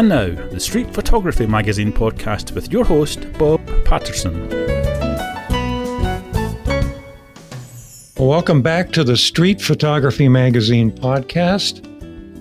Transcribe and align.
And 0.00 0.08
now, 0.08 0.30
the 0.48 0.58
Street 0.58 0.94
Photography 0.94 1.44
Magazine 1.44 1.92
podcast 1.92 2.54
with 2.54 2.72
your 2.72 2.86
host, 2.86 3.30
Bob 3.34 3.60
Patterson. 3.84 4.48
welcome 8.16 8.62
back 8.62 8.92
to 8.92 9.04
the 9.04 9.18
Street 9.18 9.60
Photography 9.60 10.26
Magazine 10.26 10.90
podcast. 10.90 11.84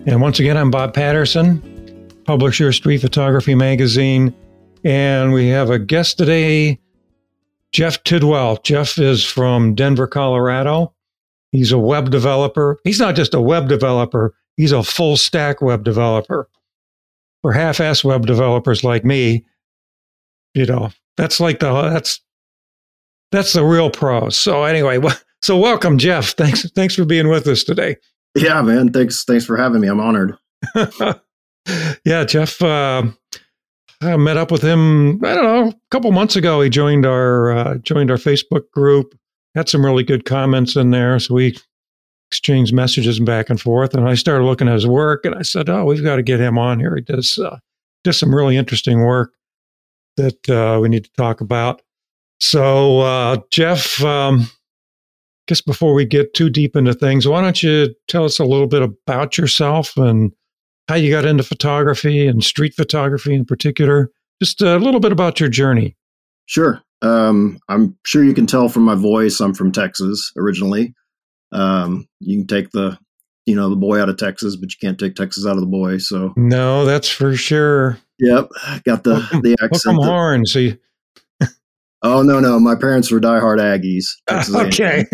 And 0.08 0.22
once 0.22 0.40
again, 0.40 0.56
I'm 0.56 0.72
Bob 0.72 0.94
Patterson, 0.94 2.10
publisher 2.24 2.70
of 2.70 2.76
Street 2.76 3.02
Photography 3.02 3.56
Magazine. 3.56 4.34
And 4.86 5.34
we 5.34 5.50
have 5.50 5.70
a 5.70 5.80
guest 5.80 6.18
today, 6.18 6.80
Jeff 7.74 8.02
Tidwell. 8.06 8.62
Jeff 8.64 8.98
is 8.98 9.26
from 9.26 9.76
Denver, 9.76 10.08
Colorado. 10.08 10.94
He's 11.52 11.74
a 11.74 11.78
web 11.78 12.10
developer. 12.10 12.80
He's 12.86 13.02
not 13.02 13.18
just 13.18 13.34
a 13.34 13.42
web 13.42 13.68
developer, 13.68 14.34
he's 14.56 14.72
a 14.72 14.82
full 14.82 15.18
stack 15.18 15.62
web 15.62 15.84
developer 15.84 16.48
for 17.42 17.52
half-ass 17.52 18.04
web 18.04 18.26
developers 18.26 18.84
like 18.84 19.06
me, 19.06 19.46
you 20.54 20.66
know, 20.66 20.90
that's 21.18 21.40
like 21.40 21.60
the 21.60 21.90
that's 21.90 22.22
that's 23.32 23.54
the 23.54 23.64
real 23.64 23.90
pros. 23.90 24.36
So 24.36 24.64
anyway, 24.64 25.00
so 25.42 25.58
welcome, 25.58 25.98
Jeff. 25.98 26.30
Thanks 26.32 26.70
thanks 26.72 26.96
for 26.96 27.06
being 27.06 27.30
with 27.30 27.48
us 27.48 27.64
today. 27.64 27.98
Yeah, 28.36 28.62
man. 28.62 28.92
Thanks 28.92 29.24
thanks 29.24 29.46
for 29.46 29.58
having 29.58 29.82
me. 29.82 29.88
I'm 29.88 30.00
honored. 30.00 30.36
yeah, 32.06 32.24
Jeff. 32.26 32.62
Uh, 32.62 33.04
I 34.02 34.16
met 34.16 34.38
up 34.38 34.52
with 34.52 34.62
him. 34.62 35.24
I 35.26 35.36
don't 35.36 35.44
know, 35.44 35.68
a 35.70 35.76
couple 35.92 36.12
months 36.12 36.36
ago. 36.36 36.62
He 36.62 36.70
joined 36.70 37.06
our 37.06 37.52
uh, 37.52 37.78
joined 37.80 38.12
our 38.12 38.18
Facebook 38.18 38.72
group. 38.72 39.14
Had 39.56 39.68
some 39.68 39.84
really 39.84 40.04
good 40.04 40.26
comments 40.26 40.76
in 40.76 40.92
there, 40.92 41.20
so 41.20 41.34
we 41.34 41.58
exchange 42.30 42.72
messages 42.72 43.20
back 43.20 43.50
and 43.50 43.60
forth. 43.60 43.96
And 43.96 44.08
I 44.08 44.14
started 44.14 44.46
looking 44.46 44.68
at 44.68 44.76
his 44.76 44.88
work, 44.88 45.26
and 45.26 45.36
I 45.36 45.42
said, 45.42 45.70
"Oh, 45.70 45.86
we've 45.86 46.04
got 46.04 46.18
to 46.18 46.24
get 46.24 46.40
him 46.40 46.58
on 46.58 46.80
here. 46.80 46.96
He 46.96 47.02
does 47.02 47.38
uh, 47.38 47.58
does 48.04 48.20
some 48.20 48.34
really 48.34 48.56
interesting 48.56 49.02
work 49.02 49.34
that 50.18 50.50
uh, 50.50 50.80
we 50.80 50.90
need 50.90 51.06
to 51.06 51.12
talk 51.18 51.42
about." 51.42 51.82
So, 52.40 53.00
uh, 53.00 53.38
Jeff, 53.52 54.02
um, 54.04 54.42
I 54.42 54.46
guess 55.48 55.62
before 55.62 55.94
we 55.94 56.06
get 56.06 56.34
too 56.34 56.50
deep 56.50 56.76
into 56.76 56.94
things, 56.94 57.28
why 57.28 57.42
don't 57.42 57.62
you 57.64 57.94
tell 58.08 58.26
us 58.26 58.40
a 58.40 58.46
little 58.46 58.68
bit 58.68 58.84
about 58.84 59.38
yourself 59.38 59.98
and 59.98 60.32
how 60.88 60.96
you 60.96 61.12
got 61.12 61.26
into 61.26 61.44
photography 61.44 62.28
and 62.28 62.44
street 62.44 62.74
photography 62.76 63.34
in 63.34 63.44
particular? 63.44 64.12
Just 64.42 64.62
a 64.62 64.78
little 64.78 65.02
bit 65.02 65.12
about 65.12 65.40
your 65.40 65.50
journey. 65.50 65.98
Sure. 66.46 66.82
Um, 67.02 67.60
I'm 67.70 67.98
sure 68.06 68.24
you 68.24 68.34
can 68.34 68.46
tell 68.46 68.70
from 68.70 68.84
my 68.84 68.96
voice, 68.96 69.40
I'm 69.40 69.54
from 69.54 69.72
Texas 69.72 70.32
originally. 70.38 70.94
Um, 71.52 72.08
you 72.20 72.38
can 72.38 72.48
take 72.48 72.72
the 72.72 72.98
you 73.46 73.56
know 73.56 73.70
the 73.70 73.76
boy 73.76 74.00
out 74.00 74.10
of 74.10 74.18
Texas, 74.18 74.56
but 74.56 74.72
you 74.72 74.78
can't 74.80 75.00
take 75.00 75.16
Texas 75.16 75.46
out 75.46 75.56
of 75.56 75.62
the 75.62 75.66
boy. 75.66 75.98
So 75.98 76.34
no, 76.36 76.86
that's 76.86 77.10
for 77.10 77.36
sure. 77.36 77.98
Yep, 78.20 78.50
got 78.86 79.04
the 79.04 79.14
welcome, 79.14 79.42
the 79.42 79.54
accent. 79.54 79.98
Welcome 79.98 80.06
horn. 80.06 80.46
So 80.46 80.60
you, 80.60 80.78
oh 82.04 82.22
no, 82.22 82.40
no, 82.40 82.60
my 82.60 82.76
parents 82.76 83.12
were 83.12 83.20
diehard 83.20 83.60
Aggies. 83.60 84.06
Texas 84.30 84.56
okay. 84.56 85.06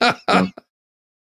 so, 0.00 0.48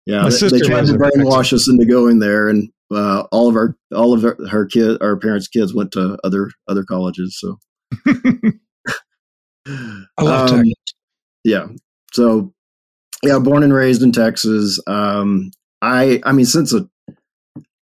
yeah, 0.06 0.30
they, 0.30 0.48
they, 0.48 0.60
tried 0.60 0.86
to 0.86 0.94
brainwash 0.94 1.54
us 1.54 1.70
into 1.70 1.86
going 1.86 2.20
there, 2.20 2.50
and 2.50 2.70
uh, 2.92 3.24
all 3.32 3.50
of 3.50 3.56
our 3.56 3.76
all 3.96 4.14
of 4.14 4.24
our, 4.24 4.38
her 4.50 4.66
kid, 4.66 5.02
our 5.02 5.18
parents' 5.18 5.48
kids 5.48 5.74
went 5.74 5.92
to 5.94 6.18
other 6.24 6.52
other 6.68 6.84
colleges. 6.84 7.38
So 7.40 7.58
I 8.08 8.54
love 10.22 10.52
um, 10.52 10.58
Texas. 10.58 10.74
Yeah, 11.44 11.68
so 12.14 12.54
yeah, 13.24 13.40
born 13.40 13.64
and 13.64 13.74
raised 13.74 14.02
in 14.02 14.12
Texas. 14.12 14.80
Um, 14.88 15.52
I, 15.82 16.22
I 16.24 16.32
mean, 16.32 16.46
since 16.46 16.74
a, 16.74 16.88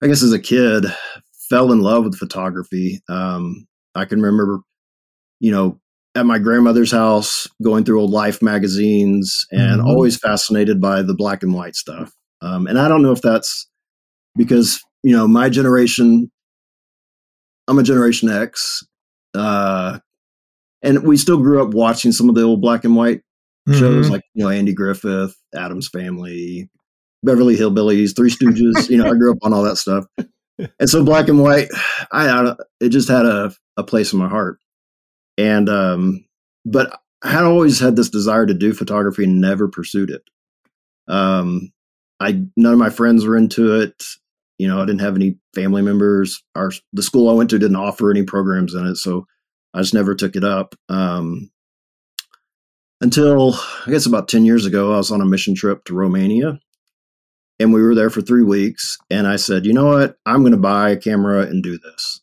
I 0.03 0.07
guess 0.07 0.23
as 0.23 0.33
a 0.33 0.39
kid, 0.39 0.87
fell 1.49 1.73
in 1.73 1.81
love 1.81 2.05
with 2.05 2.17
photography. 2.17 3.01
Um, 3.09 3.67
I 3.95 4.05
can 4.05 4.23
remember, 4.23 4.61
you 5.41 5.51
know, 5.51 5.81
at 6.15 6.27
my 6.27 6.39
grandmother's 6.39 6.93
house, 6.93 7.47
going 7.63 7.85
through 7.85 8.01
old 8.01 8.11
Life 8.11 8.43
magazines, 8.43 9.47
and 9.51 9.81
mm-hmm. 9.81 9.87
always 9.87 10.17
fascinated 10.17 10.81
by 10.81 11.03
the 11.03 11.15
black 11.15 11.43
and 11.43 11.55
white 11.55 11.77
stuff. 11.77 12.13
Um, 12.43 12.67
and 12.67 12.79
I 12.79 12.89
don't 12.89 13.03
know 13.03 13.13
if 13.13 13.21
that's 13.21 13.69
because 14.37 14.81
you 15.03 15.15
know 15.17 15.29
my 15.29 15.49
generation. 15.49 16.31
I'm 17.69 17.79
a 17.79 17.85
Generation 17.85 18.29
X, 18.29 18.83
uh, 19.35 20.01
and 20.83 21.05
we 21.05 21.17
still 21.17 21.39
grew 21.39 21.63
up 21.63 21.73
watching 21.73 22.11
some 22.11 22.29
of 22.29 22.35
the 22.35 22.43
old 22.43 22.61
black 22.61 22.83
and 22.85 22.97
white 22.97 23.23
mm-hmm. 23.71 23.81
shows 23.81 24.11
like 24.11 24.23
you 24.35 24.45
know 24.45 24.51
Andy 24.51 24.73
Griffith, 24.73 25.37
Addams 25.55 25.89
Family, 25.89 26.69
Beverly 27.23 27.57
Hillbillies, 27.57 28.15
Three 28.15 28.31
Stooges. 28.31 28.89
you 28.89 28.97
know, 28.97 29.11
I 29.11 29.15
grew 29.15 29.33
up 29.33 29.39
on 29.43 29.53
all 29.53 29.63
that 29.63 29.77
stuff, 29.77 30.05
and 30.59 30.89
so 30.91 31.05
black 31.05 31.29
and 31.29 31.43
white, 31.43 31.69
I, 32.13 32.29
I 32.29 32.55
it 32.81 32.91
just 32.91 33.09
had 33.09 33.27
a 33.27 33.53
a 33.77 33.85
place 33.85 34.13
in 34.13 34.19
my 34.19 34.29
heart, 34.29 34.59
and 35.39 35.69
um, 35.69 36.25
but 36.65 37.01
I 37.23 37.31
had 37.31 37.45
always 37.45 37.81
had 37.81 37.97
this 37.97 38.11
desire 38.11 38.47
to 38.47 38.55
do 38.55 38.73
photography 38.73 39.25
and 39.25 39.41
never 39.41 39.69
pursued 39.69 40.11
it. 40.11 40.23
Um, 41.09 41.73
I 42.19 42.43
none 42.57 42.73
of 42.73 42.79
my 42.79 42.91
friends 42.91 43.25
were 43.25 43.37
into 43.37 43.81
it. 43.81 44.03
You 44.59 44.69
know, 44.69 44.83
I 44.83 44.85
didn't 44.85 45.01
have 45.01 45.17
any 45.17 45.39
family 45.55 45.83
members. 45.83 46.43
Our 46.55 46.73
the 46.93 47.03
school 47.03 47.31
I 47.31 47.35
went 47.35 47.51
to 47.51 47.59
didn't 47.59 47.77
offer 47.77 48.11
any 48.11 48.23
programs 48.23 48.75
in 48.75 48.87
it, 48.87 48.97
so 48.97 49.27
I 49.75 49.81
just 49.81 49.95
never 49.95 50.15
took 50.15 50.37
it 50.37 50.45
up. 50.45 50.75
Um, 50.89 51.51
until 53.01 53.55
I 53.87 53.91
guess 53.91 54.07
about 54.07 54.29
10 54.29 54.45
years 54.45 54.67
ago, 54.67 54.93
I 54.93 54.99
was 54.99 55.11
on 55.11 55.21
a 55.21 55.27
mission 55.27 55.55
trip 55.55 55.85
to 55.85 55.95
Romania 55.95 56.61
and 57.59 57.73
we 57.73 57.83
were 57.83 57.95
there 57.95 58.11
for 58.11 58.23
three 58.23 58.43
weeks. 58.43 58.97
And 59.11 59.27
I 59.27 59.37
said, 59.37 59.67
you 59.67 59.73
know 59.73 59.87
what? 59.87 60.17
I'm 60.27 60.41
going 60.41 60.53
to 60.53 60.59
buy 60.59 60.91
a 60.91 60.97
camera 60.97 61.43
and 61.43 61.63
do 61.63 61.79
this. 61.79 62.21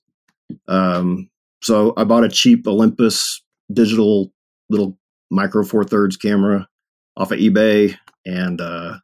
Um, 0.67 1.29
so 1.61 1.93
I 1.97 2.03
bought 2.03 2.23
a 2.23 2.29
cheap 2.29 2.67
Olympus 2.67 3.41
digital 3.71 4.31
little 4.69 4.97
micro 5.29 5.63
four 5.63 5.83
thirds 5.83 6.17
camera 6.17 6.67
off 7.15 7.31
of 7.31 7.39
eBay 7.39 7.95
and 8.25 8.61
uh, 8.61 8.97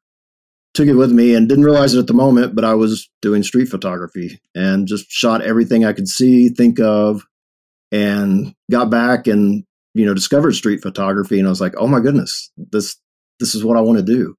took 0.73 0.88
it 0.88 0.94
with 0.94 1.11
me 1.11 1.35
and 1.35 1.50
didn't 1.50 1.66
realize 1.66 1.94
it 1.94 2.00
at 2.00 2.07
the 2.07 2.13
moment, 2.13 2.55
but 2.55 2.66
I 2.66 2.73
was 2.73 3.09
doing 3.22 3.44
street 3.44 3.67
photography 3.67 4.40
and 4.55 4.88
just 4.88 5.09
shot 5.09 5.41
everything 5.41 5.85
I 5.85 5.94
could 5.94 6.07
see, 6.07 6.50
think 6.50 6.79
of, 6.79 7.23
and 7.91 8.53
got 8.72 8.90
back 8.90 9.28
and 9.28 9.66
you 9.94 10.06
know 10.06 10.14
discovered 10.14 10.54
street 10.54 10.81
photography 10.81 11.40
and 11.40 11.48
i 11.48 11.50
was 11.50 11.62
like 11.62 11.74
oh 11.78 11.88
my 11.88 12.00
goodness 12.00 12.52
this 12.58 12.98
this 13.40 13.56
is 13.56 13.64
what 13.64 13.78
i 13.78 13.81
want 13.81 13.98
to 13.98 14.04
do. 14.04 14.36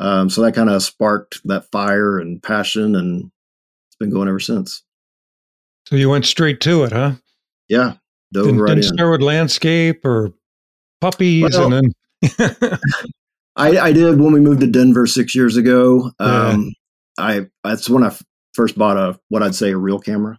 Um, 0.00 0.30
so 0.30 0.42
that 0.42 0.54
kind 0.54 0.70
of 0.70 0.80
sparked 0.80 1.40
that 1.44 1.72
fire 1.72 2.20
and 2.20 2.40
passion 2.40 2.94
and 2.94 3.32
it's 3.88 3.96
been 3.98 4.10
going 4.10 4.28
ever 4.28 4.38
since. 4.38 4.84
So 5.88 5.96
you 5.96 6.08
went 6.08 6.24
straight 6.24 6.60
to 6.60 6.84
it 6.84 6.92
huh? 6.92 7.14
Yeah 7.68 7.94
didn't, 8.32 8.60
right 8.60 8.74
didn't 8.74 8.94
start 8.94 9.10
with 9.10 9.22
landscape 9.22 10.04
or 10.04 10.32
puppies 11.00 11.56
well, 11.56 11.72
and 11.72 11.92
then 12.20 12.78
I, 13.56 13.78
I 13.78 13.92
did 13.92 14.20
when 14.20 14.32
we 14.32 14.40
moved 14.40 14.60
to 14.60 14.66
denver 14.66 15.06
six 15.06 15.34
years 15.34 15.56
ago. 15.56 16.10
Um, 16.18 16.74
yeah. 17.18 17.24
i 17.24 17.46
that's 17.64 17.88
when 17.88 18.04
i 18.04 18.14
first 18.54 18.76
bought 18.76 18.96
a 18.96 19.18
what 19.28 19.42
i'd 19.42 19.54
say 19.54 19.70
a 19.70 19.76
real 19.76 19.98
camera 19.98 20.38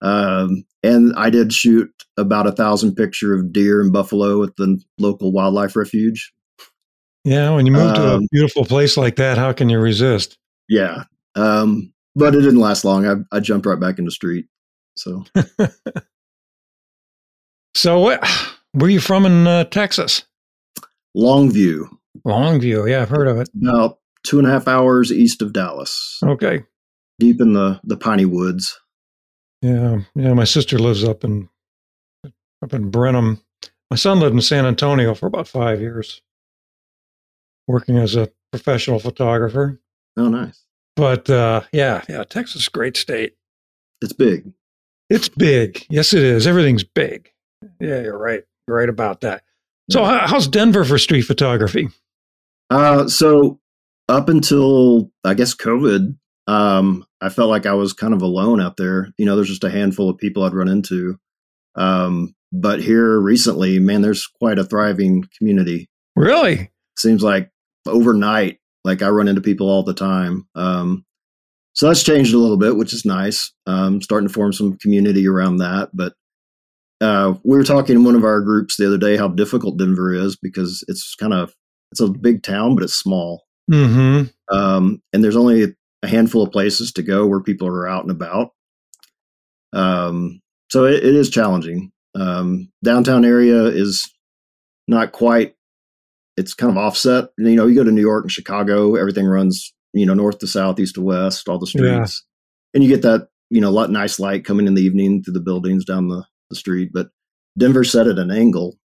um, 0.00 0.64
and 0.82 1.12
I 1.16 1.30
did 1.30 1.52
shoot 1.52 1.90
about 2.16 2.46
a 2.46 2.52
thousand 2.52 2.94
picture 2.94 3.34
of 3.34 3.52
deer 3.52 3.80
and 3.80 3.92
buffalo 3.92 4.42
at 4.42 4.56
the 4.56 4.80
local 4.98 5.32
wildlife 5.32 5.76
refuge. 5.76 6.32
Yeah, 7.24 7.50
when 7.50 7.66
you 7.66 7.72
move 7.72 7.88
um, 7.88 7.94
to 7.94 8.02
a 8.02 8.16
um, 8.16 8.26
beautiful 8.30 8.64
place 8.64 8.96
like 8.96 9.16
that, 9.16 9.38
how 9.38 9.52
can 9.52 9.68
you 9.68 9.78
resist? 9.78 10.38
Yeah, 10.68 11.04
um, 11.34 11.92
but 12.14 12.34
it 12.34 12.40
didn't 12.40 12.60
last 12.60 12.84
long. 12.84 13.06
I, 13.06 13.36
I 13.36 13.40
jumped 13.40 13.66
right 13.66 13.80
back 13.80 13.98
into 13.98 14.10
street. 14.10 14.46
So, 14.96 15.24
so 17.74 17.98
what? 18.00 18.26
Where 18.72 18.86
are 18.86 18.90
you 18.90 19.00
from 19.00 19.26
in 19.26 19.46
uh, 19.46 19.64
Texas? 19.64 20.24
Longview. 21.16 21.88
Longview, 22.26 22.88
yeah, 22.88 23.02
I've 23.02 23.08
heard 23.08 23.28
of 23.28 23.38
it. 23.38 23.48
About 23.60 23.98
two 24.24 24.38
and 24.38 24.46
a 24.46 24.50
half 24.50 24.68
hours 24.68 25.12
east 25.12 25.42
of 25.42 25.52
Dallas. 25.52 26.18
Okay. 26.22 26.64
Deep 27.18 27.40
in 27.40 27.52
the 27.52 27.80
the 27.84 27.96
piney 27.96 28.24
woods. 28.24 28.78
Yeah, 29.62 30.00
yeah. 30.14 30.32
My 30.34 30.44
sister 30.44 30.78
lives 30.78 31.04
up 31.04 31.24
in 31.24 31.48
up 32.62 32.72
in 32.72 32.90
Brenham. 32.90 33.40
My 33.90 33.96
son 33.96 34.20
lived 34.20 34.34
in 34.34 34.40
San 34.42 34.66
Antonio 34.66 35.14
for 35.14 35.26
about 35.26 35.48
five 35.48 35.80
years, 35.80 36.22
working 37.66 37.98
as 37.98 38.14
a 38.14 38.30
professional 38.52 38.98
photographer. 38.98 39.80
Oh, 40.16 40.28
nice. 40.28 40.64
But 40.96 41.30
uh, 41.30 41.62
yeah, 41.72 42.02
yeah, 42.08 42.24
Texas, 42.24 42.68
great 42.68 42.96
state. 42.96 43.36
It's 44.02 44.12
big. 44.12 44.52
It's 45.10 45.28
big. 45.28 45.86
Yes, 45.88 46.12
it 46.12 46.22
is. 46.22 46.46
Everything's 46.46 46.84
big. 46.84 47.30
Yeah, 47.80 48.00
you're 48.02 48.18
right. 48.18 48.44
You're 48.66 48.76
right 48.76 48.88
about 48.88 49.22
that. 49.22 49.42
So, 49.90 50.02
yeah. 50.02 50.26
how's 50.26 50.46
Denver 50.46 50.84
for 50.84 50.98
street 50.98 51.22
photography? 51.22 51.88
Uh, 52.70 53.08
so 53.08 53.58
up 54.08 54.28
until 54.28 55.10
I 55.24 55.34
guess 55.34 55.54
COVID, 55.54 56.16
um, 56.48 57.04
I 57.20 57.28
felt 57.28 57.50
like 57.50 57.66
I 57.66 57.74
was 57.74 57.92
kind 57.92 58.14
of 58.14 58.22
alone 58.22 58.60
out 58.60 58.78
there. 58.78 59.12
You 59.18 59.26
know, 59.26 59.36
there's 59.36 59.50
just 59.50 59.64
a 59.64 59.70
handful 59.70 60.08
of 60.08 60.16
people 60.16 60.42
I'd 60.42 60.54
run 60.54 60.68
into. 60.68 61.18
Um, 61.76 62.34
but 62.52 62.82
here 62.82 63.20
recently, 63.20 63.78
man, 63.78 64.00
there's 64.00 64.26
quite 64.26 64.58
a 64.58 64.64
thriving 64.64 65.24
community. 65.36 65.90
Really? 66.16 66.70
Seems 66.96 67.22
like 67.22 67.50
overnight, 67.86 68.58
like 68.82 69.02
I 69.02 69.10
run 69.10 69.28
into 69.28 69.42
people 69.42 69.68
all 69.68 69.82
the 69.82 69.92
time. 69.92 70.48
Um, 70.54 71.04
so 71.74 71.86
that's 71.86 72.02
changed 72.02 72.32
a 72.32 72.38
little 72.38 72.56
bit, 72.56 72.76
which 72.76 72.94
is 72.94 73.04
nice. 73.04 73.52
Um, 73.66 74.00
starting 74.00 74.26
to 74.26 74.32
form 74.34 74.54
some 74.54 74.78
community 74.78 75.28
around 75.28 75.58
that. 75.58 75.90
But 75.92 76.14
uh, 77.02 77.34
we 77.44 77.58
were 77.58 77.64
talking 77.64 77.96
in 77.96 78.04
one 78.04 78.16
of 78.16 78.24
our 78.24 78.40
groups 78.40 78.76
the 78.76 78.86
other 78.86 78.98
day 78.98 79.18
how 79.18 79.28
difficult 79.28 79.78
Denver 79.78 80.14
is 80.14 80.34
because 80.34 80.82
it's 80.88 81.14
kind 81.14 81.34
of 81.34 81.54
it's 81.92 82.00
a 82.00 82.08
big 82.08 82.42
town, 82.42 82.74
but 82.74 82.84
it's 82.84 82.98
small. 82.98 83.44
Mm-hmm. 83.70 84.24
Um, 84.54 85.02
and 85.12 85.22
there's 85.22 85.36
only 85.36 85.74
a 86.02 86.08
handful 86.08 86.42
of 86.42 86.52
places 86.52 86.92
to 86.92 87.02
go 87.02 87.26
where 87.26 87.40
people 87.40 87.66
are 87.66 87.88
out 87.88 88.02
and 88.02 88.10
about. 88.10 88.50
Um, 89.72 90.40
so 90.70 90.84
it, 90.84 91.04
it 91.04 91.14
is 91.14 91.30
challenging. 91.30 91.92
Um, 92.14 92.70
downtown 92.84 93.24
area 93.24 93.64
is 93.64 94.10
not 94.86 95.12
quite. 95.12 95.54
It's 96.36 96.54
kind 96.54 96.70
of 96.70 96.78
offset. 96.78 97.30
You 97.36 97.56
know, 97.56 97.66
you 97.66 97.74
go 97.74 97.84
to 97.84 97.90
New 97.90 98.00
York 98.00 98.24
and 98.24 98.32
Chicago, 98.32 98.94
everything 98.94 99.26
runs 99.26 99.72
you 99.92 100.06
know 100.06 100.14
north 100.14 100.38
to 100.38 100.46
south, 100.46 100.78
east 100.78 100.94
to 100.94 101.02
west, 101.02 101.48
all 101.48 101.58
the 101.58 101.66
streets, 101.66 102.24
yeah. 102.24 102.74
and 102.74 102.84
you 102.84 102.90
get 102.90 103.02
that 103.02 103.28
you 103.50 103.60
know 103.60 103.68
a 103.68 103.70
lot 103.70 103.90
nice 103.90 104.18
light 104.18 104.44
coming 104.44 104.66
in 104.66 104.74
the 104.74 104.82
evening 104.82 105.22
through 105.22 105.34
the 105.34 105.40
buildings 105.40 105.84
down 105.84 106.08
the, 106.08 106.24
the 106.50 106.56
street. 106.56 106.90
But 106.92 107.08
Denver 107.56 107.84
set 107.84 108.06
at 108.06 108.18
an 108.18 108.30
angle, 108.30 108.78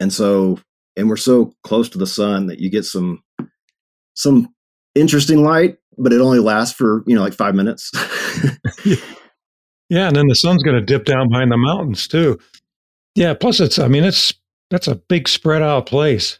and 0.00 0.12
so 0.12 0.58
and 0.96 1.08
we're 1.08 1.16
so 1.16 1.52
close 1.62 1.88
to 1.90 1.98
the 1.98 2.06
sun 2.06 2.46
that 2.46 2.58
you 2.58 2.70
get 2.70 2.84
some 2.84 3.22
some 4.14 4.54
interesting 4.94 5.42
light, 5.42 5.78
but 5.98 6.12
it 6.12 6.20
only 6.20 6.38
lasts 6.38 6.74
for 6.74 7.02
you 7.06 7.14
know 7.14 7.22
like 7.22 7.34
five 7.34 7.54
minutes. 7.54 7.90
yeah, 9.88 10.08
and 10.08 10.16
then 10.16 10.26
the 10.28 10.34
sun's 10.34 10.62
going 10.62 10.76
to 10.76 10.84
dip 10.84 11.04
down 11.04 11.28
behind 11.28 11.50
the 11.50 11.56
mountains 11.56 12.08
too. 12.08 12.38
Yeah, 13.14 13.34
plus 13.34 13.60
it's 13.60 13.78
I 13.78 13.88
mean 13.88 14.04
it's 14.04 14.34
that's 14.70 14.88
a 14.88 14.96
big 14.96 15.28
spread 15.28 15.62
out 15.62 15.86
place. 15.86 16.38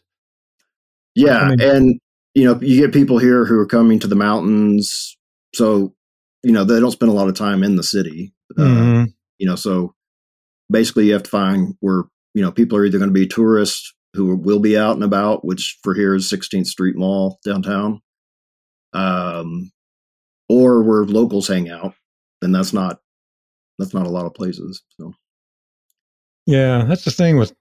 Yeah, 1.15 1.39
I 1.39 1.49
mean, 1.51 1.61
and 1.61 2.01
you 2.35 2.45
know 2.45 2.61
you 2.61 2.81
get 2.81 2.93
people 2.93 3.19
here 3.19 3.45
who 3.45 3.59
are 3.59 3.67
coming 3.67 3.99
to 4.01 4.07
the 4.07 4.17
mountains, 4.17 5.17
so 5.55 5.95
you 6.43 6.53
know 6.53 6.65
they 6.65 6.81
don't 6.81 6.93
spend 6.93 7.11
a 7.11 7.15
lot 7.15 7.29
of 7.29 7.35
time 7.35 7.63
in 7.63 7.77
the 7.77 7.83
city. 7.83 8.35
Uh, 8.59 8.63
mm-hmm. 8.63 9.03
Uh, 9.03 9.07
you 9.39 9.47
know, 9.47 9.57
so 9.57 9.95
basically 10.71 11.07
you 11.07 11.13
have 11.13 11.23
to 11.23 11.31
find 11.31 11.75
where 11.81 12.05
you 12.35 12.43
know 12.43 12.53
people 12.53 12.77
are 12.77 12.85
either 12.85 12.99
going 12.99 13.11
to 13.11 13.15
be 13.15 13.27
tourists 13.27 13.95
who 14.13 14.37
will 14.37 14.61
be 14.61 14.77
out 14.77 14.95
and 14.95 15.05
about, 15.05 15.45
which 15.45 15.79
for 15.83 15.95
here 15.95 16.15
is 16.15 16.31
16th 16.31 16.67
Street 16.67 16.97
Mall 16.97 17.39
downtown, 17.45 18.01
um, 18.93 19.71
or 20.49 20.83
where 20.83 21.05
locals 21.05 21.49
hang 21.49 21.71
out, 21.71 21.95
and 22.43 22.55
that's 22.55 22.73
not 22.73 23.01
that's 23.79 23.95
not 23.95 24.07
a 24.07 24.11
lot 24.11 24.27
of 24.27 24.35
places. 24.35 24.83
So, 24.99 25.13
yeah, 26.47 26.85
that's 26.87 27.05
the 27.05 27.11
thing 27.11 27.37
with 27.37 27.55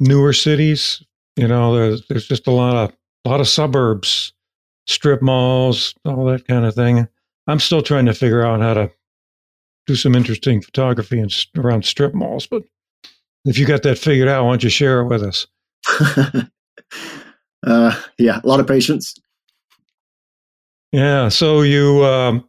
newer 0.00 0.32
cities. 0.32 1.02
You 1.36 1.48
know, 1.48 1.74
there's 1.74 2.06
there's 2.08 2.26
just 2.26 2.46
a 2.46 2.52
lot 2.52 2.76
of 2.76 2.96
a 3.24 3.28
lot 3.28 3.40
of 3.40 3.48
suburbs, 3.48 4.32
strip 4.86 5.22
malls, 5.22 5.94
all 6.04 6.24
that 6.26 6.46
kind 6.46 6.64
of 6.64 6.74
thing. 6.74 7.08
I'm 7.46 7.60
still 7.60 7.82
trying 7.82 8.06
to 8.06 8.14
figure 8.14 8.44
out 8.44 8.60
how 8.60 8.74
to 8.74 8.90
do 9.86 9.96
some 9.96 10.14
interesting 10.14 10.60
photography 10.60 11.18
in, 11.18 11.30
around 11.56 11.84
strip 11.84 12.14
malls, 12.14 12.46
but 12.46 12.62
if 13.44 13.58
you 13.58 13.66
got 13.66 13.82
that 13.84 13.98
figured 13.98 14.28
out, 14.28 14.44
why 14.44 14.50
don't 14.50 14.62
you 14.62 14.68
share 14.68 15.00
it 15.00 15.06
with 15.06 15.22
us? 15.22 15.46
uh, 17.66 18.00
yeah, 18.18 18.40
a 18.42 18.46
lot 18.46 18.60
of 18.60 18.66
patience. 18.66 19.14
Yeah. 20.92 21.28
So 21.28 21.62
you, 21.62 22.04
um, 22.04 22.48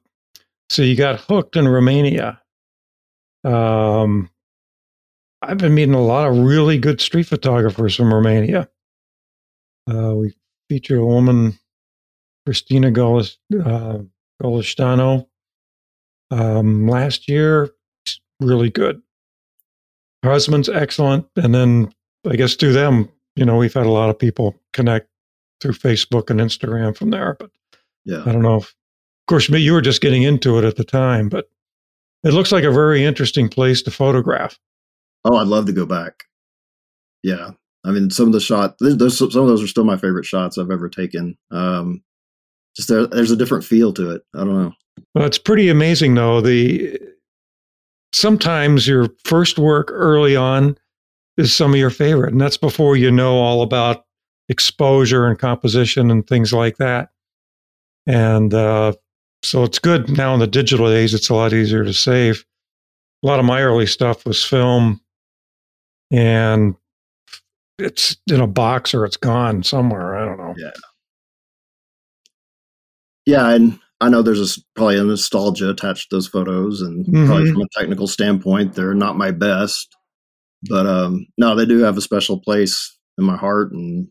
so 0.69 0.81
you 0.81 0.95
got 0.95 1.19
hooked 1.19 1.56
in 1.56 1.68
Romania. 1.68 2.41
Um, 3.44 4.30
I've 5.41 5.57
been 5.57 5.74
meeting 5.74 5.95
a 5.95 6.01
lot 6.01 6.27
of 6.27 6.38
really 6.38 6.77
good 6.77 7.01
street 7.01 7.27
photographers 7.27 7.95
from 7.95 8.13
Romania. 8.13 8.69
Uh, 9.89 10.13
we 10.15 10.33
featured 10.69 11.00
a 11.00 11.06
woman, 11.06 11.57
Christina 12.45 12.91
Golis, 12.91 13.38
uh, 13.65 14.00
um, 16.31 16.88
last 16.88 17.27
year. 17.27 17.69
Really 18.39 18.69
good. 18.69 19.01
Her 20.24 20.31
husband's 20.31 20.69
excellent. 20.69 21.25
And 21.35 21.56
then 21.56 21.94
I 22.30 22.35
guess 22.35 22.56
through 22.56 22.74
them, 22.74 23.09
you 23.35 23.45
know, 23.45 23.57
we've 23.57 23.74
had 23.74 23.85
a 23.85 23.92
lot 23.92 24.09
of 24.09 24.19
people 24.19 24.56
connect 24.74 25.07
through 25.62 25.74
Facebook 25.74 26.30
and 26.30 26.39
Instagram 26.39 26.95
from 26.95 27.09
there. 27.09 27.35
But 27.39 27.51
yeah, 28.05 28.23
I 28.25 28.31
don't 28.31 28.41
know. 28.41 28.57
If, 28.57 28.63
of 28.63 29.27
course, 29.27 29.49
me, 29.49 29.59
you 29.59 29.73
were 29.73 29.81
just 29.81 30.01
getting 30.01 30.23
into 30.23 30.57
it 30.57 30.65
at 30.65 30.75
the 30.75 30.83
time, 30.83 31.29
but 31.29 31.49
it 32.23 32.33
looks 32.33 32.51
like 32.51 32.63
a 32.63 32.71
very 32.71 33.03
interesting 33.03 33.49
place 33.49 33.81
to 33.83 33.91
photograph. 33.91 34.57
Oh, 35.25 35.37
I'd 35.37 35.47
love 35.47 35.65
to 35.67 35.73
go 35.73 35.85
back. 35.85 36.23
Yeah, 37.23 37.51
I 37.85 37.91
mean, 37.91 38.09
some 38.09 38.27
of 38.27 38.33
the 38.33 38.39
shots, 38.39 38.75
those, 38.79 39.17
some 39.17 39.27
of 39.27 39.47
those 39.47 39.63
are 39.63 39.67
still 39.67 39.83
my 39.83 39.97
favorite 39.97 40.25
shots 40.25 40.57
I've 40.57 40.71
ever 40.71 40.89
taken. 40.89 41.37
Um, 41.51 42.03
just 42.75 42.89
there, 42.89 43.07
there's 43.07 43.31
a 43.31 43.37
different 43.37 43.65
feel 43.65 43.93
to 43.93 44.11
it. 44.11 44.21
I 44.35 44.39
don't 44.39 44.61
know. 44.61 44.73
Well, 45.15 45.25
it's 45.25 45.37
pretty 45.37 45.69
amazing 45.69 46.15
though. 46.15 46.41
The 46.41 46.99
sometimes 48.13 48.87
your 48.87 49.09
first 49.25 49.59
work 49.59 49.89
early 49.91 50.35
on 50.35 50.77
is 51.37 51.55
some 51.55 51.73
of 51.73 51.79
your 51.79 51.89
favorite. 51.89 52.31
And 52.31 52.41
that's 52.41 52.57
before 52.57 52.97
you 52.97 53.11
know 53.11 53.37
all 53.37 53.61
about 53.61 54.05
exposure 54.49 55.25
and 55.25 55.39
composition 55.39 56.11
and 56.11 56.27
things 56.27 56.51
like 56.51 56.77
that. 56.77 57.09
And 58.09 58.56
uh, 58.56 58.94
so 59.44 59.63
it's 59.63 59.77
good 59.77 60.09
now 60.09 60.33
in 60.33 60.39
the 60.39 60.47
digital 60.47 60.88
days, 60.88 61.13
it's 61.13 61.29
a 61.29 61.35
lot 61.35 61.53
easier 61.53 61.83
to 61.83 61.94
save. 61.94 62.44
A 63.23 63.27
lot 63.27 63.39
of 63.39 63.45
my 63.45 63.61
early 63.61 63.85
stuff 63.85 64.25
was 64.25 64.44
film 64.44 65.00
and 66.11 66.75
it's 67.77 68.17
in 68.31 68.41
a 68.41 68.47
box 68.47 68.95
or 68.95 69.06
it's 69.06 69.15
gone 69.15 69.61
somewhere. 69.61 70.17
I 70.17 70.25
don't 70.25 70.39
know. 70.39 70.56
Yeah. 70.57 70.71
Yeah. 73.27 73.50
And 73.50 73.79
I 74.01 74.09
know 74.09 74.23
there's 74.23 74.57
a, 74.57 74.61
probably 74.75 74.97
a 74.97 75.03
nostalgia 75.03 75.69
attached 75.69 76.09
to 76.09 76.15
those 76.15 76.27
photos. 76.27 76.81
And 76.81 77.06
mm-hmm. 77.06 77.27
probably 77.27 77.51
from 77.51 77.61
a 77.61 77.79
technical 77.79 78.07
standpoint, 78.07 78.73
they're 78.73 78.95
not 78.95 79.17
my 79.17 79.29
best. 79.29 79.95
But 80.67 80.88
um, 80.88 81.27
no, 81.38 81.56
they 81.56 81.67
do 81.67 81.77
have 81.79 81.95
a 81.95 82.01
special 82.01 82.39
place 82.39 82.97
in 83.19 83.23
my 83.23 83.38
heart. 83.38 83.71
And 83.71 84.07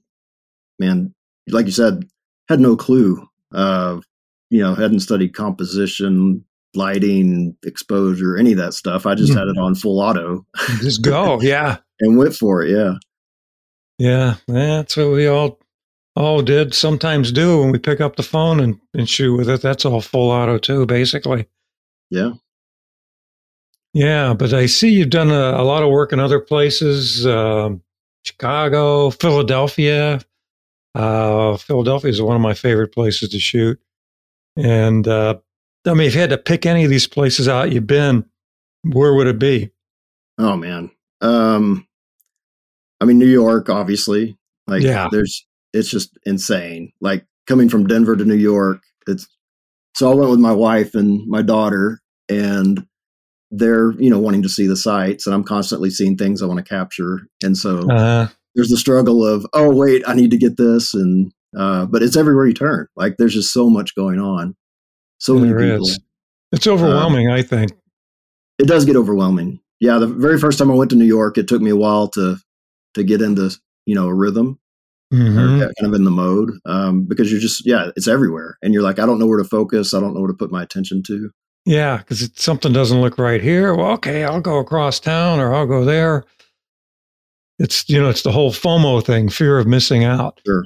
man, 0.79 1.15
like 1.49 1.67
you 1.67 1.73
said, 1.73 2.05
had 2.49 2.61
no 2.61 2.77
clue. 2.77 3.28
Uh, 3.53 4.01
you 4.51 4.61
know, 4.61 4.75
hadn't 4.75 5.01
studied 5.01 5.35
composition, 5.35 6.45
lighting, 6.75 7.57
exposure, 7.65 8.37
any 8.37 8.53
of 8.53 8.59
that 8.59 8.75
stuff. 8.75 9.07
I 9.07 9.15
just 9.15 9.33
mm. 9.33 9.39
had 9.39 9.49
it 9.49 9.59
on 9.59 9.75
full 9.75 10.01
auto. 10.01 10.47
just 10.81 11.03
go, 11.05 11.41
yeah, 11.41 11.79
and 12.01 12.19
went 12.19 12.35
for 12.35 12.63
it. 12.63 12.71
Yeah, 12.71 12.95
yeah. 13.99 14.35
That's 14.47 14.97
what 14.97 15.11
we 15.11 15.27
all 15.27 15.59
all 16.19 16.43
did. 16.43 16.75
Sometimes 16.75 17.33
do 17.33 17.61
when 17.61 17.71
we 17.71 17.79
pick 17.79 18.01
up 18.01 18.17
the 18.17 18.23
phone 18.23 18.61
and, 18.61 18.81
and 18.95 19.09
shoot 19.09 19.37
with 19.37 19.49
it. 19.49 19.63
That's 19.63 19.85
all 19.85 20.01
full 20.01 20.31
auto 20.31 20.59
too, 20.59 20.85
basically. 20.87 21.47
Yeah. 22.11 22.33
Yeah, 23.95 24.35
but 24.35 24.53
I 24.53 24.67
see 24.67 24.91
you've 24.91 25.11
done 25.11 25.31
a, 25.31 25.61
a 25.61 25.65
lot 25.65 25.83
of 25.83 25.91
work 25.91 26.13
in 26.13 26.21
other 26.21 26.41
places, 26.41 27.27
uh, 27.27 27.71
Chicago, 28.25 29.11
Philadelphia. 29.11 30.21
Uh, 30.99 31.57
Philadelphia 31.57 32.11
is 32.11 32.21
one 32.21 32.37
of 32.37 32.43
my 32.43 32.55
favorite 32.55 32.93
places 32.93 33.29
to 33.29 33.39
shoot. 33.39 33.81
And 34.57 35.07
uh, 35.07 35.37
I 35.87 35.95
mean, 35.95 36.09
if 36.09 36.15
you 36.15 36.21
had 36.21 36.31
to 36.31 36.39
pick 36.39 36.67
any 36.67 36.85
of 36.85 36.91
these 36.91 37.07
places 37.07 37.49
out 37.49 37.73
you've 37.73 37.87
been, 37.87 38.25
where 38.83 39.15
would 39.15 39.29
it 39.29 39.39
be? 39.39 39.71
Oh 40.39 40.57
man, 40.57 40.91
um, 41.21 41.87
I 43.01 43.05
mean 43.05 43.19
New 43.19 43.27
York, 43.27 43.69
obviously. 43.69 44.37
Like, 44.67 44.83
yeah. 44.83 45.09
there's 45.11 45.47
it's 45.73 45.89
just 45.89 46.19
insane. 46.27 46.93
Like 47.01 47.25
coming 47.47 47.69
from 47.69 47.87
Denver 47.87 48.17
to 48.17 48.25
New 48.25 48.35
York, 48.35 48.83
it's 49.07 49.27
so 49.95 50.11
I 50.11 50.15
went 50.15 50.31
with 50.31 50.41
my 50.41 50.53
wife 50.53 50.95
and 50.95 51.27
my 51.29 51.43
daughter, 51.43 52.01
and 52.29 52.87
they're 53.51 53.93
you 53.93 54.11
know 54.11 54.19
wanting 54.19 54.43
to 54.43 54.49
see 54.49 54.67
the 54.67 54.77
sights 54.77 55.27
and 55.27 55.35
i'm 55.35 55.45
constantly 55.45 55.89
seeing 55.89 56.17
things 56.17 56.43
i 56.43 56.47
want 56.47 56.59
to 56.59 56.69
capture 56.69 57.21
and 57.43 57.57
so 57.57 57.91
uh, 57.91 58.29
there's 58.55 58.69
the 58.69 58.77
struggle 58.77 59.25
of 59.25 59.47
oh 59.53 59.75
wait 59.75 60.03
i 60.07 60.15
need 60.15 60.31
to 60.31 60.39
get 60.39 60.57
this 60.57 60.95
and 60.95 61.33
uh, 61.57 61.87
but 61.87 62.03
it's 62.03 62.17
everywhere 62.17 62.47
you 62.47 62.53
turn 62.53 62.87
like 62.95 63.17
there's 63.17 63.35
just 63.35 63.53
so 63.53 63.71
much 63.71 63.95
going 63.95 64.21
on 64.21 64.55
so 65.19 65.35
many 65.39 65.53
people 65.53 65.87
is. 65.87 66.01
it's 66.53 66.67
overwhelming 66.67 67.31
i 67.31 67.43
think 67.43 67.73
it 68.59 68.67
does 68.67 68.85
get 68.85 68.97
overwhelming 68.97 69.59
yeah 69.81 69.99
the 69.99 70.07
very 70.07 70.39
first 70.39 70.59
time 70.59 70.71
i 70.71 70.75
went 70.75 70.91
to 70.91 70.97
new 70.97 71.07
york 71.07 71.39
it 71.39 71.49
took 71.49 71.63
me 71.63 71.71
a 71.71 71.77
while 71.77 72.09
to 72.09 72.37
to 72.95 73.03
get 73.03 73.23
into 73.23 73.51
you 73.87 73.95
know 73.95 74.09
a 74.09 74.15
rhythm 74.15 74.59
mm-hmm. 75.13 75.61
kind 75.61 75.73
of 75.81 75.95
in 75.95 76.05
the 76.05 76.11
mode 76.11 76.53
um, 76.67 77.05
because 77.05 77.31
you're 77.31 77.41
just 77.41 77.67
yeah 77.67 77.91
it's 77.97 78.09
everywhere 78.09 78.59
and 78.63 78.75
you're 78.75 78.83
like 78.83 78.99
i 78.99 79.07
don't 79.07 79.19
know 79.19 79.27
where 79.27 79.39
to 79.39 79.49
focus 79.49 79.95
i 79.95 80.01
don't 80.01 80.15
know 80.15 80.21
where 80.21 80.31
to 80.31 80.37
put 80.37 80.53
my 80.53 80.63
attention 80.63 81.03
to 81.03 81.31
yeah, 81.69 81.99
because 81.99 82.31
something 82.35 82.73
doesn't 82.73 83.03
look 83.03 83.19
right 83.19 83.43
here. 83.43 83.75
Well, 83.75 83.91
okay, 83.93 84.25
I'll 84.25 84.41
go 84.41 84.57
across 84.57 84.99
town 84.99 85.39
or 85.39 85.55
I'll 85.55 85.67
go 85.67 85.85
there. 85.85 86.25
It's 87.59 87.89
you 87.89 88.01
know, 88.01 88.09
it's 88.09 88.23
the 88.23 88.33
whole 88.33 88.53
FOMO 88.53 89.05
thing, 89.05 89.29
fear 89.29 89.59
of 89.59 89.67
missing 89.67 90.05
out. 90.05 90.41
Sure. 90.47 90.65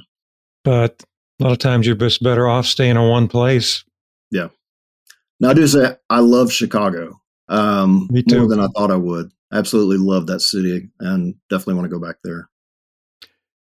But 0.63 1.03
a 1.39 1.43
lot 1.43 1.51
of 1.51 1.57
times 1.59 1.85
you're 1.87 1.95
just 1.95 2.21
better 2.23 2.47
off 2.47 2.65
staying 2.65 2.95
in 2.95 3.09
one 3.09 3.27
place. 3.27 3.83
Yeah. 4.31 4.49
Now 5.39 5.49
I 5.49 5.53
do 5.53 5.67
say 5.67 5.95
I 6.09 6.19
love 6.19 6.51
Chicago. 6.51 7.19
Um 7.49 8.07
Me 8.11 8.23
too. 8.23 8.39
more 8.39 8.47
than 8.47 8.59
I 8.59 8.67
thought 8.67 8.91
I 8.91 8.95
would. 8.95 9.31
I 9.51 9.57
absolutely 9.57 9.97
love 9.97 10.27
that 10.27 10.39
city 10.41 10.89
and 10.99 11.35
definitely 11.49 11.75
want 11.75 11.85
to 11.85 11.89
go 11.89 11.99
back 12.05 12.17
there. 12.23 12.49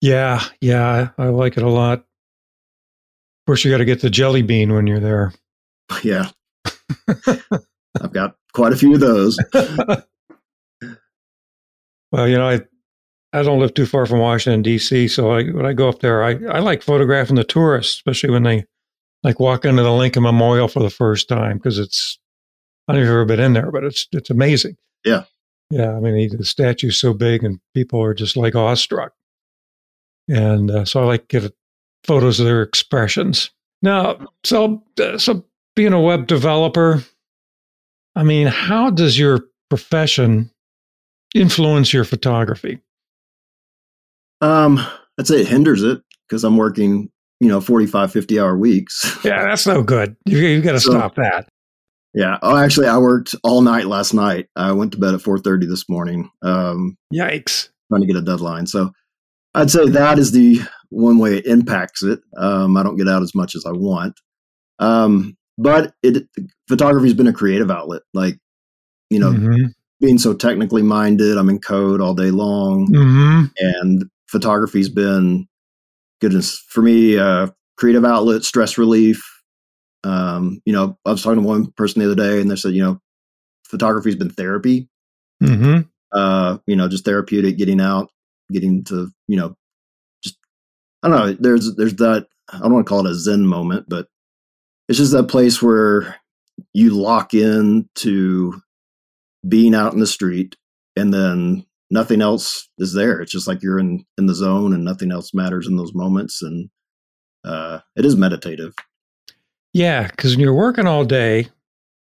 Yeah, 0.00 0.42
yeah, 0.60 1.08
I 1.16 1.28
like 1.28 1.56
it 1.56 1.62
a 1.62 1.70
lot. 1.70 2.00
Of 2.00 3.46
course, 3.46 3.64
you 3.64 3.70
got 3.70 3.78
to 3.78 3.84
get 3.86 4.00
the 4.02 4.10
jelly 4.10 4.42
bean 4.42 4.72
when 4.72 4.86
you're 4.86 5.00
there. 5.00 5.32
Yeah, 6.02 6.30
I've 8.00 8.12
got 8.12 8.36
quite 8.52 8.72
a 8.72 8.76
few 8.76 8.94
of 8.94 9.00
those. 9.00 9.38
well, 12.10 12.26
you 12.26 12.36
know, 12.36 12.48
I 12.48 12.62
I 13.34 13.42
don't 13.42 13.58
live 13.58 13.74
too 13.74 13.84
far 13.86 14.06
from 14.06 14.20
Washington 14.20 14.62
D.C., 14.62 15.08
so 15.08 15.32
I, 15.32 15.44
when 15.46 15.66
I 15.66 15.72
go 15.72 15.88
up 15.88 15.98
there, 15.98 16.22
I, 16.22 16.38
I 16.50 16.60
like 16.60 16.82
photographing 16.82 17.34
the 17.34 17.42
tourists, 17.42 17.94
especially 17.94 18.30
when 18.30 18.44
they 18.44 18.64
like 19.24 19.40
walk 19.40 19.64
into 19.64 19.82
the 19.82 19.92
Lincoln 19.92 20.22
Memorial 20.22 20.68
for 20.68 20.80
the 20.80 20.90
first 20.90 21.28
time 21.28 21.56
because 21.56 21.78
it's 21.78 22.18
I 22.86 22.92
don't 22.92 23.00
know 23.00 23.02
if 23.02 23.08
you've 23.08 23.14
ever 23.14 23.24
been 23.24 23.40
in 23.40 23.52
there, 23.54 23.72
but 23.72 23.82
it's 23.82 24.06
it's 24.12 24.30
amazing. 24.30 24.76
Yeah, 25.04 25.24
yeah. 25.70 25.96
I 25.96 26.00
mean, 26.00 26.36
the 26.36 26.44
statue's 26.44 27.00
so 27.00 27.12
big, 27.12 27.42
and 27.42 27.58
people 27.74 28.00
are 28.02 28.14
just 28.14 28.36
like 28.36 28.54
awestruck. 28.54 29.12
And 30.28 30.70
uh, 30.70 30.84
so 30.84 31.02
I 31.02 31.04
like 31.04 31.28
get 31.28 31.52
photos 32.04 32.38
of 32.38 32.46
their 32.46 32.62
expressions. 32.62 33.50
Now, 33.82 34.18
so 34.44 34.84
uh, 35.00 35.18
so 35.18 35.44
being 35.74 35.92
a 35.92 36.00
web 36.00 36.26
developer, 36.28 37.02
I 38.14 38.22
mean, 38.22 38.46
how 38.46 38.90
does 38.90 39.18
your 39.18 39.40
profession 39.70 40.50
influence 41.34 41.92
your 41.92 42.04
photography? 42.04 42.80
Um, 44.40 44.84
I'd 45.18 45.26
say 45.26 45.40
it 45.40 45.48
hinders 45.48 45.82
it 45.82 46.02
because 46.28 46.44
I'm 46.44 46.56
working, 46.56 47.10
you 47.40 47.48
know, 47.48 47.60
45, 47.60 48.12
50 48.12 48.40
hour 48.40 48.56
weeks. 48.56 49.18
Yeah, 49.24 49.42
that's 49.42 49.66
no 49.66 49.82
good. 49.82 50.16
You, 50.26 50.38
you 50.38 50.60
got 50.60 50.72
to 50.72 50.80
so, 50.80 50.90
stop 50.90 51.14
that. 51.14 51.48
Yeah. 52.12 52.38
Oh, 52.42 52.56
actually, 52.56 52.86
I 52.86 52.98
worked 52.98 53.34
all 53.42 53.62
night 53.62 53.86
last 53.86 54.12
night. 54.12 54.48
I 54.54 54.72
went 54.72 54.92
to 54.92 54.98
bed 54.98 55.14
at 55.14 55.20
4:30 55.20 55.66
this 55.68 55.88
morning. 55.88 56.30
Um, 56.42 56.96
Yikes! 57.12 57.70
Trying 57.90 58.02
to 58.02 58.06
get 58.06 58.16
a 58.16 58.22
deadline. 58.22 58.66
So 58.66 58.90
I'd 59.54 59.70
say 59.70 59.88
that 59.88 60.18
is 60.18 60.32
the 60.32 60.60
one 60.90 61.18
way 61.18 61.38
it 61.38 61.46
impacts 61.46 62.02
it. 62.02 62.20
Um, 62.36 62.76
I 62.76 62.82
don't 62.82 62.96
get 62.96 63.08
out 63.08 63.22
as 63.22 63.34
much 63.34 63.54
as 63.54 63.64
I 63.66 63.72
want. 63.72 64.20
Um, 64.78 65.36
but 65.58 65.92
it 66.02 66.28
photography 66.68 67.06
has 67.06 67.14
been 67.14 67.26
a 67.26 67.32
creative 67.32 67.70
outlet. 67.70 68.02
Like, 68.12 68.38
you 69.10 69.18
know, 69.18 69.32
mm-hmm. 69.32 69.66
being 70.00 70.18
so 70.18 70.34
technically 70.34 70.82
minded, 70.82 71.36
I'm 71.36 71.48
in 71.48 71.60
code 71.60 72.00
all 72.00 72.14
day 72.14 72.30
long, 72.30 72.88
mm-hmm. 72.88 73.44
and 73.58 74.04
photography's 74.34 74.88
been 74.88 75.46
goodness 76.20 76.58
for 76.68 76.82
me. 76.82 77.16
Uh, 77.16 77.48
creative 77.78 78.04
outlet, 78.04 78.42
stress 78.42 78.76
relief. 78.76 79.22
Um, 80.02 80.60
you 80.66 80.72
know, 80.72 80.98
I 81.06 81.12
was 81.12 81.22
talking 81.22 81.40
to 81.40 81.48
one 81.48 81.70
person 81.72 82.00
the 82.00 82.10
other 82.10 82.20
day, 82.20 82.40
and 82.40 82.50
they 82.50 82.56
said, 82.56 82.74
you 82.74 82.82
know, 82.82 83.00
photography's 83.64 84.16
been 84.16 84.30
therapy. 84.30 84.88
Mm-hmm. 85.40 85.82
Uh, 86.12 86.58
you 86.66 86.74
know, 86.74 86.88
just 86.88 87.04
therapeutic, 87.04 87.56
getting 87.56 87.80
out, 87.80 88.10
getting 88.52 88.82
to, 88.84 89.08
you 89.28 89.36
know, 89.36 89.56
just 90.22 90.36
I 91.02 91.08
don't 91.08 91.16
know. 91.16 91.36
There's 91.38 91.76
there's 91.76 91.94
that 91.96 92.26
I 92.52 92.58
don't 92.58 92.72
want 92.72 92.86
to 92.86 92.88
call 92.88 93.06
it 93.06 93.10
a 93.10 93.14
Zen 93.14 93.46
moment, 93.46 93.86
but 93.88 94.08
it's 94.88 94.98
just 94.98 95.12
that 95.12 95.28
place 95.28 95.62
where 95.62 96.16
you 96.72 96.90
lock 96.90 97.34
in 97.34 97.88
to 97.96 98.60
being 99.46 99.74
out 99.74 99.92
in 99.92 100.00
the 100.00 100.06
street 100.06 100.56
and 100.96 101.14
then 101.14 101.64
nothing 101.94 102.20
else 102.20 102.68
is 102.78 102.92
there 102.92 103.20
it's 103.20 103.32
just 103.32 103.48
like 103.48 103.62
you're 103.62 103.78
in 103.78 104.04
in 104.18 104.26
the 104.26 104.34
zone 104.34 104.72
and 104.72 104.84
nothing 104.84 105.10
else 105.10 105.32
matters 105.32 105.66
in 105.66 105.76
those 105.76 105.94
moments 105.94 106.42
and 106.42 106.68
uh 107.44 107.78
it 107.96 108.04
is 108.04 108.16
meditative 108.16 108.74
yeah 109.72 110.08
because 110.08 110.32
when 110.32 110.40
you're 110.40 110.54
working 110.54 110.86
all 110.86 111.04
day 111.04 111.48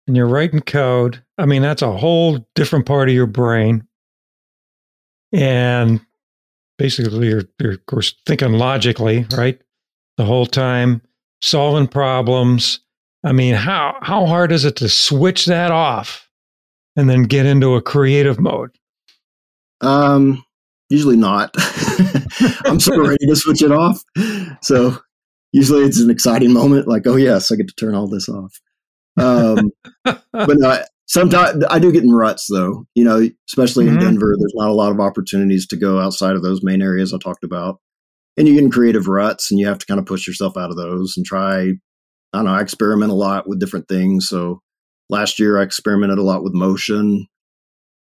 and 0.08 0.16
you're 0.16 0.28
writing 0.28 0.62
code 0.62 1.22
i 1.38 1.46
mean 1.46 1.62
that's 1.62 1.82
a 1.82 1.92
whole 1.92 2.48
different 2.56 2.86
part 2.86 3.10
of 3.10 3.16
your 3.16 3.28
brain 3.28 3.86
and 5.32 6.00
basically 6.78 7.28
you're, 7.28 7.44
you're 7.60 7.74
of 7.74 7.86
course 7.86 8.16
thinking 8.26 8.54
logically 8.54 9.28
right 9.36 9.62
the 10.18 10.26
whole 10.26 10.46
time 10.46 11.02
solving 11.42 11.88
problems. 11.88 12.80
I 13.24 13.32
mean, 13.32 13.56
how 13.56 13.98
how 14.02 14.26
hard 14.26 14.52
is 14.52 14.66
it 14.66 14.76
to 14.78 14.90
switch 14.90 15.46
that 15.46 15.72
off 15.72 16.30
and 16.96 17.10
then 17.10 17.24
get 17.24 17.46
into 17.46 17.76
a 17.76 17.82
creative 17.82 18.40
mode? 18.40 18.72
Um, 19.82 20.44
usually 20.90 21.18
not. 21.18 21.52
I'm 22.66 22.80
sort 22.80 23.00
of 23.00 23.08
ready 23.08 23.26
to 23.28 23.36
switch 23.36 23.62
it 23.62 23.72
off. 23.72 24.02
So 24.62 24.98
usually 25.52 25.84
it's 25.84 26.00
an 26.00 26.10
exciting 26.10 26.54
moment, 26.54 26.88
like, 26.88 27.08
oh 27.08 27.16
yes, 27.16 27.52
I 27.52 27.56
get 27.56 27.68
to 27.68 27.76
turn 27.76 27.96
all 27.96 28.08
this 28.08 28.30
off. 28.30 28.60
Um, 29.18 29.72
but 30.04 30.20
no, 30.34 30.84
sometimes 31.08 31.64
I 31.70 31.80
do 31.80 31.92
get 31.92 32.04
in 32.04 32.12
ruts 32.12 32.48
though. 32.50 32.86
You 32.96 33.04
know, 33.04 33.30
especially 33.50 33.88
in 33.88 33.94
mm-hmm. 33.94 34.04
Denver, 34.04 34.36
there's 34.38 34.54
not 34.56 34.70
a 34.70 34.74
lot 34.74 34.92
of 34.92 35.00
opportunities 35.00 35.68
to 35.68 35.78
go 35.78 36.00
outside 36.00 36.36
of 36.36 36.44
those 36.44 36.64
main 36.64 36.82
areas 36.82 37.14
I 37.14 37.18
talked 37.18 37.44
about 37.44 37.80
and 38.38 38.48
you 38.48 38.56
get 38.56 38.64
in 38.64 38.72
creative 38.72 39.08
ruts 39.08 39.52
and 39.52 39.60
you 39.60 39.68
have 39.68 39.78
to 39.80 39.86
kind 39.86 40.00
of 40.00 40.06
push 40.06 40.28
yourself 40.28 40.58
out 40.58 40.70
of 40.70 40.78
those 40.78 41.16
and 41.16 41.26
try 41.26 41.62
i 41.62 41.74
don't 42.34 42.46
know 42.46 42.52
i 42.52 42.62
experiment 42.62 43.12
a 43.12 43.16
lot 43.16 43.48
with 43.48 43.60
different 43.60 43.88
things 43.88 44.28
so 44.28 44.62
last 45.10 45.40
year 45.40 45.60
i 45.60 45.64
experimented 45.64 46.18
a 46.18 46.24
lot 46.24 46.44
with 46.44 46.54
motion 46.54 47.28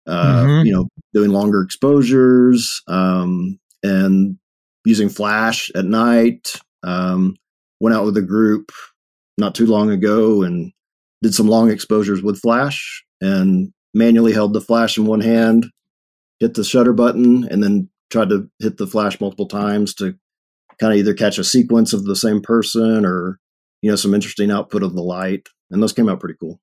uh, 0.07 0.43
mm-hmm. 0.43 0.65
you 0.65 0.73
know 0.73 0.87
doing 1.13 1.31
longer 1.31 1.61
exposures 1.61 2.81
um, 2.87 3.59
and 3.83 4.37
using 4.85 5.09
flash 5.09 5.69
at 5.75 5.85
night. 5.85 6.53
Um, 6.83 7.35
went 7.79 7.95
out 7.95 8.05
with 8.05 8.17
a 8.17 8.21
group 8.21 8.71
not 9.37 9.53
too 9.53 9.65
long 9.65 9.91
ago 9.91 10.41
and 10.41 10.71
did 11.21 11.33
some 11.33 11.47
long 11.47 11.69
exposures 11.69 12.21
with 12.23 12.39
flash 12.39 13.03
and 13.21 13.71
manually 13.93 14.33
held 14.33 14.53
the 14.53 14.61
flash 14.61 14.97
in 14.97 15.05
one 15.05 15.21
hand 15.21 15.67
hit 16.39 16.53
the 16.53 16.63
shutter 16.63 16.93
button 16.93 17.47
and 17.49 17.63
then 17.63 17.89
tried 18.09 18.29
to 18.29 18.49
hit 18.59 18.77
the 18.77 18.87
flash 18.87 19.19
multiple 19.19 19.47
times 19.47 19.93
to 19.95 20.15
kind 20.79 20.93
of 20.93 20.99
either 20.99 21.13
catch 21.13 21.37
a 21.37 21.43
sequence 21.43 21.93
of 21.93 22.05
the 22.05 22.15
same 22.15 22.41
person 22.41 23.05
or 23.05 23.39
you 23.81 23.89
know 23.89 23.95
some 23.95 24.13
interesting 24.13 24.51
output 24.51 24.83
of 24.83 24.93
the 24.93 25.01
light. 25.01 25.47
And 25.69 25.81
those 25.81 25.93
came 25.93 26.07
out 26.09 26.19
pretty 26.19 26.37
cool 26.39 26.59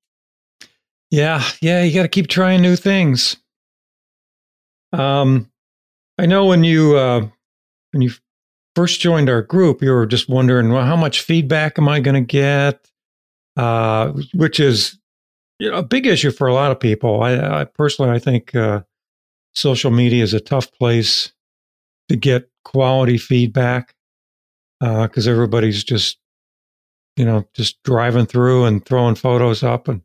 yeah 1.15 1.41
yeah 1.61 1.81
you 1.83 1.93
got 1.93 2.01
to 2.03 2.09
keep 2.09 2.27
trying 2.27 2.61
new 2.61 2.75
things. 2.75 3.37
Um 4.93 5.49
i 6.17 6.25
know 6.25 6.45
when 6.45 6.63
you 6.63 6.97
uh 6.97 7.27
when 7.91 8.01
you 8.01 8.11
first 8.75 8.99
joined 9.01 9.29
our 9.29 9.41
group 9.41 9.81
you 9.81 9.91
were 9.91 10.05
just 10.05 10.29
wondering 10.29 10.69
well 10.69 10.85
how 10.85 10.95
much 10.95 11.21
feedback 11.21 11.79
am 11.79 11.87
i 11.87 11.99
going 11.99 12.15
to 12.15 12.21
get? 12.21 12.89
Uh 13.57 14.11
which 14.33 14.59
is 14.59 14.97
you 15.59 15.71
know 15.71 15.77
a 15.77 15.83
big 15.83 16.05
issue 16.05 16.31
for 16.31 16.47
a 16.47 16.53
lot 16.53 16.71
of 16.71 16.79
people. 16.79 17.23
I, 17.23 17.61
I 17.61 17.63
personally 17.63 18.11
i 18.11 18.19
think 18.19 18.53
uh 18.53 18.81
social 19.53 19.91
media 19.91 20.21
is 20.23 20.33
a 20.33 20.39
tough 20.39 20.71
place 20.73 21.31
to 22.09 22.15
get 22.17 22.49
quality 22.65 23.17
feedback 23.17 23.95
because 24.79 25.27
uh, 25.27 25.31
everybody's 25.31 25.83
just, 25.83 26.17
you 27.15 27.23
know, 27.25 27.47
just 27.53 27.81
driving 27.83 28.25
through 28.25 28.65
and 28.65 28.85
throwing 28.85 29.15
photos 29.15 29.63
up 29.63 29.87
and 29.87 30.01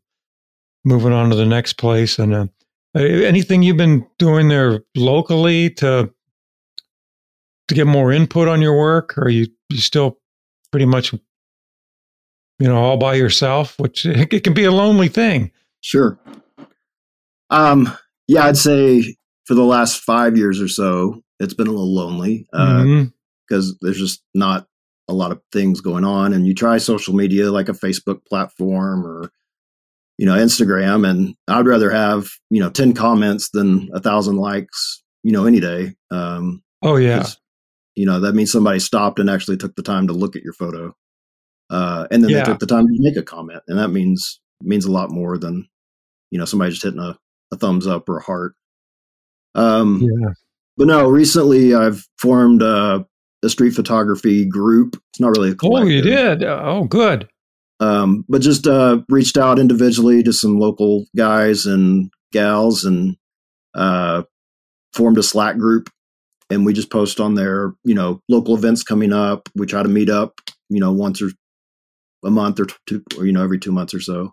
moving 0.85 1.13
on 1.13 1.31
to 1.31 1.37
the 1.37 1.47
next 1.47 1.75
place. 1.75 2.19
And 2.19 2.35
uh, 2.35 2.47
anything 2.95 3.63
you've 3.63 3.77
been 3.77 4.07
doing 4.19 4.49
there 4.49 4.83
locally 4.97 5.71
to 5.71 6.13
to 7.69 7.75
get 7.75 7.87
more 7.87 8.11
input 8.13 8.49
on 8.49 8.61
your 8.61 8.77
work, 8.77 9.17
or 9.17 9.29
you 9.29 9.47
you 9.69 9.79
still 9.79 10.19
pretty 10.73 10.87
much, 10.87 11.13
you 11.13 11.21
know, 12.59 12.77
all 12.77 12.97
by 12.97 13.15
yourself, 13.15 13.79
which 13.79 14.05
it 14.07 14.45
can 14.45 14.55
be 14.55 14.65
a 14.65 14.73
lonely 14.73 15.09
thing. 15.09 15.51
Sure. 15.81 16.19
Um. 17.51 17.97
Yeah, 18.29 18.45
I'd 18.45 18.57
say 18.57 19.17
for 19.47 19.55
the 19.55 19.65
last 19.65 20.01
five 20.03 20.37
years 20.37 20.61
or 20.61 20.69
so, 20.69 21.23
it's 21.41 21.55
been 21.55 21.67
a 21.67 21.73
little 21.73 21.93
lonely 21.93 22.47
because 22.53 22.71
uh, 22.71 22.85
mm-hmm. 22.85 23.73
there's 23.81 23.99
just 23.99 24.23
not 24.35 24.69
a 25.09 25.13
lot 25.13 25.33
of 25.33 25.41
things 25.51 25.81
going 25.81 26.05
on. 26.05 26.33
And 26.33 26.47
you 26.47 26.55
try 26.55 26.79
social 26.79 27.15
media 27.15 27.51
like 27.51 27.69
a 27.69 27.73
Facebook 27.73 28.25
platform 28.25 29.05
or 29.05 29.33
you 30.21 30.27
know 30.27 30.35
Instagram, 30.35 31.09
and 31.09 31.35
I'd 31.49 31.67
rather 31.67 31.91
have 31.91 32.29
you 32.51 32.61
know 32.61 32.69
ten 32.69 32.93
comments 32.93 33.49
than 33.51 33.89
a 33.95 34.01
thousand 34.01 34.37
likes. 34.37 35.03
You 35.23 35.33
know, 35.33 35.47
any 35.47 35.61
day. 35.61 35.95
Um, 36.11 36.63
oh 36.83 36.97
yeah. 36.97 37.27
You 37.97 38.05
know 38.05 38.21
that 38.21 38.35
means 38.35 38.53
somebody 38.53 38.81
stopped 38.81 39.19
and 39.19 39.31
actually 39.31 39.57
took 39.57 39.75
the 39.77 39.83
time 39.83 40.07
to 40.09 40.13
look 40.13 40.37
at 40.37 40.43
your 40.43 40.53
photo, 40.53 40.95
uh, 41.71 42.07
and 42.11 42.23
then 42.23 42.31
yeah. 42.31 42.41
they 42.41 42.45
took 42.45 42.59
the 42.59 42.67
time 42.67 42.87
to 42.87 42.97
make 42.99 43.17
a 43.17 43.23
comment, 43.23 43.63
and 43.67 43.79
that 43.79 43.89
means 43.89 44.41
means 44.61 44.85
a 44.85 44.93
lot 44.93 45.11
more 45.11 45.39
than 45.39 45.67
you 46.31 46.39
know 46.39 46.45
somebody 46.45 46.71
just 46.71 46.83
hitting 46.83 47.01
a, 47.01 47.17
a 47.51 47.57
thumbs 47.57 47.87
up 47.87 48.07
or 48.07 48.19
a 48.19 48.23
heart. 48.23 48.55
Um, 49.55 50.03
yeah. 50.03 50.33
But 50.77 50.89
no, 50.89 51.09
recently 51.09 51.75
I've 51.75 52.07
formed 52.19 52.61
a, 52.61 53.07
a, 53.43 53.49
street 53.49 53.73
photography 53.73 54.45
group. 54.45 54.97
It's 55.13 55.21
not 55.21 55.31
really 55.31 55.51
a 55.51 55.55
collective. 55.55 55.89
Oh, 55.89 55.91
you 55.91 56.03
did? 56.03 56.45
Oh, 56.45 56.85
good. 56.85 57.29
Um, 57.81 58.25
but 58.29 58.43
just 58.43 58.67
uh, 58.67 58.99
reached 59.09 59.39
out 59.39 59.59
individually 59.59 60.23
to 60.23 60.33
some 60.33 60.59
local 60.59 61.07
guys 61.17 61.65
and 61.65 62.11
gals 62.31 62.85
and 62.85 63.17
uh, 63.75 64.23
formed 64.93 65.19
a 65.19 65.23
Slack 65.23 65.57
group. 65.57 65.89
And 66.51 66.67
we 66.67 66.75
just 66.75 66.91
post 66.91 67.21
on 67.21 67.35
there, 67.35 67.73
you 67.85 67.95
know, 67.95 68.21
local 68.29 68.55
events 68.55 68.83
coming 68.83 69.13
up. 69.13 69.49
We 69.55 69.67
try 69.67 69.83
to 69.83 69.89
meet 69.89 70.11
up, 70.11 70.41
you 70.69 70.81
know, 70.81 70.93
once 70.93 71.23
or 71.23 71.31
a 72.25 72.31
month 72.31 72.61
or 72.61 72.67
two, 72.87 73.03
or, 73.17 73.25
you 73.25 73.33
know, 73.33 73.43
every 73.43 73.59
two 73.59 73.73
months 73.73 73.95
or 73.95 74.01
so. 74.01 74.33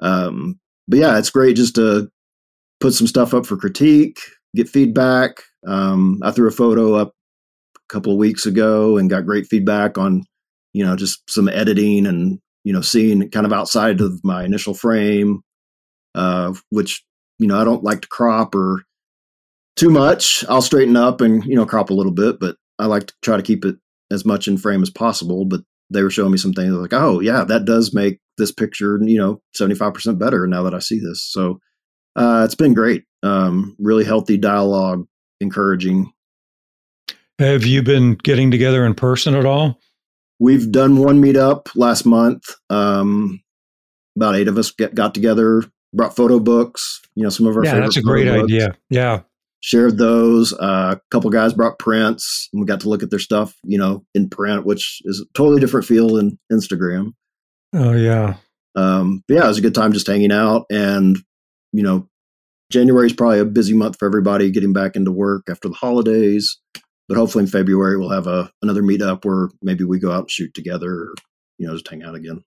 Um, 0.00 0.60
but 0.86 0.98
yeah, 1.00 1.18
it's 1.18 1.30
great 1.30 1.56
just 1.56 1.74
to 1.76 2.08
put 2.80 2.94
some 2.94 3.06
stuff 3.06 3.34
up 3.34 3.44
for 3.44 3.56
critique, 3.56 4.20
get 4.54 4.68
feedback. 4.68 5.42
Um, 5.66 6.20
I 6.22 6.30
threw 6.30 6.46
a 6.48 6.52
photo 6.52 6.94
up 6.94 7.12
a 7.76 7.92
couple 7.92 8.12
of 8.12 8.18
weeks 8.18 8.46
ago 8.46 8.96
and 8.98 9.10
got 9.10 9.26
great 9.26 9.46
feedback 9.46 9.98
on, 9.98 10.22
you 10.72 10.84
know, 10.84 10.94
just 10.94 11.28
some 11.28 11.48
editing 11.48 12.06
and 12.06 12.38
you 12.64 12.72
know, 12.72 12.80
seeing 12.80 13.30
kind 13.30 13.46
of 13.46 13.52
outside 13.52 14.00
of 14.00 14.20
my 14.24 14.44
initial 14.44 14.74
frame, 14.74 15.40
uh, 16.14 16.52
which 16.70 17.04
you 17.38 17.46
know 17.46 17.58
I 17.60 17.64
don't 17.64 17.84
like 17.84 18.02
to 18.02 18.08
crop 18.08 18.54
or 18.54 18.82
too 19.76 19.90
much. 19.90 20.44
I'll 20.48 20.62
straighten 20.62 20.96
up 20.96 21.20
and 21.20 21.44
you 21.44 21.56
know 21.56 21.66
crop 21.66 21.90
a 21.90 21.94
little 21.94 22.12
bit, 22.12 22.40
but 22.40 22.56
I 22.78 22.86
like 22.86 23.08
to 23.08 23.14
try 23.22 23.36
to 23.36 23.42
keep 23.42 23.64
it 23.64 23.76
as 24.10 24.24
much 24.24 24.48
in 24.48 24.58
frame 24.58 24.82
as 24.82 24.90
possible. 24.90 25.44
But 25.44 25.60
they 25.90 26.02
were 26.02 26.10
showing 26.10 26.32
me 26.32 26.38
some 26.38 26.52
things 26.52 26.72
like, 26.72 26.92
oh 26.92 27.20
yeah, 27.20 27.44
that 27.44 27.64
does 27.64 27.94
make 27.94 28.18
this 28.36 28.52
picture 28.52 28.98
you 29.02 29.18
know 29.18 29.40
seventy 29.54 29.76
five 29.76 29.94
percent 29.94 30.18
better 30.18 30.46
now 30.46 30.62
that 30.64 30.74
I 30.74 30.80
see 30.80 31.00
this. 31.00 31.22
So 31.22 31.58
uh, 32.16 32.42
it's 32.44 32.54
been 32.54 32.74
great. 32.74 33.04
Um, 33.22 33.76
really 33.78 34.04
healthy 34.04 34.36
dialogue, 34.36 35.06
encouraging. 35.40 36.12
Have 37.38 37.64
you 37.64 37.82
been 37.82 38.14
getting 38.14 38.50
together 38.50 38.84
in 38.84 38.94
person 38.94 39.34
at 39.34 39.46
all? 39.46 39.80
We've 40.40 40.70
done 40.70 40.96
one 40.98 41.20
meetup 41.22 41.68
last 41.74 42.06
month. 42.06 42.44
Um, 42.70 43.42
about 44.16 44.36
eight 44.36 44.48
of 44.48 44.58
us 44.58 44.70
get, 44.70 44.94
got 44.94 45.14
together, 45.14 45.64
brought 45.92 46.14
photo 46.16 46.38
books. 46.38 47.00
You 47.14 47.24
know, 47.24 47.30
some 47.30 47.46
of 47.46 47.56
our 47.56 47.64
yeah, 47.64 47.80
that's 47.80 47.96
a 47.96 48.02
great 48.02 48.28
idea. 48.28 48.76
Yeah, 48.90 49.22
shared 49.60 49.98
those. 49.98 50.52
Uh, 50.52 50.96
a 50.96 51.00
couple 51.10 51.30
guys 51.30 51.54
brought 51.54 51.78
prints, 51.78 52.48
and 52.52 52.60
we 52.60 52.66
got 52.66 52.80
to 52.80 52.88
look 52.88 53.02
at 53.02 53.10
their 53.10 53.18
stuff. 53.18 53.54
You 53.64 53.78
know, 53.78 54.04
in 54.14 54.28
print, 54.28 54.64
which 54.64 55.00
is 55.04 55.20
a 55.20 55.32
totally 55.34 55.60
different 55.60 55.86
feel 55.86 56.14
than 56.14 56.38
Instagram. 56.52 57.14
Oh 57.72 57.92
yeah. 57.92 58.36
Um, 58.74 59.24
yeah, 59.28 59.44
it 59.44 59.48
was 59.48 59.58
a 59.58 59.62
good 59.62 59.74
time 59.74 59.92
just 59.92 60.06
hanging 60.06 60.32
out, 60.32 60.66
and 60.70 61.16
you 61.72 61.82
know, 61.82 62.08
January 62.70 63.06
is 63.06 63.12
probably 63.12 63.40
a 63.40 63.44
busy 63.44 63.74
month 63.74 63.96
for 63.98 64.06
everybody 64.06 64.50
getting 64.50 64.72
back 64.72 64.94
into 64.94 65.10
work 65.10 65.48
after 65.50 65.68
the 65.68 65.74
holidays. 65.74 66.58
But 67.08 67.16
hopefully 67.16 67.44
in 67.44 67.50
February 67.50 67.96
we'll 67.96 68.10
have 68.10 68.26
a 68.26 68.52
another 68.62 68.82
meetup 68.82 69.24
where 69.24 69.48
maybe 69.62 69.84
we 69.84 69.98
go 69.98 70.12
out 70.12 70.20
and 70.20 70.30
shoot 70.30 70.52
together, 70.54 70.90
or, 70.90 71.14
you 71.58 71.66
know, 71.66 71.74
just 71.74 71.88
hang 71.88 72.02
out 72.02 72.14
again. 72.14 72.44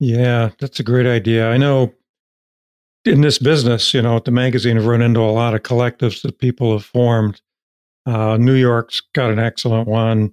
Yeah, 0.00 0.50
that's 0.58 0.80
a 0.80 0.84
great 0.84 1.06
idea. 1.06 1.48
I 1.48 1.56
know 1.56 1.94
in 3.04 3.20
this 3.20 3.38
business, 3.38 3.94
you 3.94 4.02
know, 4.02 4.16
at 4.16 4.24
the 4.24 4.30
magazine, 4.30 4.76
I've 4.76 4.86
run 4.86 5.02
into 5.02 5.20
a 5.20 5.30
lot 5.30 5.54
of 5.54 5.62
collectives 5.62 6.22
that 6.22 6.38
people 6.38 6.72
have 6.72 6.84
formed. 6.84 7.40
Uh, 8.06 8.36
New 8.36 8.54
York's 8.54 9.00
got 9.14 9.30
an 9.30 9.38
excellent 9.38 9.88
one. 9.88 10.32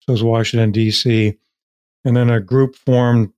So 0.00 0.12
is 0.12 0.22
Washington 0.22 0.72
D.C. 0.72 1.36
And 2.04 2.16
then 2.16 2.30
a 2.30 2.40
group 2.40 2.76
formed 2.76 3.32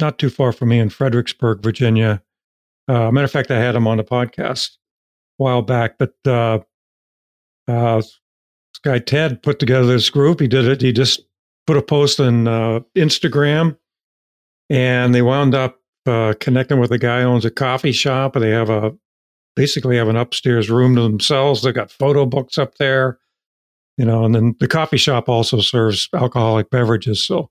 not 0.00 0.18
too 0.18 0.30
far 0.30 0.52
from 0.52 0.70
me 0.70 0.78
in 0.78 0.88
Fredericksburg, 0.88 1.62
Virginia, 1.62 2.22
uh, 2.90 3.08
matter 3.12 3.24
of 3.24 3.30
fact, 3.30 3.52
I 3.52 3.58
had 3.58 3.76
him 3.76 3.86
on 3.86 3.98
the 3.98 4.04
podcast 4.04 4.70
a 5.38 5.42
while 5.44 5.62
back, 5.62 5.96
but 5.96 6.14
uh, 6.26 6.58
uh, 7.68 8.02
guy 8.84 8.98
Ted 8.98 9.42
put 9.42 9.58
together 9.58 9.86
this 9.86 10.10
group. 10.10 10.40
He 10.40 10.48
did 10.48 10.66
it. 10.66 10.80
He 10.80 10.92
just 10.92 11.22
put 11.66 11.76
a 11.76 11.82
post 11.82 12.20
on 12.20 12.48
uh, 12.48 12.80
Instagram, 12.96 13.76
and 14.68 15.14
they 15.14 15.22
wound 15.22 15.54
up 15.54 15.80
uh, 16.06 16.34
connecting 16.40 16.80
with 16.80 16.90
a 16.92 16.98
guy 16.98 17.22
who 17.22 17.28
owns 17.28 17.44
a 17.44 17.50
coffee 17.50 17.92
shop. 17.92 18.36
And 18.36 18.44
they 18.44 18.50
have 18.50 18.70
a 18.70 18.92
basically 19.56 19.96
have 19.96 20.08
an 20.08 20.16
upstairs 20.16 20.70
room 20.70 20.96
to 20.96 21.02
themselves. 21.02 21.62
They've 21.62 21.74
got 21.74 21.90
photo 21.90 22.26
books 22.26 22.58
up 22.58 22.76
there, 22.76 23.18
you 23.96 24.04
know, 24.04 24.24
and 24.24 24.34
then 24.34 24.54
the 24.60 24.68
coffee 24.68 24.96
shop 24.96 25.28
also 25.28 25.60
serves 25.60 26.08
alcoholic 26.14 26.70
beverages. 26.70 27.24
So 27.24 27.50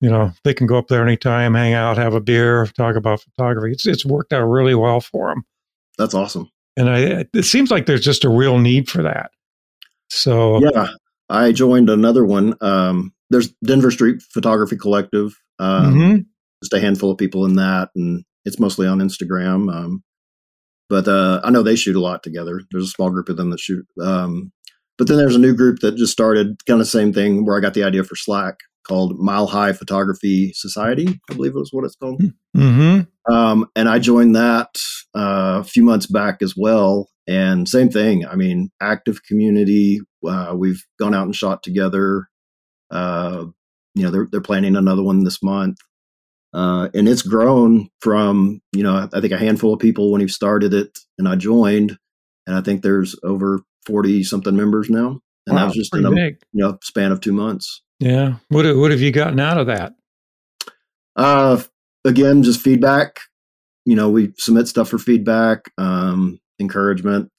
you 0.00 0.08
know, 0.08 0.32
they 0.44 0.54
can 0.54 0.66
go 0.66 0.78
up 0.78 0.88
there 0.88 1.06
anytime, 1.06 1.54
hang 1.54 1.74
out, 1.74 1.98
have 1.98 2.14
a 2.14 2.20
beer, 2.20 2.66
talk 2.68 2.96
about 2.96 3.20
photography. 3.20 3.72
It's 3.72 3.86
it's 3.86 4.04
worked 4.04 4.32
out 4.32 4.44
really 4.44 4.74
well 4.74 5.00
for 5.00 5.28
them. 5.28 5.44
That's 5.98 6.14
awesome. 6.14 6.50
And 6.76 6.88
I, 6.88 7.26
it 7.34 7.44
seems 7.44 7.70
like 7.70 7.86
there's 7.86 8.00
just 8.00 8.24
a 8.24 8.30
real 8.30 8.58
need 8.58 8.88
for 8.88 9.02
that. 9.02 9.32
So 10.10 10.60
yeah, 10.60 10.88
I 11.28 11.52
joined 11.52 11.88
another 11.88 12.24
one. 12.24 12.54
Um, 12.60 13.12
there's 13.30 13.52
Denver 13.64 13.90
Street 13.90 14.22
Photography 14.32 14.76
Collective. 14.76 15.32
Um, 15.58 15.94
mm-hmm. 15.94 16.16
Just 16.62 16.72
a 16.74 16.80
handful 16.80 17.10
of 17.10 17.18
people 17.18 17.46
in 17.46 17.56
that, 17.56 17.90
and 17.94 18.24
it's 18.44 18.58
mostly 18.58 18.86
on 18.86 18.98
Instagram. 18.98 19.72
Um, 19.74 20.02
but 20.88 21.06
uh, 21.06 21.40
I 21.44 21.50
know 21.50 21.62
they 21.62 21.76
shoot 21.76 21.96
a 21.96 22.00
lot 22.00 22.22
together. 22.22 22.60
There's 22.70 22.84
a 22.84 22.90
small 22.90 23.10
group 23.10 23.28
of 23.28 23.36
them 23.36 23.50
that 23.50 23.60
shoot. 23.60 23.86
Um, 24.02 24.52
but 24.98 25.06
then 25.06 25.16
there's 25.16 25.36
a 25.36 25.40
new 25.40 25.54
group 25.54 25.78
that 25.78 25.96
just 25.96 26.12
started, 26.12 26.64
kind 26.66 26.80
of 26.80 26.88
same 26.88 27.12
thing, 27.12 27.46
where 27.46 27.56
I 27.56 27.60
got 27.60 27.74
the 27.74 27.84
idea 27.84 28.04
for 28.04 28.16
Slack 28.16 28.56
called 28.86 29.18
Mile 29.18 29.46
High 29.46 29.72
Photography 29.72 30.52
Society, 30.54 31.20
I 31.30 31.34
believe 31.34 31.52
it 31.52 31.58
was 31.58 31.70
what 31.72 31.84
it's 31.84 31.96
called. 31.96 32.20
Mm-hmm. 32.56 33.02
Um, 33.28 33.66
and 33.76 33.88
I 33.88 33.98
joined 33.98 34.34
that 34.36 34.76
uh, 35.16 35.60
a 35.60 35.64
few 35.64 35.82
months 35.82 36.06
back 36.06 36.42
as 36.42 36.54
well. 36.56 37.08
And 37.26 37.68
same 37.68 37.90
thing. 37.90 38.26
I 38.26 38.34
mean, 38.34 38.70
active 38.80 39.22
community. 39.24 40.00
Uh, 40.26 40.54
we've 40.56 40.84
gone 40.98 41.14
out 41.14 41.26
and 41.26 41.36
shot 41.36 41.62
together. 41.62 42.28
Uh, 42.90 43.46
you 43.94 44.02
know, 44.02 44.10
they're 44.10 44.28
they're 44.30 44.40
planning 44.40 44.76
another 44.76 45.02
one 45.02 45.24
this 45.24 45.42
month. 45.42 45.78
Uh, 46.52 46.88
and 46.94 47.08
it's 47.08 47.22
grown 47.22 47.88
from 48.00 48.60
you 48.72 48.82
know 48.82 49.08
I 49.12 49.20
think 49.20 49.32
a 49.32 49.38
handful 49.38 49.72
of 49.72 49.78
people 49.78 50.10
when 50.10 50.20
he 50.20 50.26
started 50.26 50.74
it, 50.74 50.98
and 51.16 51.28
I 51.28 51.36
joined, 51.36 51.96
and 52.46 52.56
I 52.56 52.60
think 52.60 52.82
there's 52.82 53.14
over 53.22 53.60
forty 53.86 54.24
something 54.24 54.56
members 54.56 54.90
now, 54.90 55.20
and 55.46 55.54
wow, 55.54 55.60
that 55.60 55.66
was 55.66 55.74
just 55.76 55.94
in 55.94 56.04
a 56.04 56.10
big. 56.10 56.40
you 56.52 56.64
know 56.64 56.78
span 56.82 57.12
of 57.12 57.20
two 57.20 57.32
months. 57.32 57.82
Yeah. 58.00 58.36
What 58.48 58.64
what 58.76 58.90
have 58.90 59.00
you 59.00 59.12
gotten 59.12 59.38
out 59.38 59.58
of 59.58 59.68
that? 59.68 59.94
Uh, 61.14 61.62
again, 62.04 62.42
just 62.42 62.60
feedback. 62.60 63.20
You 63.84 63.96
know, 63.96 64.10
we 64.10 64.32
submit 64.38 64.68
stuff 64.68 64.88
for 64.88 64.98
feedback, 64.98 65.70
um, 65.78 66.38
encouragement. 66.60 67.30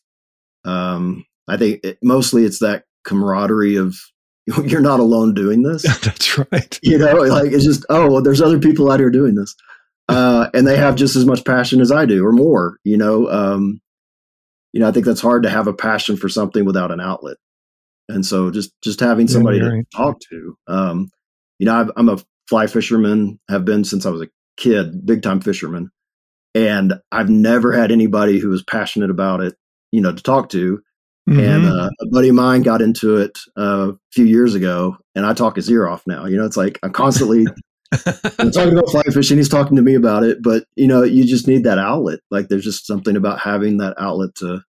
Um, 0.66 1.26
I 1.48 1.58
think 1.58 1.82
it, 1.84 1.98
mostly 2.04 2.46
it's 2.46 2.60
that 2.60 2.86
camaraderie 3.06 3.76
of 3.76 3.96
you're 4.66 4.82
not 4.82 5.00
alone 5.00 5.34
doing 5.34 5.64
this. 5.64 5.84
That's 6.02 6.38
right. 6.38 6.80
You 6.82 6.98
know, 6.98 7.14
like 7.14 7.52
it's 7.52 7.66
just 7.66 7.86
oh, 7.90 8.10
well, 8.12 8.22
there's 8.22 8.42
other 8.42 8.60
people 8.60 8.92
out 8.92 9.00
here 9.00 9.12
doing 9.12 9.36
this, 9.36 9.56
uh, 10.10 10.50
and 10.54 10.68
they 10.68 10.78
have 10.78 10.96
just 10.96 11.16
as 11.16 11.26
much 11.26 11.46
passion 11.46 11.82
as 11.82 11.92
I 11.92 12.06
do, 12.06 12.26
or 12.26 12.32
more. 12.32 12.78
You 12.84 12.98
know, 12.98 13.30
um, 13.30 13.82
you 14.74 14.80
know, 14.80 14.88
I 14.88 14.92
think 14.92 15.06
that's 15.06 15.22
hard 15.22 15.44
to 15.44 15.50
have 15.50 15.68
a 15.68 15.74
passion 15.74 16.18
for 16.18 16.30
something 16.30 16.66
without 16.66 16.92
an 16.92 17.00
outlet 17.00 17.38
and 18.14 18.26
so 18.26 18.52
just 18.52 18.72
just 18.82 19.00
having 19.00 19.28
somebody 19.28 19.58
yeah, 19.58 19.68
right. 19.68 19.86
to 19.90 19.98
talk 19.98 20.20
to 20.20 20.58
um, 20.68 21.10
you 21.60 21.66
know 21.66 21.74
i 21.74 22.00
am 22.00 22.10
a 22.10 22.18
fly 22.48 22.68
fisherman 22.68 23.40
have 23.50 23.66
been 23.66 23.84
since 23.84 24.06
i 24.06 24.10
was 24.10 24.22
a 24.22 24.28
kid 24.62 25.06
big 25.06 25.22
time 25.22 25.42
fisherman 25.42 25.90
and 26.54 26.94
i've 27.12 27.30
never 27.30 27.72
had 27.72 27.92
anybody 27.92 28.40
who 28.40 28.50
was 28.50 28.64
passionate 28.64 29.10
about 29.10 29.42
it 29.42 29.56
you 29.92 30.02
know 30.02 30.14
to 30.14 30.22
talk 30.22 30.50
to 30.50 30.82
mm-hmm. 31.30 31.40
and 31.40 31.66
uh, 31.66 31.90
a 32.00 32.08
buddy 32.08 32.30
of 32.30 32.36
mine 32.36 32.62
got 32.62 32.82
into 32.82 33.18
it 33.18 33.38
uh, 33.58 33.92
a 33.92 33.98
few 34.12 34.26
years 34.26 34.56
ago 34.56 34.98
and 35.16 35.26
i 35.26 35.34
talk 35.34 35.56
his 35.56 35.70
ear 35.70 35.88
off 35.88 36.06
now 36.06 36.26
you 36.26 36.38
know 36.38 36.46
it's 36.46 36.58
like 36.58 36.80
i'm 36.84 36.92
constantly 36.92 37.46
I'm 38.40 38.52
talking 38.52 38.72
about 38.72 38.90
fly 38.90 39.04
fishing 39.12 39.38
he's 39.38 39.50
talking 39.50 39.76
to 39.76 39.82
me 39.82 39.96
about 39.96 40.24
it 40.24 40.42
but 40.42 40.64
you 40.78 40.88
know 40.88 41.04
you 41.04 41.26
just 41.26 41.48
need 41.48 41.66
that 41.66 41.78
outlet 41.78 42.20
like 42.30 42.48
there's 42.48 42.64
just 42.64 42.88
something 42.88 43.18
about 43.18 43.40
having 43.40 43.78
that 43.78 43.96
outlet 43.98 44.34
to 44.36 44.62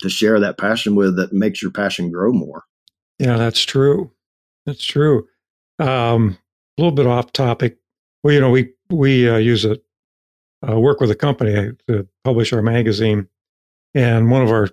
to 0.00 0.08
share 0.08 0.38
that 0.38 0.58
passion 0.58 0.94
with 0.94 1.16
that 1.16 1.32
makes 1.32 1.60
your 1.60 1.72
passion 1.72 2.12
grow 2.12 2.32
more 2.32 2.62
yeah, 3.18 3.36
that's 3.36 3.64
true. 3.64 4.12
That's 4.64 4.84
true. 4.84 5.26
Um, 5.78 6.38
a 6.76 6.82
little 6.82 6.94
bit 6.94 7.06
off 7.06 7.32
topic. 7.32 7.78
Well, 8.22 8.34
you 8.34 8.40
know, 8.40 8.50
we 8.50 8.72
we 8.90 9.28
uh, 9.28 9.36
use 9.36 9.64
a 9.64 9.78
uh, 10.68 10.78
work 10.78 11.00
with 11.00 11.10
a 11.10 11.14
company 11.14 11.72
to 11.86 12.06
publish 12.24 12.52
our 12.52 12.62
magazine, 12.62 13.28
and 13.94 14.30
one 14.30 14.42
of 14.42 14.50
our 14.50 14.68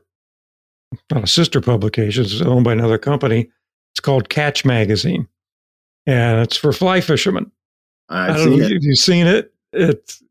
uh, 1.14 1.26
sister 1.26 1.62
publications 1.62 2.34
is 2.34 2.42
owned 2.42 2.64
by 2.64 2.74
another 2.74 2.98
company. 2.98 3.50
It's 3.94 4.00
called 4.00 4.30
Catch 4.30 4.66
Magazine, 4.66 5.28
and 6.06 6.42
it's 6.42 6.58
for 6.58 6.74
fly 6.74 7.02
fishermen. 7.02 7.52
I've 8.10 8.40
seen 8.40 8.60
know, 8.60 8.66
it. 8.66 8.82
You've 8.82 8.98
seen 8.98 9.28
it. 9.28 9.54
It's 9.74 10.24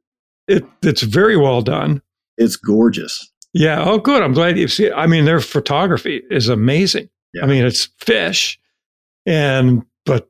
it 0.48 0.64
it's 0.82 1.02
very 1.02 1.36
well 1.36 1.62
done. 1.62 2.02
It's 2.36 2.56
gorgeous. 2.56 3.30
Yeah. 3.52 3.84
Oh, 3.84 3.98
good. 3.98 4.22
I'm 4.22 4.32
glad 4.32 4.58
you've 4.58 4.72
seen 4.72 4.86
it. 4.86 4.94
I 4.96 5.06
mean, 5.06 5.24
their 5.24 5.40
photography 5.40 6.22
is 6.30 6.48
amazing. 6.48 7.08
Yeah. 7.32 7.44
I 7.44 7.46
mean, 7.46 7.64
it's 7.64 7.88
fish, 7.98 8.58
and 9.26 9.84
but 10.04 10.28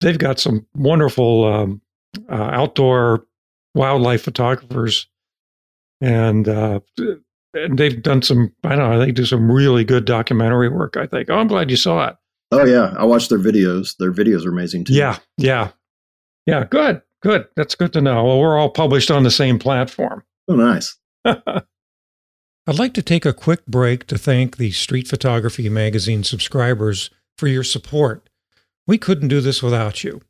they've 0.00 0.18
got 0.18 0.40
some 0.40 0.66
wonderful 0.74 1.44
um, 1.44 1.80
uh, 2.30 2.50
outdoor 2.52 3.26
wildlife 3.74 4.22
photographers, 4.22 5.08
and 6.00 6.48
uh, 6.48 6.80
and 7.54 7.78
they've 7.78 8.02
done 8.02 8.22
some. 8.22 8.52
I 8.64 8.76
don't 8.76 8.90
know. 8.90 8.98
They 8.98 9.12
do 9.12 9.24
some 9.24 9.50
really 9.50 9.84
good 9.84 10.04
documentary 10.04 10.68
work. 10.68 10.96
I 10.96 11.06
think. 11.06 11.30
Oh, 11.30 11.36
I'm 11.36 11.48
glad 11.48 11.70
you 11.70 11.76
saw 11.76 12.08
it. 12.08 12.16
Oh 12.52 12.64
yeah, 12.64 12.94
I 12.96 13.04
watched 13.04 13.28
their 13.28 13.38
videos. 13.38 13.96
Their 13.98 14.12
videos 14.12 14.46
are 14.46 14.50
amazing 14.50 14.84
too. 14.84 14.94
Yeah, 14.94 15.18
yeah, 15.36 15.70
yeah. 16.46 16.64
Good, 16.64 17.02
good. 17.22 17.46
That's 17.56 17.74
good 17.74 17.92
to 17.94 18.00
know. 18.00 18.24
Well, 18.24 18.40
we're 18.40 18.58
all 18.58 18.70
published 18.70 19.10
on 19.10 19.22
the 19.22 19.30
same 19.30 19.58
platform. 19.58 20.22
Oh, 20.48 20.54
nice. 20.54 20.96
I'd 21.24 22.78
like 22.78 22.94
to 22.94 23.02
take 23.02 23.24
a 23.24 23.32
quick 23.32 23.66
break 23.66 24.06
to 24.08 24.18
thank 24.18 24.56
the 24.56 24.72
Street 24.72 25.06
Photography 25.06 25.68
Magazine 25.68 26.24
subscribers 26.24 27.10
for 27.38 27.46
your 27.46 27.62
support. 27.62 28.28
We 28.86 28.98
couldn't 28.98 29.28
do 29.28 29.40
this 29.40 29.62
without 29.62 30.02
you. 30.02 30.20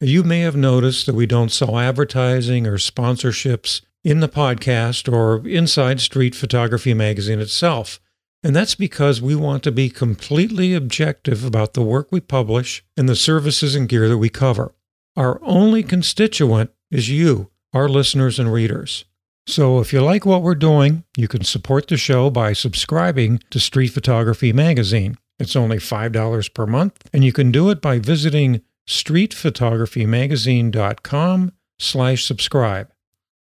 You 0.00 0.24
may 0.24 0.40
have 0.40 0.56
noticed 0.56 1.06
that 1.06 1.14
we 1.14 1.24
don't 1.24 1.50
sell 1.50 1.78
advertising 1.78 2.66
or 2.66 2.76
sponsorships 2.76 3.80
in 4.04 4.20
the 4.20 4.28
podcast 4.28 5.10
or 5.10 5.46
inside 5.48 6.00
Street 6.00 6.34
Photography 6.34 6.92
Magazine 6.92 7.40
itself. 7.40 7.98
And 8.42 8.54
that's 8.54 8.74
because 8.74 9.22
we 9.22 9.34
want 9.34 9.62
to 9.62 9.72
be 9.72 9.88
completely 9.88 10.74
objective 10.74 11.44
about 11.44 11.72
the 11.72 11.82
work 11.82 12.12
we 12.12 12.20
publish 12.20 12.84
and 12.94 13.08
the 13.08 13.16
services 13.16 13.74
and 13.74 13.88
gear 13.88 14.06
that 14.10 14.18
we 14.18 14.28
cover. 14.28 14.74
Our 15.16 15.40
only 15.42 15.82
constituent 15.82 16.72
is 16.90 17.08
you, 17.08 17.50
our 17.72 17.88
listeners 17.88 18.38
and 18.38 18.52
readers. 18.52 19.06
So 19.46 19.80
if 19.80 19.94
you 19.94 20.02
like 20.02 20.26
what 20.26 20.42
we're 20.42 20.54
doing, 20.56 21.04
you 21.16 21.26
can 21.26 21.42
support 21.42 21.88
the 21.88 21.96
show 21.96 22.28
by 22.28 22.52
subscribing 22.52 23.40
to 23.48 23.58
Street 23.58 23.88
Photography 23.88 24.52
Magazine. 24.52 25.16
It's 25.38 25.56
only 25.56 25.78
$5 25.78 26.52
per 26.52 26.66
month, 26.66 27.08
and 27.14 27.24
you 27.24 27.32
can 27.32 27.50
do 27.50 27.70
it 27.70 27.80
by 27.80 27.98
visiting 27.98 28.60
streetphotographymagazine.com 28.88 31.52
slash 31.78 32.24
subscribe. 32.24 32.88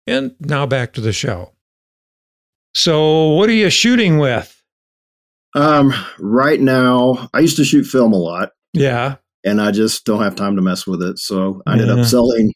And 0.06 0.34
now 0.40 0.66
back 0.66 0.92
to 0.94 1.00
the 1.00 1.12
show. 1.12 1.52
So 2.74 3.28
what 3.30 3.48
are 3.48 3.52
you 3.54 3.70
shooting 3.70 4.18
with? 4.18 4.56
Um, 5.54 5.92
right 6.18 6.60
now, 6.60 7.28
I 7.34 7.40
used 7.40 7.56
to 7.56 7.64
shoot 7.64 7.84
film 7.84 8.12
a 8.12 8.16
lot, 8.18 8.50
Yeah. 8.72 9.16
and 9.44 9.60
I 9.60 9.72
just 9.72 10.04
don't 10.04 10.22
have 10.22 10.36
time 10.36 10.54
to 10.56 10.62
mess 10.62 10.86
with 10.86 11.02
it. 11.02 11.18
So 11.18 11.60
I 11.66 11.72
ended 11.72 11.88
Yeah. 11.88 11.94
up 12.02 12.06
selling 12.06 12.52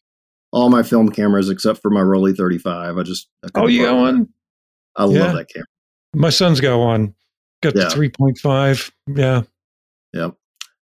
all 0.53 0.71
my 0.71 0.85
film 0.85 1.09
cameras 1.09 1.51
except 1.51 1.83
for 1.83 1.91
my 1.91 2.01
Rollei 2.01 2.37
35. 2.37 2.97
I 2.97 3.03
just 3.03 3.29
I 3.45 3.49
Oh, 3.57 3.67
you 3.67 3.85
got 3.85 3.97
one? 3.97 4.29
I 4.97 5.07
Yeah. 5.07 5.25
love 5.25 5.35
that 5.35 5.49
camera. 5.53 5.67
My 6.15 6.31
son's 6.31 6.61
got 6.61 6.79
one. 6.79 7.15
Got 7.63 7.75
Yeah. 7.75 7.85
the 7.87 7.91
3.5. 7.91 8.93
Yeah. 9.09 9.43
Yep. 10.13 10.37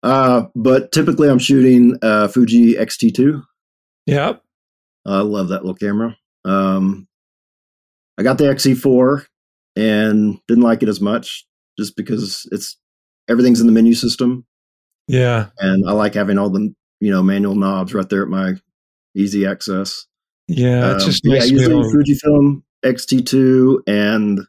Uh, 0.05 0.45
but 0.55 0.91
typically, 0.91 1.27
I'm 1.29 1.39
shooting 1.39 1.97
uh, 2.03 2.27
Fuji 2.27 2.77
X-T2. 2.77 3.43
Yep. 4.05 4.41
I 5.05 5.19
love 5.21 5.47
that 5.49 5.61
little 5.65 5.75
camera. 5.75 6.15
Um, 6.45 7.07
I 8.17 8.23
got 8.23 8.37
the 8.37 8.43
XE4 8.45 9.25
and 9.75 10.39
didn't 10.47 10.63
like 10.63 10.83
it 10.83 10.89
as 10.89 11.01
much 11.01 11.45
just 11.77 11.95
because 11.97 12.47
it's 12.51 12.77
everything's 13.27 13.59
in 13.59 13.65
the 13.67 13.73
menu 13.73 13.93
system, 13.95 14.45
Yeah. 15.07 15.47
and 15.59 15.83
I 15.89 15.91
like 15.93 16.13
having 16.13 16.37
all 16.37 16.49
the 16.49 16.73
you 17.01 17.11
know 17.11 17.21
manual 17.23 17.55
knobs 17.55 17.93
right 17.93 18.07
there 18.07 18.21
at 18.21 18.29
my 18.29 18.53
easy 19.15 19.45
access. 19.45 20.05
Yeah. 20.47 20.93
It's 20.93 21.03
Um, 21.03 21.09
just 21.09 21.23
but 21.23 21.31
nice 21.31 21.51
yeah, 21.51 21.57
using 21.57 21.81
Fujifilm 21.81 22.61
X-T2, 22.83 23.79
and 23.87 24.39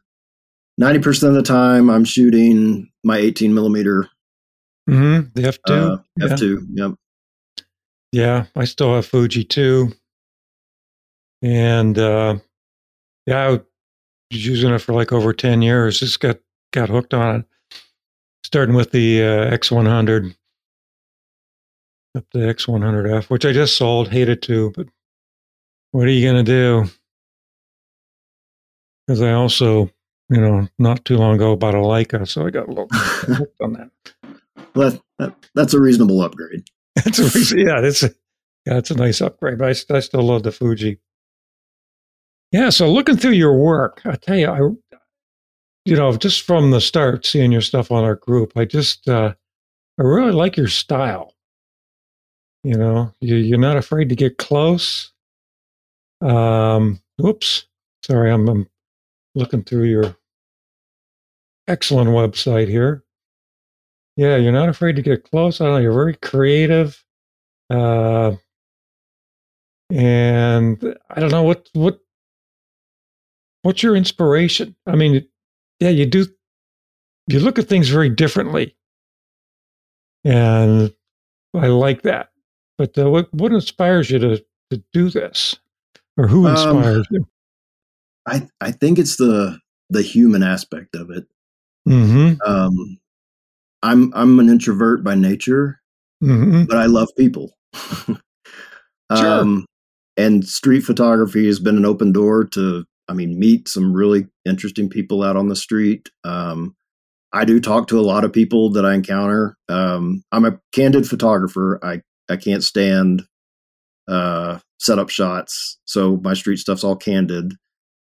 ninety 0.77 0.99
percent 0.99 1.31
of 1.31 1.35
the 1.35 1.43
time 1.43 1.89
I'm 1.89 2.05
shooting 2.05 2.89
my 3.03 3.17
18 3.17 3.53
millimeter 3.53 4.07
Mhm, 4.87 5.33
The 5.33 5.41
F2. 5.43 5.59
uh, 5.69 5.97
yeah. 6.17 6.25
f2. 6.27 6.67
Yep. 6.73 6.91
Yeah, 8.13 8.45
I 8.55 8.65
still 8.65 8.95
have 8.95 9.05
Fuji 9.05 9.43
too. 9.43 9.91
And 11.41 11.97
uh, 11.97 12.37
yeah, 13.25 13.41
I 13.41 13.49
was 13.49 13.61
using 14.31 14.73
it 14.73 14.79
for 14.79 14.93
like 14.93 15.11
over 15.11 15.33
10 15.33 15.61
years. 15.61 15.99
Just 15.99 16.19
got, 16.19 16.37
got 16.71 16.89
hooked 16.89 17.13
on 17.13 17.41
it. 17.41 17.45
Starting 18.45 18.75
with 18.75 18.91
the 18.91 19.21
uh, 19.21 19.51
X100 19.57 20.33
up 22.15 22.29
to 22.31 22.37
X100F, 22.37 23.29
which 23.29 23.45
I 23.45 23.51
just 23.51 23.75
sold, 23.75 24.07
hated 24.07 24.41
to, 24.43 24.71
but 24.71 24.87
what 25.91 26.05
are 26.07 26.11
you 26.11 26.25
going 26.25 26.43
to 26.43 26.49
do? 26.51 26.89
Because 29.05 29.21
I 29.21 29.33
also, 29.33 29.91
you 30.29 30.41
know, 30.41 30.67
not 30.79 31.03
too 31.05 31.17
long 31.17 31.35
ago 31.35 31.55
bought 31.57 31.75
a 31.75 31.77
Leica, 31.77 32.27
so 32.27 32.47
I 32.47 32.49
got 32.49 32.67
a 32.67 32.69
little 32.69 32.87
hooked 32.91 33.61
on 33.61 33.73
that. 33.73 33.91
That, 34.77 35.01
that, 35.19 35.35
that's 35.55 35.73
a 35.73 35.79
reasonable 35.81 36.21
upgrade. 36.21 36.63
That's 36.95 37.19
a 37.19 37.57
yeah, 37.57 37.81
that's 37.81 38.03
a 38.03 38.09
yeah, 38.65 38.77
it's 38.77 38.91
a 38.91 38.95
nice 38.95 39.21
upgrade. 39.21 39.57
But 39.57 39.67
I, 39.91 39.95
I 39.95 39.99
still 39.99 40.23
love 40.23 40.43
the 40.43 40.51
Fuji. 40.51 40.99
Yeah, 42.51 42.69
so 42.69 42.91
looking 42.91 43.17
through 43.17 43.31
your 43.31 43.55
work, 43.55 44.01
I 44.05 44.15
tell 44.15 44.37
you, 44.37 44.47
I 44.47 44.59
you 45.85 45.95
know, 45.95 46.15
just 46.17 46.41
from 46.41 46.71
the 46.71 46.81
start, 46.81 47.25
seeing 47.25 47.51
your 47.51 47.61
stuff 47.61 47.91
on 47.91 48.03
our 48.03 48.15
group, 48.15 48.53
I 48.55 48.65
just 48.65 49.07
uh, 49.07 49.33
I 49.99 50.03
really 50.03 50.33
like 50.33 50.57
your 50.57 50.67
style. 50.67 51.33
You 52.63 52.75
know, 52.75 53.13
you, 53.21 53.35
you're 53.35 53.57
not 53.57 53.77
afraid 53.77 54.09
to 54.09 54.15
get 54.15 54.37
close. 54.37 55.13
Um, 56.19 56.99
whoops, 57.17 57.67
sorry, 58.05 58.31
I'm, 58.31 58.49
I'm 58.49 58.67
looking 59.35 59.63
through 59.63 59.85
your 59.85 60.17
excellent 61.67 62.09
website 62.09 62.67
here. 62.67 63.03
Yeah, 64.17 64.35
you're 64.35 64.51
not 64.51 64.67
afraid 64.67 64.95
to 64.95 65.03
get 65.03 65.29
close. 65.29 65.61
I 65.61 65.65
don't 65.65 65.75
know. 65.75 65.79
You're 65.79 65.93
very 65.93 66.15
creative, 66.15 67.03
uh, 67.69 68.35
and 69.91 70.97
I 71.09 71.19
don't 71.19 71.31
know 71.31 71.43
what 71.43 71.69
what 71.73 71.99
what's 73.61 73.83
your 73.83 73.95
inspiration. 73.95 74.75
I 74.87 74.95
mean, 74.95 75.23
yeah, 75.79 75.89
you 75.89 76.07
do. 76.07 76.25
You 77.27 77.39
look 77.39 77.59
at 77.59 77.67
things 77.67 77.89
very 77.89 78.09
differently, 78.09 78.75
and 80.23 80.91
I 81.53 81.67
like 81.67 82.01
that. 82.01 82.31
But 82.79 82.97
uh, 82.97 83.11
what 83.11 83.31
what 83.35 83.51
inspires 83.51 84.09
you 84.09 84.17
to 84.17 84.43
to 84.71 84.83
do 84.93 85.11
this, 85.11 85.57
or 86.17 86.27
who 86.27 86.47
Um, 86.47 86.53
inspires 86.53 87.07
you? 87.11 87.27
I 88.25 88.47
I 88.61 88.71
think 88.71 88.97
it's 88.97 89.17
the 89.17 89.59
the 89.91 90.01
human 90.01 90.41
aspect 90.41 90.95
of 90.95 91.11
it. 91.11 91.27
Mm-hmm. 91.87 92.41
Um, 92.49 92.99
I'm 93.83 94.11
I'm 94.15 94.39
an 94.39 94.49
introvert 94.49 95.03
by 95.03 95.15
nature, 95.15 95.79
Mm-hmm. 96.23 96.63
but 96.65 96.77
I 96.77 96.85
love 96.87 97.09
people. 97.17 97.55
um, 99.09 99.65
and 100.17 100.43
street 100.47 100.81
photography 100.81 101.45
has 101.45 101.59
been 101.59 101.77
an 101.77 101.85
open 101.85 102.11
door 102.11 102.43
to, 102.45 102.85
I 103.07 103.13
mean, 103.13 103.37
meet 103.37 103.67
some 103.67 103.93
really 103.93 104.27
interesting 104.45 104.89
people 104.89 105.21
out 105.23 105.35
on 105.35 105.47
the 105.47 105.55
street. 105.55 106.09
Um, 106.23 106.75
I 107.33 107.45
do 107.45 107.59
talk 107.59 107.87
to 107.89 107.99
a 107.99 108.01
lot 108.01 108.23
of 108.23 108.33
people 108.33 108.71
that 108.71 108.85
I 108.85 108.95
encounter. 108.95 109.55
Um, 109.69 110.23
I'm 110.31 110.45
a 110.45 110.59
candid 110.73 111.07
photographer. 111.07 111.79
I 111.83 112.01
I 112.29 112.35
can't 112.37 112.63
stand 112.63 113.25
uh, 114.07 114.59
setup 114.79 115.09
shots, 115.09 115.77
so 115.85 116.17
my 116.23 116.33
street 116.33 116.57
stuff's 116.57 116.83
all 116.83 116.95
candid. 116.95 117.53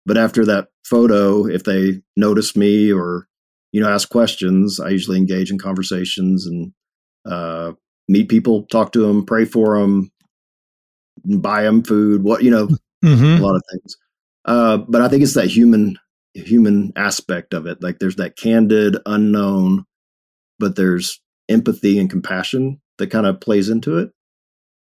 But 0.07 0.17
after 0.17 0.45
that 0.47 0.69
photo, 0.85 1.47
if 1.47 1.65
they 1.65 2.01
notice 2.17 2.57
me 2.57 2.93
or 2.93 3.27
you 3.77 3.83
know 3.83 3.91
ask 3.91 4.09
questions, 4.09 4.81
I 4.81 4.89
usually 4.89 5.19
engage 5.19 5.51
in 5.51 5.59
conversations 5.59 6.47
and 6.47 6.73
uh, 7.31 7.73
meet 8.09 8.31
people, 8.31 8.65
talk 8.71 8.93
to 8.93 9.01
them, 9.01 9.27
pray 9.27 9.45
for 9.45 9.79
them, 9.79 10.11
buy 11.25 11.63
them 11.65 11.83
food. 11.83 12.23
What 12.23 12.43
you 12.43 12.51
know, 12.51 12.69
Mm-hmm. 13.05 13.43
a 13.43 13.47
lot 13.47 13.55
of 13.55 13.63
things. 13.71 13.97
Uh, 14.47 14.79
but 14.79 15.03
I 15.03 15.09
think 15.09 15.23
it's 15.23 15.35
that 15.35 15.49
human 15.49 15.99
human 16.35 16.93
aspect 16.97 17.53
of 17.55 17.67
it. 17.67 17.83
Like 17.83 17.99
there's 17.99 18.17
that 18.17 18.37
candid, 18.39 18.97
unknown, 19.05 19.85
but 20.59 20.77
there's 20.77 21.21
empathy 21.49 21.99
and 21.99 22.09
compassion 22.11 22.81
that 22.99 23.11
kind 23.11 23.27
of 23.27 23.39
plays 23.41 23.69
into 23.69 23.99
it. 23.99 24.11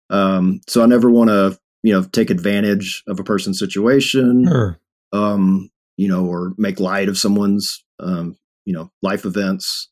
Um, 0.09 0.61
so 0.67 0.83
I 0.83 0.87
never 0.87 1.11
want 1.11 1.29
to, 1.29 1.59
you 1.83 1.93
know, 1.93 2.03
take 2.03 2.31
advantage 2.31 3.03
of 3.07 3.21
a 3.21 3.25
person's 3.25 3.59
situation, 3.59 4.47
Sure. 4.49 4.81
um, 5.13 5.69
you 5.99 6.09
know, 6.09 6.25
or 6.27 6.55
make 6.57 6.81
light 6.81 7.09
of 7.11 7.19
someone's, 7.19 7.85
um, 8.01 8.37
you 8.71 8.77
know, 8.77 8.89
life 9.03 9.25
events. 9.25 9.89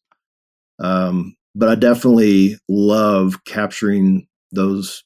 Um, 0.79 1.35
but 1.57 1.69
I 1.69 1.75
definitely 1.75 2.57
love 2.69 3.45
capturing 3.45 4.29
those 4.53 5.03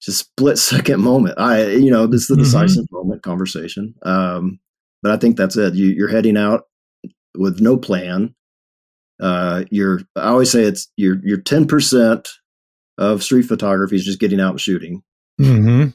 just 0.00 0.20
split 0.20 0.56
second 0.72 1.00
moment. 1.00 1.34
I, 1.36 1.66
you 1.72 1.90
know, 1.90 2.06
this 2.06 2.22
is 2.22 2.28
the 2.28 2.34
Mhm. 2.36 2.44
decisive 2.44 2.84
moment 2.92 3.24
conversation. 3.24 3.94
Um, 4.04 4.60
but 5.02 5.10
I 5.10 5.16
think 5.16 5.36
that's 5.36 5.56
it. 5.56 5.74
You, 5.74 5.88
you're 5.88 6.08
heading 6.08 6.36
out 6.36 6.62
with 7.36 7.60
no 7.60 7.76
plan. 7.76 8.36
Uh, 9.20 9.64
you're, 9.72 10.02
I 10.14 10.28
always 10.28 10.52
say 10.52 10.62
it's, 10.62 10.88
you're, 10.96 11.18
you're 11.24 11.38
10% 11.42 12.28
of 12.98 13.24
street 13.24 13.42
photography 13.46 13.96
is 13.96 14.04
just 14.04 14.20
getting 14.20 14.40
out 14.40 14.50
and 14.52 14.60
shooting. 14.60 15.02
Mm-hmm. 15.40 15.88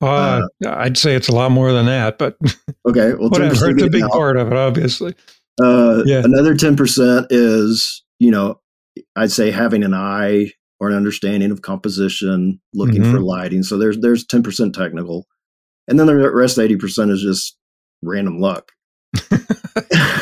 Uh, 0.00 0.42
I'd 0.64 0.96
say 0.96 1.16
it's 1.16 1.26
a 1.28 1.34
lot 1.34 1.50
more 1.50 1.72
than 1.72 1.86
that, 1.86 2.18
but 2.18 2.36
Okay. 2.88 3.14
Well, 3.14 3.30
whatever. 3.30 3.70
It's 3.70 3.82
a 3.82 3.90
big 3.90 4.04
out. 4.04 4.12
part 4.12 4.36
of 4.36 4.46
it, 4.46 4.56
obviously. 4.56 5.14
Uh, 5.62 6.02
Yeah. 6.06 6.22
Another 6.24 6.54
10% 6.54 7.26
is, 7.30 8.02
you 8.18 8.30
know, 8.30 8.60
I'd 9.16 9.32
say 9.32 9.50
having 9.50 9.84
an 9.84 9.94
eye 9.94 10.52
or 10.80 10.88
an 10.88 10.94
understanding 10.96 11.50
of 11.50 11.62
composition, 11.62 12.60
looking 12.74 13.02
Mhm. 13.02 13.10
for 13.12 13.20
lighting. 13.20 13.62
So 13.62 13.76
there's 13.78 13.98
there's 13.98 14.24
10% 14.26 14.72
technical. 14.74 15.26
And 15.88 15.98
then 15.98 16.06
the 16.06 16.14
rest 16.16 16.58
80% 16.58 17.10
is 17.10 17.20
just 17.22 17.56
random 18.02 18.38
luck. 18.40 18.72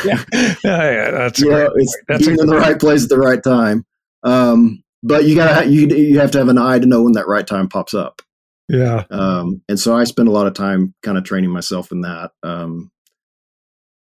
yeah. 0.05 0.23
yeah, 0.33 0.55
yeah, 0.63 1.11
that's 1.11 1.39
You 1.39 1.49
know, 1.49 1.69
it's. 1.75 1.97
That's 2.07 2.25
being 2.25 2.39
in 2.39 2.47
the 2.47 2.55
right 2.55 2.79
place 2.79 3.03
at 3.03 3.09
the 3.09 3.17
right 3.17 3.41
time. 3.43 3.83
Um, 4.23 4.81
but 5.03 5.25
you 5.25 5.35
gotta 5.35 5.69
you 5.69 5.87
you 5.87 6.19
have 6.19 6.31
to 6.31 6.37
have 6.39 6.47
an 6.49 6.57
eye 6.57 6.79
to 6.79 6.85
know 6.85 7.03
when 7.03 7.13
that 7.13 7.27
right 7.27 7.45
time 7.45 7.67
pops 7.69 7.93
up. 7.93 8.21
yeah. 8.69 9.03
Um, 9.11 9.61
and 9.69 9.79
so 9.79 9.95
I 9.95 10.03
spend 10.05 10.27
a 10.27 10.31
lot 10.31 10.47
of 10.47 10.53
time 10.53 10.93
kind 11.03 11.17
of 11.17 11.23
training 11.23 11.51
myself 11.51 11.91
in 11.91 12.01
that. 12.01 12.31
Um, 12.43 12.89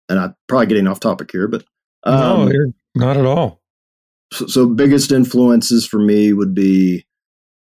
and 0.08 0.18
I'm 0.18 0.34
probably 0.48 0.66
getting 0.66 0.86
off 0.86 1.00
topic 1.00 1.30
here, 1.32 1.48
but 1.48 1.64
um, 2.04 2.46
no, 2.46 2.52
you're 2.52 2.68
not 2.94 3.16
at 3.16 3.26
all. 3.26 3.60
so, 4.32 4.46
so 4.46 4.66
biggest 4.68 5.12
influences 5.12 5.86
for 5.86 5.98
me 5.98 6.32
would 6.32 6.54
be 6.54 7.04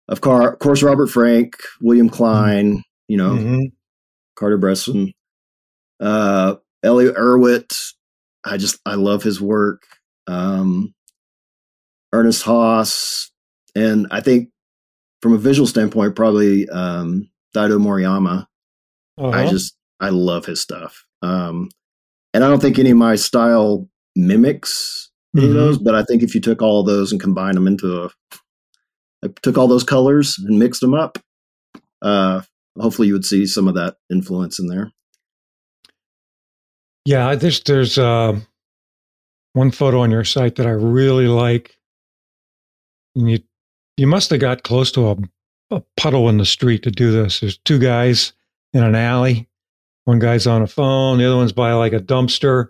of 0.10 0.22
car, 0.22 0.54
of 0.54 0.60
course 0.60 0.84
Robert 0.84 1.08
Frank, 1.08 1.56
William 1.82 2.10
Klein, 2.10 2.84
you 3.08 3.18
know, 3.18 3.32
Mhm. 3.36 3.72
Cartier-Bresson, 4.36 5.14
uh, 6.00 6.56
Elliott 6.84 7.16
Erwitt. 7.16 7.94
I 8.44 8.58
just 8.58 8.78
I 8.86 8.96
love 8.96 9.24
his 9.24 9.40
work. 9.40 9.84
Um, 10.28 10.94
Ernest 12.12 12.44
Haas, 12.44 13.32
and 13.76 14.08
I 14.12 14.20
think 14.22 14.50
from 15.22 15.34
a 15.34 15.38
visual 15.38 15.68
standpoint, 15.68 16.16
probably 16.16 16.68
um, 16.70 17.30
Daido 17.56 17.80
Moriyama. 17.80 18.46
Uh-huh. 19.18 19.30
I 19.30 19.48
just 19.48 19.76
I 20.00 20.10
love 20.10 20.46
his 20.46 20.60
stuff. 20.62 21.06
Um, 21.22 21.70
and 22.34 22.44
I 22.44 22.48
don't 22.50 22.62
think 22.62 22.80
any 22.80 22.92
of 22.92 22.98
my 22.98 23.16
style 23.16 23.88
mimics 24.16 25.10
any 25.36 25.46
of 25.48 25.52
Mhm. 25.52 25.56
those, 25.56 25.78
but 25.80 25.96
I 25.96 26.04
think 26.04 26.22
if 26.22 26.36
you 26.36 26.42
took 26.42 26.62
all 26.62 26.82
of 26.82 26.86
those 26.86 27.12
and 27.12 27.20
combined 27.20 27.58
them 27.58 27.66
into 27.68 28.04
a, 28.04 28.10
I 29.24 29.30
took 29.42 29.58
all 29.58 29.68
those 29.68 29.84
colors 29.84 30.38
and 30.38 30.60
mixed 30.60 30.82
them 30.82 30.94
up, 30.94 31.18
uh, 32.04 32.42
hopefully 32.80 33.08
you 33.08 33.14
would 33.16 33.26
see 33.26 33.46
some 33.48 33.68
of 33.68 33.74
that 33.76 33.98
influence 34.12 34.60
in 34.60 34.68
there. 34.68 34.92
Yeah, 37.06 37.36
there's 37.36 37.62
there's 37.64 37.98
uh, 37.98 38.40
one 39.54 39.72
photo 39.72 40.02
on 40.02 40.12
your 40.12 40.24
site 40.24 40.56
that 40.56 40.68
I 40.68 40.72
really 40.72 41.28
like. 41.28 41.78
And 43.16 43.30
you 43.30 43.40
you 43.98 44.08
must 44.08 44.30
have 44.32 44.40
got 44.40 44.64
close 44.64 44.92
to 44.94 45.10
a, 45.10 45.18
a 45.72 45.84
puddle 45.98 46.30
in 46.30 46.38
the 46.38 46.46
street 46.46 46.84
to 46.84 46.92
do 46.92 47.12
this. 47.12 47.40
There's 47.40 47.58
two 47.60 47.80
guys 47.80 48.34
in 48.74 48.84
an 48.84 48.96
alley. 48.96 49.48
One 50.06 50.20
guy's 50.20 50.48
on 50.48 50.62
a 50.62 50.68
phone. 50.68 51.18
The 51.18 51.26
other 51.26 51.38
one's 51.38 51.54
by 51.54 51.74
like 51.74 51.94
a 51.94 52.00
dumpster. 52.00 52.70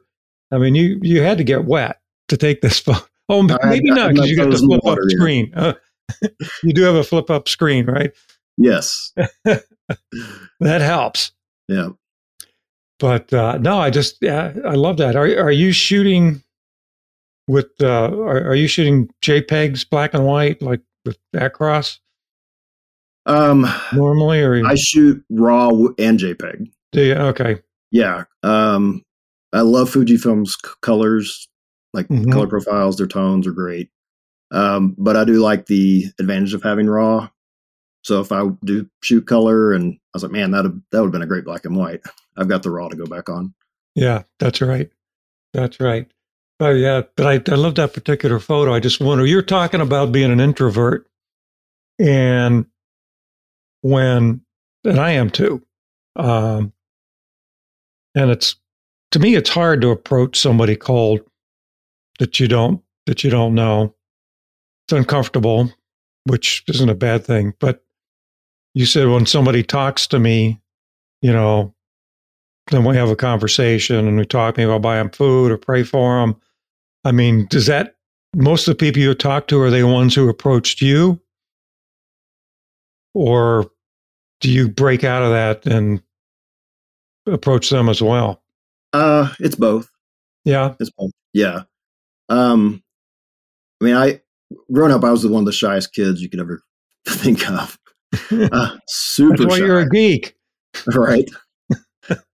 I 0.52 0.58
mean, 0.58 0.76
you 0.76 1.00
you 1.02 1.22
had 1.22 1.38
to 1.40 1.44
get 1.44 1.66
wet 1.66 2.00
to 2.30 2.38
take 2.38 2.62
this 2.62 2.80
phone. 2.80 3.02
Oh, 3.30 3.44
maybe 3.64 3.92
I 3.92 3.96
not 3.96 4.14
because 4.14 4.30
you 4.30 4.38
got 4.38 4.46
the 4.46 4.52
toes 4.52 4.62
in 4.62 4.70
flip 4.70 4.86
up 4.86 5.00
yeah. 5.08 5.16
screen. 5.16 5.54
Uh, 5.56 5.74
you 6.64 6.74
do 6.74 6.84
have 6.84 6.96
a 6.96 7.04
flip 7.04 7.30
up 7.30 7.48
screen, 7.48 7.86
right? 7.86 8.12
Yes. 8.58 9.14
That 10.60 10.82
helps. 10.82 11.32
Yeah. 11.68 11.90
But 13.00 13.34
uh, 13.34 13.58
no, 13.58 13.80
I 13.80 13.90
just 13.90 14.18
yeah, 14.22 14.54
I 14.66 14.76
love 14.76 14.98
that. 14.98 15.16
Are 15.16 15.26
are 15.26 15.52
you 15.52 15.72
shooting 15.74 16.42
with 17.48 17.72
uh, 17.82 18.12
are, 18.14 18.48
are 18.48 18.56
you 18.56 18.68
shooting 18.68 19.10
JPEGs 19.22 19.90
black 19.90 20.14
and 20.14 20.26
white 20.26 20.62
like 20.62 20.82
with 21.06 21.18
Acros 21.36 22.00
Um, 23.26 23.68
normally 23.92 24.42
or 24.42 24.66
I 24.66 24.76
shoot 24.76 25.24
raw 25.30 25.70
and 25.98 26.20
JPEG. 26.20 26.72
Do 26.94 27.04
you? 27.04 27.14
Okay, 27.16 27.58
Yeah. 27.92 28.24
Um, 28.44 29.04
I 29.52 29.62
love 29.62 29.90
Fujifilm's 29.92 30.54
c- 30.66 30.72
colors, 30.82 31.48
like 31.94 32.08
Mhm. 32.08 32.32
color 32.32 32.48
profiles. 32.48 32.96
Their 32.98 33.06
tones 33.08 33.46
are 33.46 33.52
great. 33.52 33.90
Um, 34.52 34.96
but 34.98 35.16
I 35.18 35.26
do 35.26 35.34
like 35.42 35.66
the 35.68 36.06
advantage 36.20 36.54
of 36.54 36.64
having 36.64 36.88
raw. 36.88 37.30
So 38.04 38.20
if 38.22 38.32
I 38.32 38.48
do 38.66 38.88
shoot 39.02 39.26
color, 39.28 39.74
and 39.74 39.94
I 39.94 39.98
was 40.14 40.24
like, 40.24 40.32
man, 40.32 40.52
that 40.52 40.64
that 40.92 41.00
would 41.00 41.08
have 41.08 41.12
been 41.12 41.22
a 41.22 41.28
great 41.28 41.46
black 41.46 41.66
and 41.66 41.76
white. 41.76 42.02
I've 42.38 42.48
got 42.48 42.64
the 42.64 42.72
raw 42.72 42.88
to 42.88 42.96
go 42.96 43.06
back 43.06 43.30
on. 43.30 43.54
yeah, 43.96 44.24
that's 44.40 44.60
right, 44.62 44.90
that's 45.54 45.80
right. 45.80 46.10
Oh 46.60 46.70
yeah, 46.72 47.02
but 47.16 47.26
I 47.28 47.52
I 47.52 47.56
love 47.56 47.76
that 47.76 47.94
particular 47.94 48.40
photo. 48.40 48.74
I 48.74 48.80
just 48.80 49.00
wonder 49.02 49.26
you're 49.26 49.42
talking 49.42 49.82
about 49.82 50.12
being 50.12 50.32
an 50.32 50.40
introvert, 50.40 51.08
and 52.00 52.66
when 53.82 54.42
and 54.86 55.00
I 55.00 55.12
am 55.12 55.30
too, 55.30 55.62
um, 56.16 56.74
and 58.16 58.32
it's 58.32 58.56
to 59.12 59.20
me 59.20 59.36
it's 59.36 59.50
hard 59.50 59.82
to 59.82 59.90
approach 59.90 60.40
somebody 60.40 60.76
cold 60.76 61.22
that 62.20 62.40
you 62.40 62.48
don't 62.48 62.82
that 63.06 63.24
you 63.24 63.30
don't 63.30 63.56
know. 63.56 63.94
It's 64.86 64.94
uncomfortable, 64.94 65.72
which 66.26 66.64
isn't 66.68 66.90
a 66.90 66.96
bad 66.96 67.26
thing. 67.26 67.54
But 67.60 67.84
you 68.74 68.86
said 68.86 69.08
when 69.08 69.26
somebody 69.26 69.64
talks 69.64 70.08
to 70.08 70.20
me, 70.20 70.62
you 71.22 71.32
know, 71.32 71.74
then 72.72 72.86
we 72.86 72.96
have 72.96 73.10
a 73.10 73.16
conversation 73.16 74.08
and 74.08 74.18
we 74.18 74.26
talk. 74.26 74.58
Maybe 74.58 74.72
I'll 74.72 74.80
buy 74.80 74.98
them 74.98 75.10
food 75.10 75.52
or 75.52 75.58
pray 75.58 75.84
for 75.84 76.20
them. 76.20 76.36
I 77.04 77.12
mean, 77.12 77.48
does 77.48 77.66
that 77.68 77.96
most 78.36 78.68
of 78.68 78.72
the 78.72 78.84
people 78.86 79.02
you 79.02 79.14
talk 79.14 79.48
to 79.48 79.60
are 79.62 79.70
they 79.70 79.82
the 79.82 79.88
ones 79.88 80.16
who 80.16 80.30
approached 80.30 80.82
you, 80.82 81.20
or 83.14 83.70
do 84.40 84.50
you 84.50 84.68
break 84.68 85.04
out 85.04 85.24
of 85.24 85.32
that 85.32 85.66
and 85.66 86.02
approach 87.26 87.70
them 87.70 87.90
as 87.90 88.02
well? 88.02 88.42
Uh, 88.94 89.30
it's 89.40 89.56
both. 89.56 89.90
Yeah. 90.46 90.76
It's 90.80 90.92
both. 90.92 91.12
Yeah. 91.34 91.64
Um, 92.30 92.84
I 93.82 93.86
mean, 93.86 93.96
I 93.96 94.22
growing 94.72 94.92
up, 94.92 95.04
I 95.04 95.12
was 95.12 95.26
one 95.28 95.42
of 95.42 95.46
the 95.46 95.52
shyest 95.52 95.94
kids 95.94 96.22
you 96.22 96.30
could 96.30 96.40
ever 96.40 96.62
think 97.08 97.50
of. 97.50 97.78
Uh, 98.32 98.78
super 98.88 99.38
That's 99.38 99.50
why 99.50 99.58
shy. 99.60 99.66
you're 99.66 99.80
a 99.80 99.90
geek. 99.90 100.36
right 100.96 101.30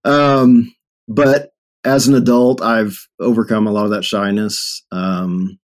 um 0.05 0.73
but 1.09 1.51
as 1.83 2.07
an 2.07 2.15
adult 2.15 2.61
i've 2.61 2.97
overcome 3.19 3.67
a 3.67 3.71
lot 3.71 3.83
of 3.83 3.91
that 3.91 4.03
shyness 4.05 4.81
um 4.91 5.59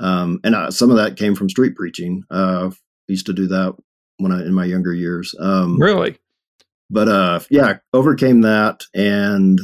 um 0.00 0.40
and 0.44 0.54
uh, 0.56 0.70
some 0.70 0.90
of 0.90 0.96
that 0.96 1.16
came 1.16 1.34
from 1.36 1.48
street 1.48 1.74
preaching 1.76 2.24
uh 2.30 2.70
I 2.70 2.74
used 3.08 3.26
to 3.26 3.32
do 3.32 3.46
that 3.48 3.74
when 4.18 4.32
i 4.32 4.40
in 4.42 4.52
my 4.52 4.64
younger 4.64 4.92
years 4.92 5.32
um 5.38 5.78
Really? 5.80 6.16
But 6.92 7.08
uh 7.08 7.40
yeah 7.50 7.78
overcame 7.92 8.42
that 8.42 8.84
and 8.94 9.58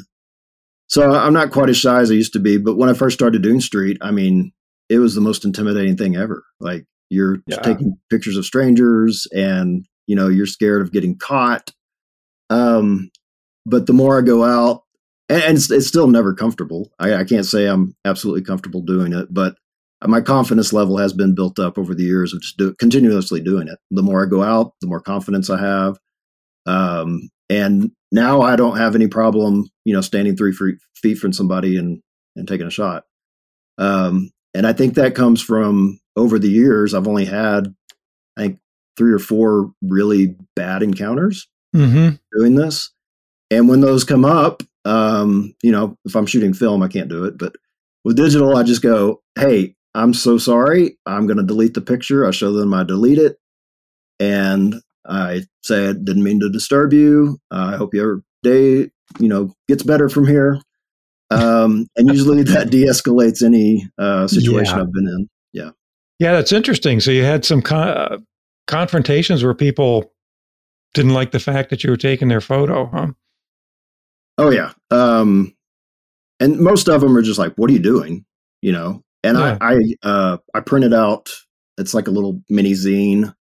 so 0.88 1.12
i'm 1.12 1.32
not 1.32 1.52
quite 1.52 1.68
as 1.68 1.76
shy 1.76 2.00
as 2.00 2.10
i 2.10 2.14
used 2.14 2.32
to 2.32 2.40
be 2.40 2.58
but 2.58 2.76
when 2.76 2.88
i 2.88 2.92
first 2.94 3.14
started 3.16 3.42
doing 3.42 3.60
street 3.60 3.96
i 4.00 4.10
mean 4.10 4.52
it 4.88 4.98
was 4.98 5.14
the 5.14 5.20
most 5.20 5.44
intimidating 5.44 5.96
thing 5.96 6.16
ever. 6.16 6.44
Like 6.60 6.86
you're 7.10 7.38
Yeah. 7.46 7.60
taking 7.60 7.98
pictures 8.10 8.36
of 8.36 8.44
strangers 8.44 9.26
and 9.32 9.84
you 10.06 10.16
know 10.16 10.28
you're 10.28 10.46
scared 10.46 10.82
of 10.82 10.92
getting 10.92 11.16
caught. 11.18 11.70
Um 12.50 13.10
but 13.66 13.86
the 13.86 13.92
more 13.92 14.18
i 14.18 14.22
go 14.22 14.44
out 14.44 14.82
and, 15.28 15.42
and 15.42 15.56
it's, 15.58 15.70
it's 15.70 15.86
still 15.86 16.08
never 16.08 16.32
comfortable. 16.32 16.90
I, 16.98 17.16
I 17.16 17.24
can't 17.24 17.46
say 17.46 17.66
i'm 17.66 17.94
absolutely 18.04 18.42
comfortable 18.42 18.80
doing 18.82 19.12
it 19.12 19.28
but 19.30 19.56
my 20.06 20.20
confidence 20.20 20.72
level 20.72 20.96
has 20.96 21.12
been 21.12 21.34
built 21.34 21.58
up 21.58 21.76
over 21.76 21.92
the 21.92 22.04
years 22.04 22.32
of 22.32 22.40
just 22.40 22.56
do, 22.56 22.72
continuously 22.74 23.40
doing 23.40 23.66
it. 23.68 23.78
The 23.90 24.02
more 24.02 24.24
i 24.24 24.28
go 24.28 24.42
out 24.42 24.72
the 24.80 24.86
more 24.86 25.00
confidence 25.00 25.50
i 25.50 25.58
have 25.60 25.98
um, 26.68 27.30
and 27.48 27.90
now 28.12 28.42
I 28.42 28.56
don't 28.56 28.76
have 28.76 28.94
any 28.94 29.08
problem, 29.08 29.68
you 29.84 29.94
know, 29.94 30.00
standing 30.00 30.36
three 30.36 30.52
fe- 30.52 30.78
feet 30.94 31.16
from 31.18 31.32
somebody 31.32 31.76
and 31.78 32.02
and 32.36 32.46
taking 32.46 32.66
a 32.66 32.70
shot. 32.70 33.04
Um, 33.78 34.30
and 34.54 34.66
I 34.66 34.72
think 34.72 34.94
that 34.94 35.14
comes 35.14 35.42
from 35.42 35.98
over 36.16 36.38
the 36.38 36.50
years. 36.50 36.94
I've 36.94 37.08
only 37.08 37.24
had, 37.24 37.74
I 38.36 38.42
think, 38.42 38.58
three 38.96 39.12
or 39.12 39.18
four 39.18 39.72
really 39.82 40.36
bad 40.54 40.82
encounters 40.82 41.48
Mm-hmm. 41.76 42.16
doing 42.36 42.54
this. 42.54 42.90
And 43.50 43.68
when 43.68 43.80
those 43.82 44.02
come 44.04 44.24
up, 44.24 44.62
um, 44.84 45.54
you 45.62 45.70
know, 45.70 45.96
if 46.04 46.16
I'm 46.16 46.26
shooting 46.26 46.54
film, 46.54 46.82
I 46.82 46.88
can't 46.88 47.08
do 47.10 47.24
it. 47.24 47.36
But 47.36 47.56
with 48.04 48.16
digital, 48.16 48.56
I 48.56 48.62
just 48.62 48.82
go, 48.82 49.22
hey, 49.38 49.74
I'm 49.94 50.14
so 50.14 50.38
sorry. 50.38 50.98
I'm 51.06 51.26
going 51.26 51.36
to 51.36 51.42
delete 51.42 51.74
the 51.74 51.80
picture. 51.80 52.26
I 52.26 52.30
show 52.30 52.52
them 52.52 52.72
I 52.72 52.84
delete 52.84 53.18
it. 53.18 53.38
And 54.18 54.76
I 55.06 55.42
say, 55.62 55.88
I 55.88 55.92
didn't 55.92 56.22
mean 56.22 56.40
to 56.40 56.50
disturb 56.50 56.92
you. 56.92 57.38
Uh, 57.50 57.70
I 57.74 57.76
hope 57.76 57.94
your 57.94 58.22
day, 58.42 58.90
you 59.18 59.28
know, 59.28 59.52
gets 59.68 59.82
better 59.82 60.08
from 60.08 60.26
here. 60.26 60.60
Um, 61.30 61.86
and 61.96 62.08
usually 62.08 62.42
that 62.44 62.70
de 62.70 62.84
escalates 62.86 63.42
any 63.42 63.88
uh, 63.98 64.26
situation 64.26 64.76
Yeah. 64.76 64.82
I've 64.82 64.92
been 64.92 65.06
in. 65.08 65.28
Yeah, 65.52 65.70
Yeah, 66.18 66.32
that's 66.32 66.52
interesting. 66.52 67.00
So 67.00 67.10
you 67.10 67.24
had 67.24 67.44
some 67.44 67.62
con- 67.62 67.88
uh, 67.88 68.18
confrontations 68.66 69.44
where 69.44 69.54
people 69.54 70.12
didn't 70.94 71.14
like 71.14 71.32
the 71.32 71.40
fact 71.40 71.70
that 71.70 71.84
you 71.84 71.90
were 71.90 71.96
taking 71.96 72.28
their 72.28 72.40
photo, 72.40 72.86
huh? 72.86 73.08
Oh 74.38 74.50
yeah. 74.50 74.72
Um, 74.90 75.54
and 76.40 76.58
most 76.60 76.88
of 76.88 77.00
them 77.00 77.16
are 77.16 77.22
just 77.22 77.38
like, 77.38 77.54
"What 77.56 77.68
are 77.70 77.72
you 77.72 77.78
doing?" 77.80 78.24
You 78.62 78.72
know. 78.72 79.02
And 79.24 79.36
Yeah. 79.36 79.58
I, 79.60 79.74
I, 79.74 79.78
uh, 80.02 80.36
I 80.54 80.60
printed 80.60 80.94
out. 80.94 81.28
It's 81.76 81.92
like 81.92 82.06
a 82.08 82.12
little 82.12 82.40
mini 82.48 82.72
zine 82.72 83.34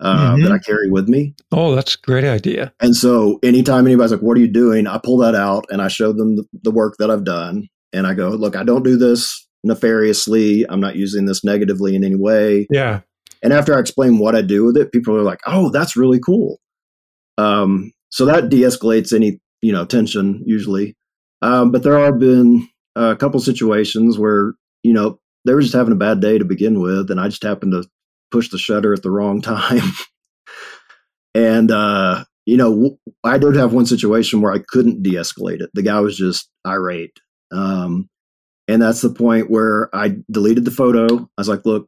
uh, 0.00 0.34
Mhm. 0.36 0.42
that 0.44 0.52
I 0.52 0.58
carry 0.58 0.90
with 0.90 1.08
me. 1.08 1.34
Oh, 1.52 1.74
that's 1.74 1.94
a 1.94 1.98
great 1.98 2.24
idea. 2.24 2.72
And 2.80 2.94
so, 2.94 3.38
anytime 3.42 3.86
anybody's 3.86 4.12
like, 4.12 4.20
"What 4.22 4.36
are 4.36 4.40
you 4.40 4.46
doing?" 4.52 4.86
I 4.86 4.98
pull 5.02 5.16
that 5.18 5.34
out 5.34 5.64
and 5.70 5.82
I 5.82 5.88
show 5.88 6.12
them 6.12 6.36
the, 6.36 6.44
the 6.62 6.70
work 6.70 6.94
that 6.98 7.10
I've 7.10 7.24
done, 7.24 7.66
and 7.92 8.06
I 8.06 8.14
go, 8.14 8.28
"Look, 8.30 8.54
I 8.56 8.62
don't 8.62 8.84
do 8.84 8.96
this 8.96 9.46
nefariously. 9.64 10.64
I'm 10.68 10.80
not 10.80 10.96
using 10.96 11.26
this 11.26 11.42
negatively 11.44 11.94
in 11.96 12.04
any 12.04 12.14
way." 12.16 12.66
Yeah. 12.70 13.00
And 13.42 13.52
after 13.52 13.74
I 13.76 13.80
explain 13.80 14.18
what 14.18 14.34
I 14.36 14.42
do 14.42 14.64
with 14.64 14.76
it, 14.76 14.92
people 14.92 15.16
are 15.16 15.22
like, 15.22 15.40
"Oh, 15.46 15.70
that's 15.70 15.96
really 15.96 16.20
cool." 16.20 16.58
Um, 17.36 17.92
so 18.10 18.24
that 18.26 18.48
de-escalates 18.48 19.12
any 19.12 19.40
you 19.62 19.72
know 19.72 19.84
tension 19.84 20.42
usually. 20.46 20.96
Um, 21.42 21.70
but 21.70 21.82
there 21.82 21.98
have 21.98 22.18
been 22.18 22.68
a 22.96 23.14
couple 23.16 23.38
situations 23.40 24.18
where 24.18 24.54
you 24.82 24.92
know 24.92 25.18
they 25.44 25.54
were 25.54 25.60
just 25.62 25.74
having 25.74 25.92
a 25.92 25.96
bad 25.96 26.20
day 26.20 26.38
to 26.38 26.44
begin 26.44 26.80
with, 26.80 27.10
and 27.10 27.20
I 27.20 27.28
just 27.28 27.42
happened 27.42 27.72
to 27.72 27.84
push 28.30 28.50
the 28.50 28.58
shutter 28.58 28.92
at 28.92 29.02
the 29.02 29.10
wrong 29.10 29.40
time. 29.42 29.82
and 31.34 31.70
uh, 31.70 32.24
you 32.46 32.56
know, 32.56 32.98
I 33.24 33.38
did 33.38 33.56
have 33.56 33.72
one 33.72 33.86
situation 33.86 34.40
where 34.40 34.52
I 34.52 34.60
couldn't 34.68 35.02
de-escalate 35.02 35.60
it. 35.60 35.70
The 35.74 35.82
guy 35.82 36.00
was 36.00 36.16
just 36.16 36.48
irate. 36.66 37.18
Um, 37.52 38.08
and 38.66 38.80
that's 38.82 39.00
the 39.02 39.10
point 39.10 39.50
where 39.50 39.94
I 39.94 40.16
deleted 40.30 40.64
the 40.64 40.70
photo. 40.70 41.06
I 41.24 41.26
was 41.40 41.48
like, 41.48 41.64
look, 41.66 41.86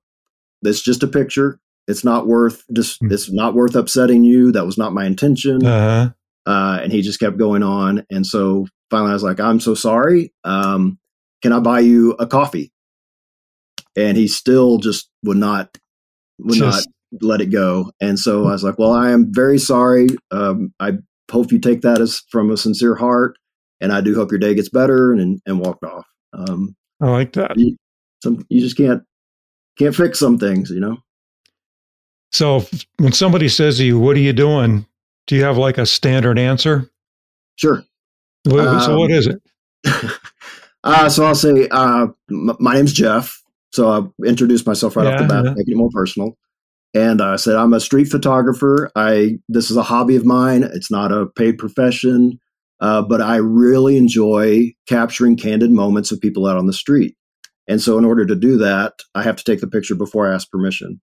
it's 0.62 0.83
just 0.83 1.03
a 1.03 1.07
picture. 1.07 1.59
It's 1.88 2.05
not 2.05 2.26
worth 2.26 2.62
just 2.72 2.98
Hmm. 3.00 3.11
it's 3.12 3.33
not 3.33 3.55
worth 3.55 3.74
upsetting 3.74 4.22
you. 4.24 4.53
That 4.53 4.66
was 4.66 4.79
not 4.79 4.92
my 4.94 5.07
intention. 5.07 5.64
Uh, 5.64 6.11
Uh, 6.46 6.79
and 6.83 6.92
he 6.92 7.03
just 7.03 7.20
kept 7.20 7.37
going 7.37 7.62
on. 7.62 8.05
And 8.11 8.26
so 8.26 8.66
finally 8.90 9.11
I 9.11 9.14
was 9.14 9.22
like, 9.22 9.40
I'm 9.40 9.61
so 9.61 9.74
sorry. 9.74 10.33
Um, 10.44 10.98
can 11.42 11.53
I 11.53 11.61
buy 11.61 11.81
you 11.81 12.12
a 12.18 12.26
coffee? 12.26 12.72
And 13.96 14.16
he 14.16 14.26
still 14.29 14.79
just 14.79 15.11
would 15.24 15.37
not 15.37 15.76
would 16.44 16.59
just 16.59 16.88
let 17.20 17.40
it 17.40 17.46
go. 17.46 17.90
And 18.00 18.18
so 18.18 18.46
I 18.46 18.53
was 18.53 18.62
like, 18.64 18.79
well, 18.79 18.92
I 18.92 19.11
am 19.11 19.33
very 19.33 19.59
sorry. 19.59 20.09
Um, 20.31 20.72
I 20.81 20.92
hope 21.31 21.53
you 21.53 21.59
take 21.59 21.81
that 21.83 22.00
as 22.00 22.22
from 22.31 22.50
a 22.50 22.57
sincere 22.57 22.94
heart, 22.94 23.37
and 23.81 23.92
I 23.92 24.00
do 24.00 24.14
hope 24.14 24.31
your 24.31 24.38
day 24.40 24.55
gets 24.55 24.68
better. 24.68 25.12
And 25.12 25.40
and 25.46 25.61
walked 25.61 25.85
off. 25.85 26.07
Um, 26.33 26.76
I 27.03 27.09
like 27.11 27.33
that. 27.35 27.59
you, 27.59 27.76
some 28.22 28.44
you 28.48 28.61
just 28.61 28.76
can't 28.76 29.03
can't 29.79 29.94
fix 29.94 30.18
some 30.18 30.38
things, 30.38 30.70
you 30.70 30.81
know. 30.81 30.98
So 32.33 32.59
if- 32.59 32.87
when 32.98 33.12
somebody 33.12 33.48
says 33.48 33.79
to 33.79 33.85
you, 33.85 33.98
"What 33.98 34.16
are 34.16 34.20
you 34.20 34.33
doing?" 34.33 34.87
Do 35.26 35.37
you 35.37 35.44
have 35.44 35.59
like 35.59 35.79
a 35.79 35.87
standard 35.87 36.38
answer? 36.38 36.90
Sure. 37.57 37.85
What- 38.44 38.83
so 38.85 38.96
what 38.98 39.11
Um, 39.12 39.18
it? 39.29 39.40
uh, 40.85 41.09
so 41.09 41.24
I'll 41.24 41.35
say, 41.35 41.68
uh, 41.70 42.07
m- 42.31 42.57
my 42.59 42.74
name's 42.74 42.92
Jeff. 42.92 43.39
So 43.72 43.88
I 43.88 44.26
introduced 44.26 44.66
myself 44.66 44.96
right 44.96 45.06
off 45.06 45.20
the 45.20 45.26
bat, 45.26 45.44
yeah. 45.44 45.54
making 45.54 45.74
it 45.74 45.76
more 45.76 45.90
personal. 45.92 46.37
And 46.92 47.22
I 47.22 47.37
said, 47.37 47.56
I'm 47.56 47.72
a 47.72 47.80
street 47.80 48.06
photographer. 48.06 48.90
I 48.96 49.38
this 49.48 49.70
is 49.70 49.76
a 49.76 49.83
hobby 49.83 50.16
of 50.16 50.24
mine. 50.24 50.64
It's 50.64 50.90
not 50.90 51.12
a 51.12 51.26
paid 51.26 51.56
profession, 51.56 52.40
uh, 52.80 53.02
but 53.02 53.20
I 53.20 53.37
really 53.37 53.96
enjoy 53.96 54.72
capturing 54.88 55.37
candid 55.37 55.70
moments 55.70 56.11
of 56.11 56.20
people 56.20 56.46
out 56.46 56.56
on 56.56 56.66
the 56.66 56.72
street. 56.72 57.14
And 57.68 57.80
so, 57.80 57.96
in 57.96 58.04
order 58.04 58.26
to 58.26 58.35
do 58.35 58.56
that, 58.59 58.94
I 59.14 59.22
have 59.22 59.37
to 59.37 59.44
take 59.44 59.61
the 59.61 59.68
picture 59.68 59.94
before 59.94 60.26
I 60.28 60.35
ask 60.35 60.50
permission. 60.50 61.00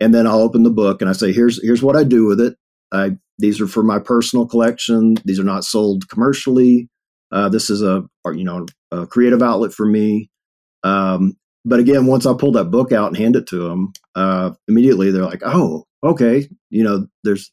And 0.00 0.14
then 0.14 0.26
I'll 0.26 0.40
open 0.40 0.62
the 0.62 0.70
book 0.70 1.02
and 1.02 1.10
I 1.10 1.12
say, 1.12 1.32
"Here's 1.32 1.62
here's 1.62 1.82
what 1.82 1.96
I 1.96 2.04
do 2.04 2.24
with 2.24 2.40
it. 2.40 2.56
I 2.90 3.18
these 3.38 3.60
are 3.60 3.66
for 3.66 3.82
my 3.82 3.98
personal 3.98 4.46
collection. 4.46 5.16
These 5.26 5.38
are 5.38 5.44
not 5.44 5.64
sold 5.64 6.08
commercially. 6.08 6.88
Uh, 7.30 7.50
this 7.50 7.68
is 7.68 7.82
a 7.82 8.04
you 8.32 8.44
know 8.44 8.64
a 8.90 9.06
creative 9.06 9.42
outlet 9.42 9.74
for 9.74 9.84
me. 9.84 10.30
Um, 10.82 11.36
but 11.64 11.80
again, 11.80 12.06
once 12.06 12.26
I 12.26 12.34
pull 12.34 12.52
that 12.52 12.70
book 12.70 12.92
out 12.92 13.08
and 13.08 13.16
hand 13.16 13.36
it 13.36 13.46
to 13.48 13.68
them, 13.68 13.92
uh, 14.14 14.52
immediately 14.68 15.10
they're 15.10 15.24
like, 15.24 15.42
"Oh, 15.44 15.84
okay." 16.04 16.48
You 16.70 16.84
know, 16.84 17.06
there's 17.24 17.50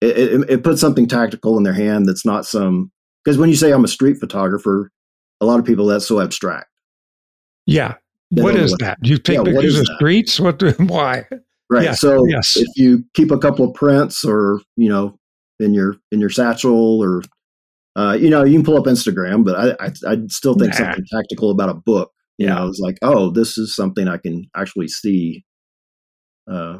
it, 0.00 0.16
it, 0.18 0.50
it 0.50 0.64
puts 0.64 0.80
something 0.80 1.06
tactical 1.06 1.56
in 1.58 1.62
their 1.64 1.72
hand 1.74 2.06
that's 2.08 2.24
not 2.24 2.46
some 2.46 2.90
because 3.24 3.38
when 3.38 3.48
you 3.50 3.56
say 3.56 3.72
I'm 3.72 3.84
a 3.84 3.88
street 3.88 4.18
photographer, 4.18 4.90
a 5.40 5.46
lot 5.46 5.58
of 5.58 5.64
people 5.66 5.86
that's 5.86 6.06
so 6.06 6.20
abstract. 6.20 6.66
Yeah. 7.66 7.94
They 8.30 8.42
What 8.42 8.56
is 8.56 8.70
what- 8.72 8.80
that? 8.80 8.98
You 9.02 9.18
take 9.18 9.38
Yeah, 9.38 9.42
pictures 9.44 9.78
of 9.78 9.86
that? 9.86 9.96
streets? 9.96 10.38
What? 10.40 10.58
do- 10.58 10.70
Why? 10.78 11.24
Right. 11.68 11.84
Yeah, 11.84 11.92
So 11.94 12.24
yes. 12.26 12.56
if 12.56 12.66
you 12.76 13.04
keep 13.14 13.30
a 13.30 13.38
couple 13.38 13.68
of 13.68 13.74
prints 13.74 14.24
or, 14.24 14.60
you 14.76 14.88
know, 14.88 15.16
in 15.60 15.74
your 15.74 15.96
in 16.10 16.20
your 16.20 16.30
satchel 16.30 17.00
or 17.02 17.22
uh, 17.96 18.16
you 18.18 18.30
know, 18.30 18.44
you 18.44 18.54
can 18.54 18.64
pull 18.64 18.76
up 18.78 18.84
Instagram, 18.84 19.44
but 19.44 19.56
I 19.56 19.84
I, 19.86 20.12
I 20.12 20.18
still 20.28 20.54
think 20.54 20.70
Nah. 20.72 20.78
something 20.78 21.04
tactical 21.12 21.50
about 21.50 21.68
a 21.68 21.74
book. 21.74 22.10
You 22.40 22.46
Yeah. 22.46 22.54
know, 22.54 22.68
it's 22.68 22.80
like, 22.80 22.96
oh, 23.02 23.30
this 23.30 23.58
is 23.58 23.74
something 23.76 24.08
I 24.08 24.16
can 24.16 24.48
actually 24.56 24.88
see 24.88 25.44
uh 26.50 26.78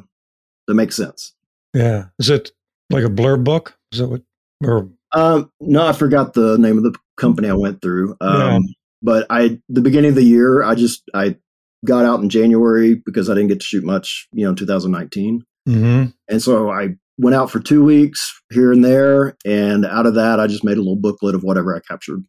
that 0.67 0.75
makes 0.75 0.97
sense. 0.97 1.35
Yeah. 1.75 2.07
Is 2.19 2.31
it 2.31 2.51
like 2.91 3.05
a 3.05 3.09
blurb 3.09 3.45
book? 3.45 3.77
Is 3.93 3.99
that 4.01 4.09
what? 4.09 4.23
Or 4.65 4.89
Um, 5.13 5.51
no, 5.61 5.87
I 5.87 5.93
forgot 5.93 6.33
the 6.35 6.57
name 6.59 6.77
of 6.79 6.85
the 6.85 6.95
company 7.17 7.49
I 7.49 7.53
went 7.55 7.83
through. 7.83 8.17
Um, 8.21 8.37
Yeah. 8.41 8.59
but 9.03 9.27
I, 9.31 9.61
the 9.69 9.81
beginning 9.81 10.11
of 10.11 10.15
the 10.15 10.23
year, 10.25 10.63
I 10.63 10.75
just, 10.77 11.03
I 11.15 11.37
got 11.85 12.05
out 12.05 12.21
in 12.21 12.29
January 12.29 12.95
because 13.05 13.29
I 13.29 13.35
didn't 13.35 13.49
get 13.49 13.61
to 13.61 13.67
shoot 13.67 13.83
much, 13.85 14.29
you 14.33 14.45
know, 14.45 14.51
in 14.51 14.57
2019. 14.57 15.43
Mhm. 15.69 16.15
And 16.29 16.43
so 16.43 16.71
I 16.71 16.97
went 17.19 17.35
out 17.35 17.51
for 17.51 17.59
two 17.61 17.83
weeks 17.85 18.33
here 18.53 18.73
and 18.73 18.85
there. 18.85 19.37
And 19.45 19.85
out 19.87 20.07
of 20.07 20.15
that, 20.15 20.39
I 20.41 20.47
just 20.47 20.65
made 20.65 20.77
a 20.79 20.83
little 20.83 20.97
booklet 20.97 21.35
of 21.35 21.43
whatever 21.43 21.75
I 21.75 21.81
captured. 21.81 22.23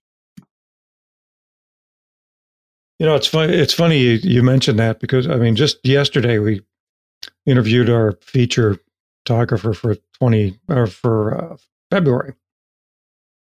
You 3.01 3.07
know, 3.07 3.15
it's 3.15 3.25
funny. 3.25 3.51
It's 3.55 3.73
funny 3.73 3.97
you, 3.97 4.19
you 4.21 4.43
mentioned 4.43 4.77
that 4.77 4.99
because 4.99 5.27
I 5.27 5.37
mean, 5.37 5.55
just 5.55 5.83
yesterday 5.83 6.37
we 6.37 6.61
interviewed 7.47 7.89
our 7.89 8.11
feature 8.21 8.77
photographer 9.25 9.73
for 9.73 9.97
twenty 10.19 10.59
or 10.69 10.85
for 10.85 11.35
uh, 11.35 11.57
February, 11.89 12.35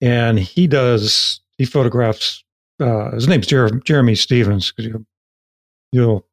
and 0.01 0.37
he 0.37 0.67
does 0.67 1.39
he 1.57 1.63
photographs. 1.63 2.43
Uh, 2.81 3.11
his 3.11 3.29
name's 3.29 3.47
Jer- 3.47 3.79
Jeremy 3.85 4.15
Stevens 4.15 4.69
because 4.69 4.91
you 4.91 5.05
you'll 5.93 6.27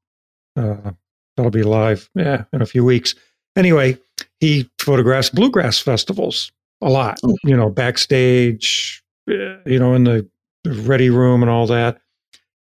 uh, 0.57 0.91
that'll 1.37 1.53
be 1.53 1.63
live 1.63 2.11
yeah 2.17 2.47
in 2.53 2.63
a 2.63 2.67
few 2.67 2.85
weeks. 2.85 3.15
Anyway, 3.55 3.97
he 4.41 4.69
photographs 4.81 5.31
bluegrass 5.31 5.79
festivals 5.79 6.51
a 6.83 6.91
lot. 6.91 7.21
Oh. 7.23 7.37
You 7.45 7.57
know, 7.57 7.71
backstage, 7.71 9.05
eh, 9.31 9.59
you 9.67 9.79
know, 9.79 9.95
in 9.95 10.03
the 10.03 10.29
ready 10.67 11.11
room 11.11 11.45
and 11.45 11.51
all 11.51 11.69
that 11.69 12.01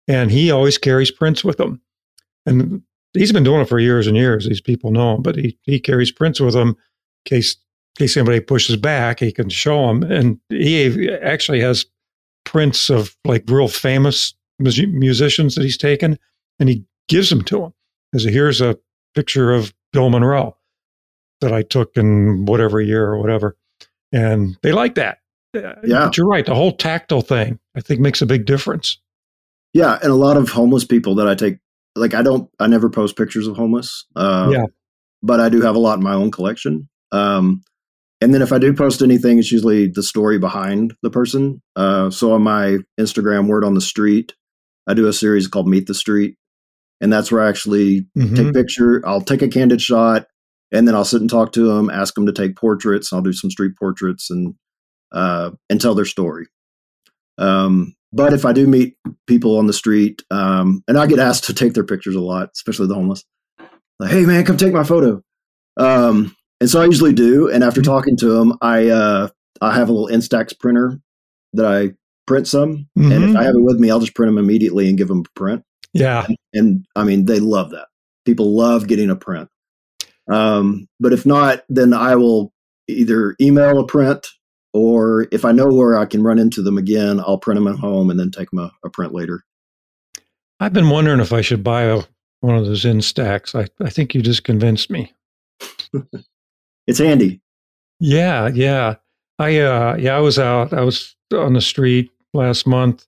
and 0.08 0.32
he 0.32 0.52
always 0.52 0.78
carries 0.78 1.12
prints 1.12 1.44
with 1.44 1.60
him. 1.60 1.82
And 2.46 2.82
he's 3.14 3.32
been 3.32 3.44
doing 3.44 3.62
it 3.62 3.70
for 3.70 3.80
years 3.80 4.08
and 4.08 4.18
years. 4.18 4.48
These 4.48 4.62
people 4.62 4.92
know 4.92 5.16
him, 5.16 5.22
but 5.22 5.36
he, 5.36 5.58
he 5.64 5.80
carries 5.80 6.12
prints 6.12 6.40
with 6.40 6.56
him 6.56 6.70
in 6.70 6.76
case 7.26 7.56
in 7.98 8.06
case 8.06 8.18
anybody 8.18 8.40
pushes 8.40 8.76
back, 8.76 9.20
he 9.20 9.32
can 9.32 9.50
show 9.50 9.86
them. 9.88 10.02
And 10.12 10.40
he 10.50 11.10
actually 11.22 11.62
has 11.62 11.86
prints 12.44 12.90
of 12.90 13.16
like 13.24 13.44
real 13.48 13.68
famous 13.68 14.34
mus- 14.60 14.80
musicians 14.88 15.54
that 15.56 15.64
he's 15.64 15.78
taken, 15.78 16.18
and 16.60 16.70
he 16.70 16.84
gives 17.08 17.30
them 17.30 17.44
to 17.44 17.66
him. 17.66 17.74
As 18.16 18.24
here's 18.24 18.62
a 18.62 18.78
picture 19.14 19.54
of 19.54 19.74
Bill 19.92 20.10
Monroe 20.10 20.58
that 21.42 21.54
I 21.54 21.62
took 21.62 21.96
in 21.96 22.46
whatever 22.46 22.82
year 22.82 23.06
or 23.06 23.20
whatever, 23.20 23.56
and 24.12 24.58
they 24.64 24.72
like 24.72 24.96
that. 24.96 25.20
Uh, 25.56 25.76
Yeah. 25.84 26.06
but 26.06 26.18
you're 26.18 26.28
right. 26.28 26.46
The 26.48 26.56
whole 26.56 26.72
tactile 26.76 27.22
thing, 27.22 27.60
I 27.76 27.82
think, 27.82 28.00
makes 28.02 28.24
a 28.24 28.26
big 28.26 28.46
difference. 28.46 28.98
Yeah. 29.74 29.98
And 30.02 30.12
a 30.12 30.16
lot 30.16 30.38
of 30.38 30.50
homeless 30.50 30.86
people 30.86 31.16
that 31.16 31.28
I 31.28 31.36
take, 31.36 31.58
like, 31.96 32.14
I 32.14 32.22
don't, 32.22 32.50
I 32.60 32.68
never 32.68 32.90
post 32.90 33.18
pictures 33.18 33.48
of 33.48 33.56
homeless. 33.58 34.06
Uh, 34.16 34.50
Yeah. 34.52 34.66
But 35.22 35.40
I 35.40 35.50
do 35.50 35.62
have 35.62 35.76
a 35.76 35.80
lot 35.80 35.98
in 35.98 36.04
my 36.04 36.14
own 36.14 36.32
collection. 36.32 36.90
Um, 37.12 37.62
and 38.20 38.34
then 38.34 38.42
if 38.42 38.52
I 38.52 38.58
do 38.58 38.74
post 38.74 39.02
anything, 39.02 39.40
it's 39.40 39.52
usually 39.52 39.88
the 39.88 40.04
story 40.04 40.38
behind 40.38 40.94
the 41.02 41.10
person. 41.10 41.62
Uh, 41.76 42.10
so 42.10 42.34
on 42.34 42.42
my 42.42 42.80
Instagram, 43.00 43.48
Word 43.48 43.64
on 43.64 43.74
the 43.74 43.82
Street, 43.82 44.34
I 44.88 44.94
do 44.94 45.08
a 45.08 45.14
series 45.14 45.48
called 45.48 45.68
Meet 45.68 45.88
the 45.88 45.94
Street. 45.94 46.36
And 47.02 47.12
that's 47.12 47.32
where 47.32 47.42
I 47.42 47.50
actually 47.50 48.08
Mhm. 48.18 48.36
take 48.36 48.54
picture. 48.54 49.02
I'll 49.06 49.22
take 49.22 49.42
a 49.42 49.48
candid 49.48 49.82
shot, 49.82 50.28
and 50.72 50.88
then 50.88 50.96
I'll 50.96 51.04
sit 51.06 51.20
and 51.22 51.30
talk 51.30 51.52
to 51.54 51.68
them, 51.68 51.90
ask 51.90 52.14
them 52.16 52.26
to 52.26 52.32
take 52.32 52.56
portraits. 52.56 53.12
I'll 53.12 53.22
do 53.22 53.34
some 53.34 53.50
street 53.52 53.74
portraits 53.78 54.30
and 54.30 54.56
uh, 55.12 55.52
and 55.70 55.80
tell 55.80 55.94
their 55.96 56.06
story. 56.06 56.48
Um, 57.38 57.94
but 58.14 58.34
if 58.34 58.46
I 58.46 58.54
do 58.54 58.68
meet 58.68 58.96
people 59.28 59.58
on 59.58 59.68
the 59.68 59.74
street, 59.74 60.22
um, 60.32 60.84
and 60.88 60.98
I 60.98 61.08
get 61.08 61.20
asked 61.20 61.46
to 61.46 61.54
take 61.54 61.74
their 61.74 61.84
pictures 61.84 62.16
a 62.16 62.22
lot, 62.22 62.50
especially 62.56 62.88
the 62.88 62.96
homeless, 62.96 63.24
like, 64.00 64.12
"Hey 64.12 64.26
man, 64.26 64.46
come 64.46 64.58
take 64.58 64.74
my 64.74 64.84
photo." 64.84 65.22
Um, 65.78 66.36
and 66.62 66.70
so 66.70 66.82
I 66.82 66.86
usually 66.86 67.14
do. 67.14 67.50
And 67.50 67.64
after 67.64 67.82
Mhm. 67.82 67.86
talking 67.86 68.18
to 68.18 68.30
them, 68.30 68.54
I 68.62 68.90
uh, 68.90 69.30
I 69.62 69.74
have 69.76 69.90
a 69.90 69.92
little 69.94 70.08
Instax 70.16 70.58
printer 70.58 71.00
that 71.54 71.66
I 71.66 71.94
print 72.26 72.48
some, 72.48 72.88
and 72.96 73.12
if 73.24 73.32
Mhm. 73.32 73.36
I 73.36 73.44
have 73.44 73.56
it 73.56 73.62
with 73.64 73.80
me, 73.80 73.90
I'll 73.92 74.00
just 74.00 74.16
print 74.16 74.30
them 74.30 74.38
immediately 74.38 74.88
and 74.88 74.98
give 74.98 75.08
them 75.10 75.20
a 75.26 75.40
print 75.40 75.64
Yeah. 75.94 76.26
and 76.54 76.86
I 76.96 77.04
mean 77.04 77.26
they 77.26 77.40
love 77.40 77.72
that. 77.72 77.88
People 78.26 78.56
love 78.56 78.88
getting 78.88 79.10
a 79.10 79.16
print. 79.16 79.50
Um, 80.32 80.88
but 81.02 81.12
if 81.14 81.26
not, 81.26 81.64
then 81.70 81.94
I 81.94 82.16
will 82.16 82.54
either 82.88 83.36
email 83.42 83.78
a 83.80 83.86
print, 83.86 84.26
or 84.74 85.28
if 85.32 85.46
I 85.46 85.52
know 85.52 85.68
where 85.68 85.98
I 85.98 86.06
can 86.06 86.24
run 86.24 86.40
into 86.40 86.62
them 86.62 86.78
again, 86.78 87.20
I'll 87.20 87.38
print 87.38 87.58
them 87.60 87.72
at 87.72 87.80
home 87.80 88.10
and 88.10 88.20
then 88.20 88.32
take 88.32 88.50
them 88.50 88.60
a, 88.60 88.72
a 88.84 88.90
print 88.90 89.14
later. 89.14 89.44
I've 90.60 90.74
been 90.74 90.90
wondering 90.90 91.20
if 91.20 91.34
I 91.34 91.42
should 91.42 91.64
buy 91.64 91.84
a, 91.84 92.02
one 92.42 92.56
of 92.56 92.66
those 92.66 92.84
Instax. 92.84 93.60
I, 93.60 93.68
I 93.84 93.90
think 93.90 94.14
you 94.14 94.22
just 94.22 94.44
convinced 94.44 94.90
me. 94.90 95.14
It's 96.88 97.00
handy. 97.00 97.42
Yeah, 98.00 98.50
yeah. 98.50 98.96
I 99.40 99.58
uh 99.60 99.96
yeah, 99.98 100.16
I 100.16 100.20
was 100.20 100.38
out. 100.38 100.74
I 100.74 100.82
was 100.82 101.16
on 101.34 101.54
the 101.54 101.62
street 101.62 102.12
last 102.34 102.68
month 102.68 103.08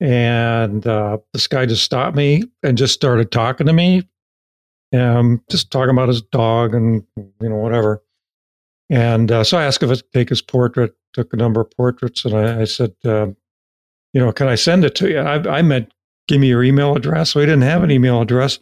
and 0.00 0.86
uh 0.86 1.18
this 1.32 1.46
guy 1.46 1.66
just 1.66 1.82
stopped 1.82 2.16
me 2.16 2.44
and 2.62 2.76
just 2.76 2.94
started 2.94 3.32
talking 3.32 3.66
to 3.66 3.72
me. 3.72 4.06
Um 4.94 5.42
just 5.50 5.70
talking 5.70 5.90
about 5.90 6.08
his 6.08 6.22
dog 6.22 6.74
and 6.74 7.04
you 7.16 7.48
know 7.48 7.56
whatever. 7.56 8.02
And 8.92 9.32
uh, 9.32 9.42
so 9.42 9.56
I 9.56 9.64
asked 9.64 9.82
if 9.82 9.90
I 9.90 9.94
take 10.12 10.28
his 10.28 10.42
portrait, 10.42 10.94
took 11.14 11.32
a 11.32 11.36
number 11.36 11.62
of 11.62 11.70
portraits, 11.70 12.26
and 12.26 12.34
I, 12.34 12.60
I 12.60 12.64
said, 12.64 12.92
uh, 13.06 13.28
you 14.12 14.20
know, 14.20 14.30
can 14.32 14.48
I 14.48 14.54
send 14.54 14.84
it 14.84 14.94
to 14.96 15.10
you? 15.10 15.18
I, 15.18 15.36
I 15.48 15.62
meant 15.62 15.90
give 16.28 16.42
me 16.42 16.48
your 16.48 16.62
email 16.62 16.94
address. 16.94 17.30
So 17.30 17.40
he 17.40 17.46
didn't 17.46 17.62
have 17.62 17.82
an 17.82 17.90
email 17.90 18.20
address. 18.20 18.58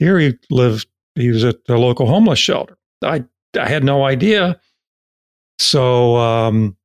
Here 0.00 0.18
he 0.18 0.36
lived, 0.50 0.88
he 1.14 1.30
was 1.30 1.44
at 1.44 1.66
the 1.66 1.78
local 1.78 2.06
homeless 2.06 2.40
shelter. 2.40 2.76
I 3.04 3.24
I 3.56 3.68
had 3.68 3.84
no 3.84 4.04
idea. 4.04 4.60
So 5.60 6.16
um, 6.16 6.76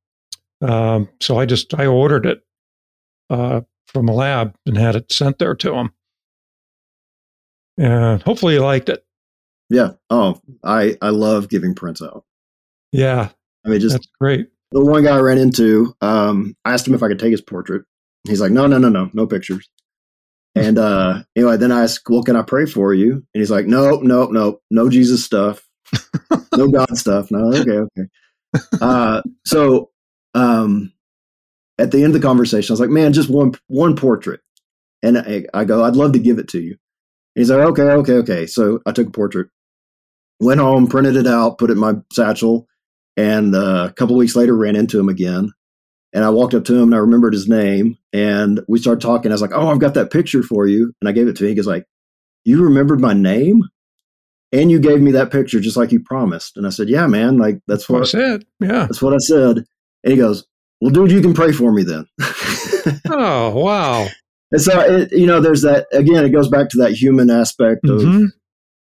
um, 0.62 1.08
so 1.20 1.40
I 1.40 1.44
just 1.44 1.74
I 1.74 1.86
ordered 1.86 2.24
it 2.24 2.44
uh, 3.30 3.62
from 3.86 4.08
a 4.08 4.14
lab 4.14 4.54
and 4.64 4.76
had 4.76 4.94
it 4.94 5.10
sent 5.10 5.40
there 5.40 5.56
to 5.56 5.74
him. 5.74 5.90
And 7.78 8.22
hopefully 8.22 8.54
he 8.54 8.60
liked 8.60 8.88
it. 8.88 9.04
Yeah. 9.70 9.94
Oh, 10.08 10.40
I 10.62 10.96
I 11.02 11.08
love 11.08 11.48
giving 11.48 11.74
prints 11.74 12.00
out. 12.00 12.24
Yeah, 12.92 13.30
I 13.64 13.68
mean, 13.68 13.80
just 13.80 13.94
that's 13.94 14.08
great. 14.20 14.48
the 14.72 14.84
one 14.84 15.04
guy 15.04 15.16
I 15.16 15.20
ran 15.20 15.38
into, 15.38 15.94
um, 16.00 16.54
I 16.64 16.72
asked 16.72 16.86
him 16.86 16.94
if 16.94 17.02
I 17.02 17.08
could 17.08 17.18
take 17.18 17.32
his 17.32 17.40
portrait. 17.40 17.84
He's 18.26 18.40
like, 18.40 18.52
no, 18.52 18.66
no, 18.66 18.78
no, 18.78 18.88
no, 18.88 19.10
no 19.12 19.26
pictures. 19.26 19.68
And 20.54 20.78
uh, 20.78 21.22
anyway, 21.36 21.58
then 21.58 21.70
I 21.70 21.82
asked, 21.82 22.08
well, 22.08 22.22
can 22.22 22.34
I 22.34 22.42
pray 22.42 22.64
for 22.64 22.94
you? 22.94 23.12
And 23.12 23.24
he's 23.34 23.50
like, 23.50 23.66
no, 23.66 23.98
no, 24.00 24.26
no, 24.26 24.60
no 24.70 24.88
Jesus 24.88 25.24
stuff. 25.24 25.66
no 26.56 26.68
God 26.72 26.96
stuff. 26.96 27.30
No, 27.30 27.52
okay, 27.52 27.78
okay. 27.78 28.08
Uh, 28.80 29.22
so 29.44 29.90
um, 30.34 30.92
at 31.78 31.90
the 31.90 31.98
end 31.98 32.14
of 32.14 32.20
the 32.20 32.26
conversation, 32.26 32.72
I 32.72 32.74
was 32.74 32.80
like, 32.80 32.90
man, 32.90 33.12
just 33.12 33.28
one 33.28 33.52
one 33.66 33.96
portrait. 33.96 34.40
And 35.02 35.18
I, 35.18 35.44
I 35.52 35.64
go, 35.64 35.84
I'd 35.84 35.94
love 35.94 36.12
to 36.12 36.18
give 36.18 36.38
it 36.38 36.48
to 36.48 36.60
you. 36.60 36.70
And 36.70 37.42
he's 37.42 37.50
like, 37.50 37.60
okay, 37.60 37.82
okay, 37.82 38.14
okay. 38.14 38.46
So 38.46 38.80
I 38.86 38.92
took 38.92 39.08
a 39.08 39.12
portrait, 39.12 39.48
went 40.40 40.60
home, 40.60 40.86
printed 40.86 41.16
it 41.16 41.26
out, 41.26 41.58
put 41.58 41.68
it 41.68 41.74
in 41.74 41.78
my 41.78 41.94
satchel, 42.12 42.66
and 43.16 43.54
uh, 43.54 43.88
a 43.90 43.92
couple 43.92 44.16
weeks 44.16 44.36
later 44.36 44.56
ran 44.56 44.76
into 44.76 44.98
him 44.98 45.08
again. 45.08 45.52
And 46.12 46.24
I 46.24 46.30
walked 46.30 46.54
up 46.54 46.64
to 46.64 46.74
him 46.74 46.84
and 46.84 46.94
I 46.94 46.98
remembered 46.98 47.34
his 47.34 47.48
name. 47.48 47.98
And 48.12 48.60
we 48.68 48.78
started 48.78 49.00
talking. 49.00 49.30
I 49.30 49.34
was 49.34 49.42
like, 49.42 49.52
oh, 49.52 49.68
I've 49.68 49.80
got 49.80 49.94
that 49.94 50.10
picture 50.10 50.42
for 50.42 50.66
you. 50.66 50.92
And 51.00 51.08
I 51.08 51.12
gave 51.12 51.28
it 51.28 51.36
to 51.36 51.44
him. 51.44 51.50
He 51.50 51.54
goes 51.54 51.66
like, 51.66 51.84
you 52.44 52.62
remembered 52.62 53.00
my 53.00 53.12
name? 53.12 53.62
And 54.52 54.70
you 54.70 54.78
gave 54.78 55.02
me 55.02 55.10
that 55.12 55.32
picture 55.32 55.60
just 55.60 55.76
like 55.76 55.92
you 55.92 56.00
promised. 56.00 56.56
And 56.56 56.66
I 56.66 56.70
said, 56.70 56.88
yeah, 56.88 57.06
man, 57.06 57.36
like 57.36 57.58
that's 57.66 57.88
what, 57.88 58.02
I 58.02 58.06
said. 58.06 58.46
Yeah. 58.60 58.86
That's 58.86 59.02
what 59.02 59.12
I 59.12 59.18
said. 59.18 59.64
And 60.04 60.12
he 60.12 60.16
goes, 60.16 60.46
well, 60.80 60.90
dude, 60.90 61.10
you 61.10 61.20
can 61.20 61.34
pray 61.34 61.52
for 61.52 61.72
me 61.72 61.82
then. 61.82 62.06
oh, 63.10 63.50
wow. 63.50 64.06
And 64.52 64.62
so, 64.62 64.78
it, 64.80 65.12
you 65.12 65.26
know, 65.26 65.40
there's 65.40 65.62
that, 65.62 65.86
again, 65.92 66.24
it 66.24 66.30
goes 66.30 66.48
back 66.48 66.68
to 66.70 66.78
that 66.78 66.92
human 66.92 67.30
aspect 67.30 67.84
of, 67.84 68.02
mm-hmm. 68.02 68.26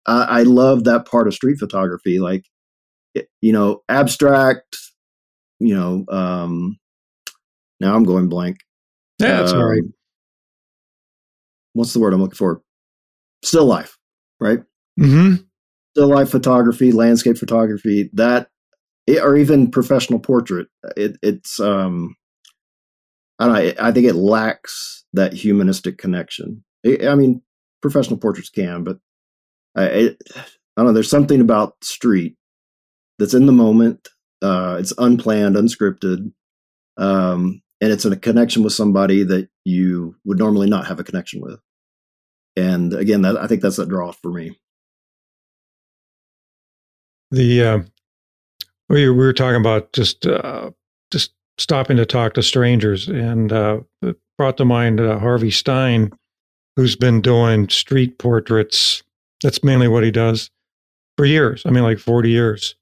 I, 0.07 0.39
I 0.39 0.43
love 0.43 0.85
that 0.85 1.05
part 1.05 1.27
of 1.27 1.33
street 1.33 1.59
photography. 1.59 2.19
Like, 2.19 2.45
you 3.41 3.51
know, 3.51 3.83
abstract, 3.89 4.77
you 5.59 5.75
know, 5.75 6.05
um, 6.09 6.79
now 7.79 7.95
I'm 7.95 8.03
going 8.03 8.29
blank. 8.29 8.57
Yeah, 9.19 9.37
that's 9.37 9.53
um, 9.53 9.61
right. 9.61 9.83
What's 11.73 11.93
the 11.93 11.99
word 11.99 12.13
I'm 12.13 12.21
looking 12.21 12.35
for? 12.35 12.61
Still 13.43 13.65
life, 13.65 13.97
right? 14.39 14.59
Mm-hmm. 14.99 15.43
Still 15.95 16.07
life 16.09 16.29
photography, 16.29 16.91
landscape 16.91 17.37
photography, 17.37 18.09
that, 18.13 18.49
or 19.07 19.35
even 19.35 19.71
professional 19.71 20.19
portrait. 20.19 20.67
It, 20.95 21.17
it's, 21.21 21.59
um, 21.59 22.15
I 23.39 23.45
don't 23.45 23.53
know, 23.53 23.73
I 23.81 23.91
think 23.91 24.07
it 24.07 24.15
lacks 24.15 25.05
that 25.13 25.33
humanistic 25.33 25.97
connection. 25.97 26.63
I 26.85 27.15
mean, 27.15 27.41
professional 27.81 28.19
portraits 28.19 28.49
can, 28.49 28.83
but 28.83 28.99
I, 29.75 29.83
it, 29.85 30.21
I 30.35 30.43
don't 30.77 30.87
know. 30.87 30.93
There's 30.93 31.09
something 31.09 31.41
about 31.41 31.83
street 31.83 32.35
that's 33.19 33.33
in 33.33 33.45
the 33.45 33.51
moment. 33.51 34.07
Uh, 34.41 34.77
it's 34.79 34.93
unplanned, 34.97 35.55
unscripted, 35.55 36.31
um, 36.97 37.61
and 37.81 37.91
it's 37.91 38.05
in 38.05 38.13
a 38.13 38.17
connection 38.17 38.63
with 38.63 38.73
somebody 38.73 39.23
that 39.23 39.49
you 39.65 40.15
would 40.25 40.39
normally 40.39 40.69
not 40.69 40.87
have 40.87 40.99
a 40.99 41.03
connection 41.03 41.41
with. 41.41 41.59
And 42.55 42.93
again, 42.93 43.21
that, 43.23 43.37
I 43.37 43.47
think 43.47 43.61
that's 43.61 43.79
a 43.79 43.85
draw 43.85 44.11
for 44.11 44.31
me. 44.31 44.57
The 47.31 47.63
uh, 47.63 47.79
we 48.87 49.09
were 49.09 49.33
talking 49.33 49.59
about 49.59 49.93
just 49.93 50.25
uh, 50.25 50.71
just 51.11 51.33
stopping 51.57 51.97
to 51.97 52.05
talk 52.05 52.33
to 52.33 52.41
strangers, 52.41 53.07
and 53.07 53.51
uh, 53.51 53.81
it 54.01 54.17
brought 54.37 54.57
to 54.57 54.65
mind 54.65 54.99
uh, 54.99 55.19
Harvey 55.19 55.51
Stein, 55.51 56.11
who's 56.75 56.95
been 56.95 57.21
doing 57.21 57.69
street 57.69 58.17
portraits. 58.17 59.03
That's 59.43 59.63
mainly 59.63 59.87
what 59.87 60.03
he 60.03 60.11
does 60.11 60.49
for 61.17 61.25
years. 61.25 61.61
I 61.65 61.69
mean, 61.69 61.83
like 61.83 61.99
forty 61.99 62.31
years, 62.31 62.75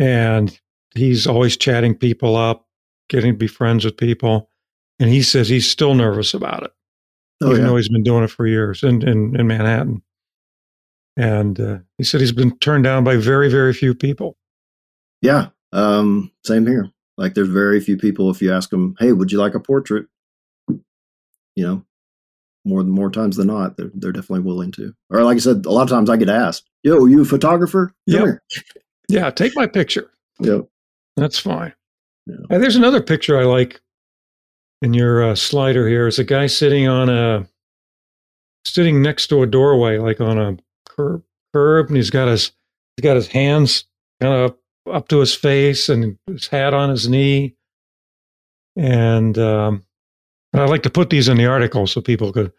and 0.00 0.58
he's 0.96 1.28
always 1.28 1.56
chatting 1.56 1.94
people 1.94 2.34
up, 2.34 2.66
getting 3.08 3.32
to 3.32 3.38
be 3.38 3.46
friends 3.46 3.84
with 3.84 3.96
people. 3.96 4.48
And 4.98 5.08
he 5.08 5.22
says 5.22 5.48
he's 5.48 5.70
still 5.70 5.94
nervous 5.94 6.34
about 6.34 6.64
it, 6.64 6.72
oh, 7.42 7.50
even 7.50 7.60
yeah. 7.60 7.68
though 7.68 7.76
he's 7.76 7.88
been 7.88 8.02
doing 8.02 8.24
it 8.24 8.30
for 8.30 8.46
years 8.46 8.82
in, 8.82 9.06
in, 9.06 9.38
in 9.38 9.46
Manhattan. 9.46 10.02
And 11.16 11.60
uh, 11.60 11.78
he 11.98 12.04
said 12.04 12.20
he's 12.20 12.32
been 12.32 12.56
turned 12.58 12.84
down 12.84 13.04
by 13.04 13.16
very, 13.16 13.50
very 13.50 13.74
few 13.74 13.94
people. 13.94 14.36
Yeah, 15.22 15.48
um, 15.72 16.32
same 16.44 16.66
here. 16.66 16.90
Like 17.18 17.34
there's 17.34 17.48
very 17.48 17.80
few 17.80 17.98
people, 17.98 18.30
if 18.30 18.40
you 18.40 18.52
ask 18.52 18.70
them, 18.70 18.94
hey, 18.98 19.12
would 19.12 19.30
you 19.30 19.38
like 19.38 19.54
a 19.54 19.60
portrait? 19.60 20.06
You 20.68 21.66
know, 21.66 21.84
more 22.64 22.82
than 22.82 22.92
more 22.92 23.10
times 23.10 23.36
than 23.36 23.48
not, 23.48 23.76
they're, 23.76 23.90
they're 23.92 24.12
definitely 24.12 24.44
willing 24.46 24.72
to. 24.72 24.94
Or 25.10 25.22
like 25.24 25.36
I 25.36 25.40
said, 25.40 25.66
a 25.66 25.70
lot 25.70 25.82
of 25.82 25.90
times 25.90 26.08
I 26.08 26.16
get 26.16 26.30
asked, 26.30 26.70
yo, 26.82 27.04
you 27.04 27.22
a 27.22 27.24
photographer? 27.26 27.92
Come 28.10 28.26
yep. 28.26 28.38
Yeah, 29.10 29.30
take 29.30 29.54
my 29.56 29.66
picture. 29.66 30.10
Yep. 30.40 30.68
That's 31.16 31.38
fine. 31.38 31.74
Yeah. 32.26 32.36
And 32.50 32.62
there's 32.62 32.76
another 32.76 33.02
picture 33.02 33.38
I 33.38 33.44
like 33.44 33.80
in 34.82 34.94
your 34.94 35.22
uh, 35.22 35.34
slider 35.34 35.88
here. 35.88 36.06
Is 36.06 36.18
a 36.18 36.24
guy 36.24 36.46
sitting 36.46 36.86
on 36.86 37.08
a 37.08 37.46
sitting 38.64 39.02
next 39.02 39.26
to 39.28 39.42
a 39.42 39.46
doorway, 39.46 39.98
like 39.98 40.20
on 40.20 40.38
a 40.38 40.56
curb, 40.88 41.22
curb, 41.52 41.88
and 41.88 41.96
he's 41.96 42.10
got 42.10 42.28
his 42.28 42.52
he's 42.96 43.02
got 43.02 43.16
his 43.16 43.26
hands 43.26 43.84
kind 44.20 44.34
of 44.34 44.56
up 44.90 45.08
to 45.08 45.18
his 45.18 45.34
face 45.34 45.88
and 45.88 46.18
his 46.26 46.46
hat 46.46 46.74
on 46.74 46.90
his 46.90 47.08
knee. 47.08 47.54
And 48.76 49.36
um, 49.38 49.84
I 50.54 50.64
like 50.64 50.82
to 50.84 50.90
put 50.90 51.10
these 51.10 51.28
in 51.28 51.36
the 51.36 51.46
article 51.46 51.86
so 51.86 52.00
people 52.00 52.32
could 52.32 52.52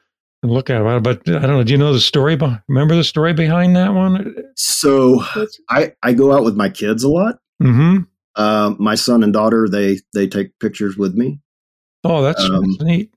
look 0.43 0.69
at 0.69 0.81
it. 0.81 1.03
But 1.03 1.21
I 1.27 1.39
don't 1.39 1.57
know. 1.57 1.63
Do 1.63 1.71
you 1.71 1.77
know 1.77 1.93
the 1.93 1.99
story? 1.99 2.37
remember 2.67 2.95
the 2.95 3.03
story 3.03 3.33
behind 3.33 3.75
that 3.75 3.93
one? 3.93 4.35
So 4.55 5.23
I 5.69 5.93
I 6.03 6.13
go 6.13 6.33
out 6.33 6.43
with 6.43 6.55
my 6.55 6.69
kids 6.69 7.03
a 7.03 7.09
lot. 7.09 7.39
Mm-hmm. 7.61 8.03
Uh, 8.35 8.73
my 8.79 8.95
son 8.95 9.23
and 9.23 9.33
daughter 9.33 9.67
they 9.69 9.99
they 10.13 10.27
take 10.27 10.57
pictures 10.59 10.97
with 10.97 11.15
me. 11.15 11.39
Oh, 12.03 12.21
that's, 12.21 12.43
um, 12.43 12.71
that's 12.71 12.81
neat. 12.81 13.13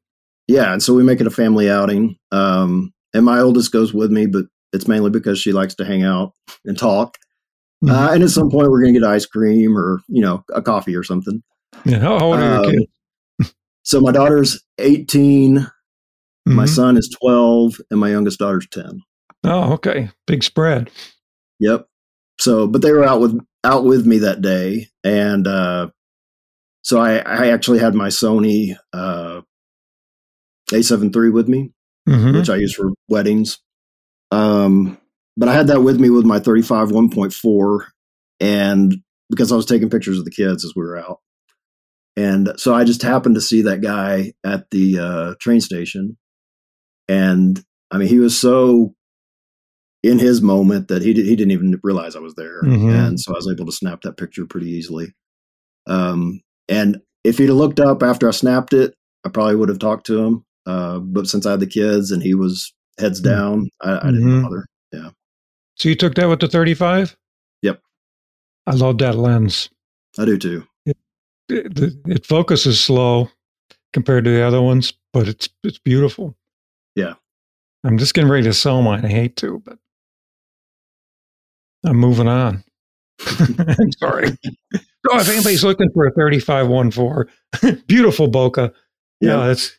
Yeah, 0.46 0.72
and 0.72 0.82
so 0.82 0.92
we 0.92 1.02
make 1.02 1.20
it 1.20 1.26
a 1.26 1.30
family 1.30 1.70
outing. 1.70 2.16
Um, 2.30 2.92
and 3.14 3.24
my 3.24 3.38
oldest 3.38 3.72
goes 3.72 3.94
with 3.94 4.10
me, 4.10 4.26
but 4.26 4.44
it's 4.74 4.86
mainly 4.86 5.10
because 5.10 5.38
she 5.38 5.52
likes 5.52 5.74
to 5.76 5.84
hang 5.84 6.02
out 6.02 6.32
and 6.66 6.76
talk. 6.76 7.16
Mm-hmm. 7.82 7.94
Uh, 7.94 8.12
and 8.12 8.22
at 8.22 8.30
some 8.30 8.50
point, 8.50 8.70
we're 8.70 8.82
going 8.82 8.92
to 8.92 9.00
get 9.00 9.08
ice 9.08 9.24
cream 9.24 9.78
or 9.78 10.00
you 10.08 10.20
know 10.20 10.44
a 10.52 10.60
coffee 10.60 10.96
or 10.96 11.02
something. 11.02 11.42
Yeah, 11.84 12.00
how 12.00 12.18
old 12.18 12.36
are 12.36 12.40
your 12.40 12.64
um, 12.66 12.70
kids? 12.70 13.54
so 13.82 14.00
my 14.00 14.12
daughter's 14.12 14.62
18 14.78 15.66
mm-hmm. 16.46 16.56
my 16.56 16.66
son 16.66 16.96
is 16.96 17.14
12 17.20 17.80
and 17.90 18.00
my 18.00 18.10
youngest 18.10 18.38
daughter's 18.38 18.66
10 18.70 19.00
oh 19.44 19.72
okay 19.72 20.10
big 20.26 20.42
spread 20.42 20.90
yep 21.58 21.86
so 22.40 22.66
but 22.66 22.82
they 22.82 22.92
were 22.92 23.04
out 23.04 23.20
with 23.20 23.38
out 23.62 23.84
with 23.84 24.06
me 24.06 24.18
that 24.18 24.42
day 24.42 24.88
and 25.02 25.46
uh 25.46 25.88
so 26.82 27.00
i 27.00 27.18
i 27.18 27.48
actually 27.48 27.78
had 27.78 27.94
my 27.94 28.08
sony 28.08 28.76
uh 28.92 29.40
a7 30.72 31.14
III 31.14 31.30
with 31.30 31.48
me 31.48 31.70
mm-hmm. 32.08 32.36
which 32.36 32.50
i 32.50 32.56
use 32.56 32.74
for 32.74 32.90
weddings 33.08 33.58
um 34.30 34.98
but 35.36 35.48
I 35.48 35.54
had 35.54 35.66
that 35.68 35.82
with 35.82 35.98
me 36.00 36.10
with 36.10 36.24
my 36.24 36.38
35 36.38 36.88
1.4 36.88 37.86
and 38.40 38.96
because 39.30 39.50
I 39.50 39.56
was 39.56 39.66
taking 39.66 39.90
pictures 39.90 40.18
of 40.18 40.24
the 40.24 40.30
kids 40.30 40.64
as 40.64 40.72
we 40.76 40.82
were 40.82 40.98
out. 40.98 41.18
And 42.16 42.52
so 42.56 42.74
I 42.74 42.84
just 42.84 43.02
happened 43.02 43.34
to 43.34 43.40
see 43.40 43.62
that 43.62 43.80
guy 43.80 44.32
at 44.44 44.70
the 44.70 44.98
uh, 44.98 45.34
train 45.40 45.60
station. 45.60 46.16
And 47.08 47.62
I 47.90 47.98
mean, 47.98 48.08
he 48.08 48.18
was 48.18 48.38
so 48.38 48.94
in 50.02 50.18
his 50.18 50.42
moment 50.42 50.88
that 50.88 51.02
he, 51.02 51.14
did, 51.14 51.24
he 51.24 51.34
didn't 51.34 51.52
even 51.52 51.80
realize 51.82 52.14
I 52.14 52.20
was 52.20 52.34
there. 52.34 52.62
Mm-hmm. 52.62 52.90
And 52.90 53.20
so 53.20 53.32
I 53.32 53.36
was 53.36 53.48
able 53.50 53.66
to 53.66 53.72
snap 53.72 54.02
that 54.02 54.18
picture 54.18 54.44
pretty 54.46 54.68
easily. 54.68 55.14
Um, 55.86 56.42
and 56.68 57.00
if 57.24 57.38
he'd 57.38 57.48
have 57.48 57.56
looked 57.56 57.80
up 57.80 58.02
after 58.02 58.28
I 58.28 58.32
snapped 58.32 58.74
it, 58.74 58.94
I 59.24 59.30
probably 59.30 59.56
would 59.56 59.70
have 59.70 59.78
talked 59.78 60.06
to 60.06 60.22
him. 60.22 60.44
Uh, 60.66 60.98
but 60.98 61.26
since 61.26 61.46
I 61.46 61.52
had 61.52 61.60
the 61.60 61.66
kids 61.66 62.10
and 62.10 62.22
he 62.22 62.34
was 62.34 62.74
heads 62.98 63.20
mm. 63.20 63.24
down, 63.24 63.70
I, 63.80 63.96
I 63.96 64.10
didn't 64.10 64.28
mm-hmm. 64.28 64.42
bother. 64.42 64.66
Yeah. 64.92 65.10
So 65.76 65.88
you 65.88 65.94
took 65.94 66.14
that 66.16 66.28
with 66.28 66.40
the 66.40 66.48
35? 66.48 67.16
Yep. 67.62 67.80
I 68.66 68.72
love 68.74 68.98
that 68.98 69.16
lens. 69.16 69.70
I 70.18 70.26
do 70.26 70.38
too. 70.38 70.66
It, 70.84 70.96
it, 71.48 71.96
it, 72.06 72.26
focuses 72.26 72.80
slow 72.80 73.28
compared 73.92 74.24
to 74.24 74.30
the 74.30 74.42
other 74.42 74.62
ones, 74.62 74.92
but 75.12 75.28
it's 75.28 75.48
it's 75.62 75.78
beautiful. 75.78 76.36
Yeah. 76.94 77.14
I'm 77.84 77.98
just 77.98 78.14
getting 78.14 78.30
ready 78.30 78.44
to 78.44 78.54
sell 78.54 78.82
mine. 78.82 79.04
I 79.04 79.08
hate 79.08 79.36
to, 79.36 79.60
but 79.64 79.78
I'm 81.84 81.96
moving 81.96 82.28
on. 82.28 82.64
I'm 83.26 83.92
sorry. 83.98 84.36
Oh, 85.10 85.18
if 85.18 85.28
anybody's 85.28 85.64
looking 85.64 85.90
for 85.92 86.06
a 86.06 86.12
35 86.12 86.66
1.4, 86.66 87.86
beautiful 87.86 88.28
bokeh. 88.28 88.72
Yeah, 89.20 89.38
yeah, 89.38 89.46
that's 89.46 89.78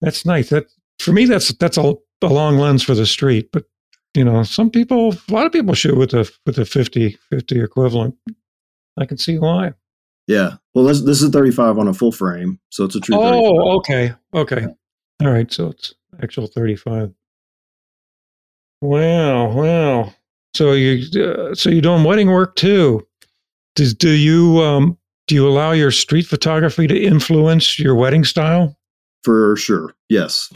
that's 0.00 0.26
nice. 0.26 0.50
That 0.50 0.66
for 0.98 1.12
me, 1.12 1.26
that's 1.26 1.52
that's 1.54 1.78
a, 1.78 1.94
a 2.22 2.26
long 2.26 2.58
lens 2.58 2.82
for 2.82 2.94
the 2.94 3.06
street, 3.06 3.50
but 3.52 3.64
you 4.14 4.24
know, 4.24 4.42
some 4.42 4.70
people, 4.70 5.14
a 5.28 5.32
lot 5.32 5.46
of 5.46 5.52
people 5.52 5.74
shoot 5.74 5.96
with 5.96 6.12
a 6.12 6.30
with 6.44 6.58
a 6.58 6.64
50 6.64 7.16
50 7.30 7.60
equivalent. 7.60 8.16
I 8.98 9.06
can 9.06 9.16
see 9.16 9.38
why. 9.38 9.74
Yeah. 10.26 10.56
Well, 10.74 10.84
this 10.84 11.02
this 11.02 11.22
is 11.22 11.30
35 11.30 11.78
on 11.78 11.88
a 11.88 11.94
full 11.94 12.12
frame, 12.12 12.60
so 12.70 12.84
it's 12.84 12.96
a 12.96 13.00
true. 13.00 13.16
Oh, 13.16 13.78
35. 13.82 14.14
okay, 14.34 14.64
okay. 14.64 14.74
All 15.20 15.30
right. 15.30 15.50
So 15.52 15.68
it's 15.68 15.94
actual 16.22 16.46
35. 16.46 17.12
Wow, 18.82 19.52
wow. 19.52 20.14
So 20.54 20.72
you 20.72 21.22
uh, 21.22 21.54
so 21.54 21.70
you're 21.70 21.82
doing 21.82 22.04
wedding 22.04 22.28
work 22.30 22.56
too. 22.56 23.06
Does 23.76 23.94
do 23.94 24.10
you 24.10 24.60
um 24.60 24.96
do 25.26 25.34
you 25.34 25.46
allow 25.46 25.72
your 25.72 25.90
street 25.90 26.26
photography 26.26 26.86
to 26.86 26.98
influence 26.98 27.78
your 27.78 27.94
wedding 27.94 28.24
style? 28.24 28.76
For 29.22 29.54
sure. 29.56 29.94
Yes. 30.08 30.50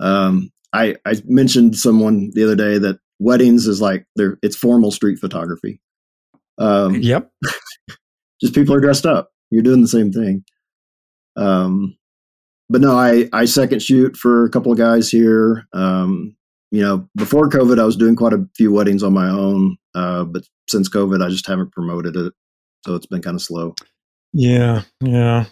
Um, 0.00 0.50
I, 0.72 0.96
I 1.06 1.14
mentioned 1.26 1.76
someone 1.76 2.30
the 2.34 2.42
other 2.44 2.56
day 2.56 2.78
that 2.78 2.98
weddings 3.20 3.66
is 3.66 3.80
like 3.80 4.06
they're 4.16 4.38
it's 4.42 4.56
formal 4.56 4.90
street 4.90 5.18
photography. 5.18 5.80
Um, 6.58 6.96
Yep. 6.96 7.30
just 8.40 8.54
people 8.54 8.74
are 8.74 8.80
dressed 8.80 9.06
up. 9.06 9.30
You're 9.50 9.62
doing 9.62 9.82
the 9.82 9.88
same 9.88 10.12
thing. 10.12 10.44
Um, 11.36 11.96
but 12.70 12.80
no, 12.80 12.96
I 12.96 13.28
I 13.32 13.44
second 13.44 13.82
shoot 13.82 14.16
for 14.16 14.44
a 14.46 14.50
couple 14.50 14.72
of 14.72 14.78
guys 14.78 15.10
here. 15.10 15.66
Um, 15.74 16.34
you 16.70 16.80
know, 16.80 17.08
before 17.16 17.48
COVID, 17.50 17.78
I 17.80 17.84
was 17.84 17.96
doing 17.96 18.16
quite 18.16 18.32
a 18.32 18.48
few 18.56 18.72
weddings 18.72 19.02
on 19.02 19.12
my 19.12 19.28
own. 19.28 19.76
Uh, 19.94 20.24
but 20.24 20.44
since 20.68 20.88
COVID, 20.88 21.22
I 21.22 21.28
just 21.28 21.46
haven't 21.46 21.72
promoted 21.72 22.14
it, 22.16 22.32
so 22.86 22.94
it's 22.94 23.06
been 23.06 23.20
kind 23.22 23.34
of 23.34 23.42
slow. 23.42 23.74
Yeah. 24.32 24.82
Yeah. 25.00 25.46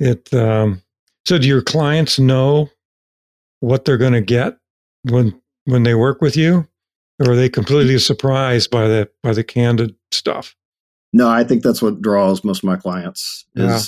It. 0.00 0.32
Um, 0.34 0.82
so, 1.24 1.38
do 1.38 1.46
your 1.46 1.62
clients 1.62 2.18
know 2.18 2.68
what 3.60 3.84
they're 3.84 3.96
going 3.96 4.12
to 4.14 4.20
get 4.20 4.58
when 5.08 5.40
when 5.66 5.84
they 5.84 5.94
work 5.94 6.20
with 6.20 6.36
you, 6.36 6.66
or 7.20 7.30
are 7.32 7.36
they 7.36 7.48
completely 7.48 7.98
surprised 8.00 8.70
by 8.72 8.88
the 8.88 9.08
by 9.22 9.32
the 9.32 9.44
candid 9.44 9.94
stuff? 10.10 10.56
No, 11.12 11.28
I 11.28 11.44
think 11.44 11.62
that's 11.62 11.80
what 11.80 12.02
draws 12.02 12.42
most 12.42 12.58
of 12.58 12.64
my 12.64 12.76
clients 12.76 13.46
is 13.54 13.64
Yeah. 13.64 13.80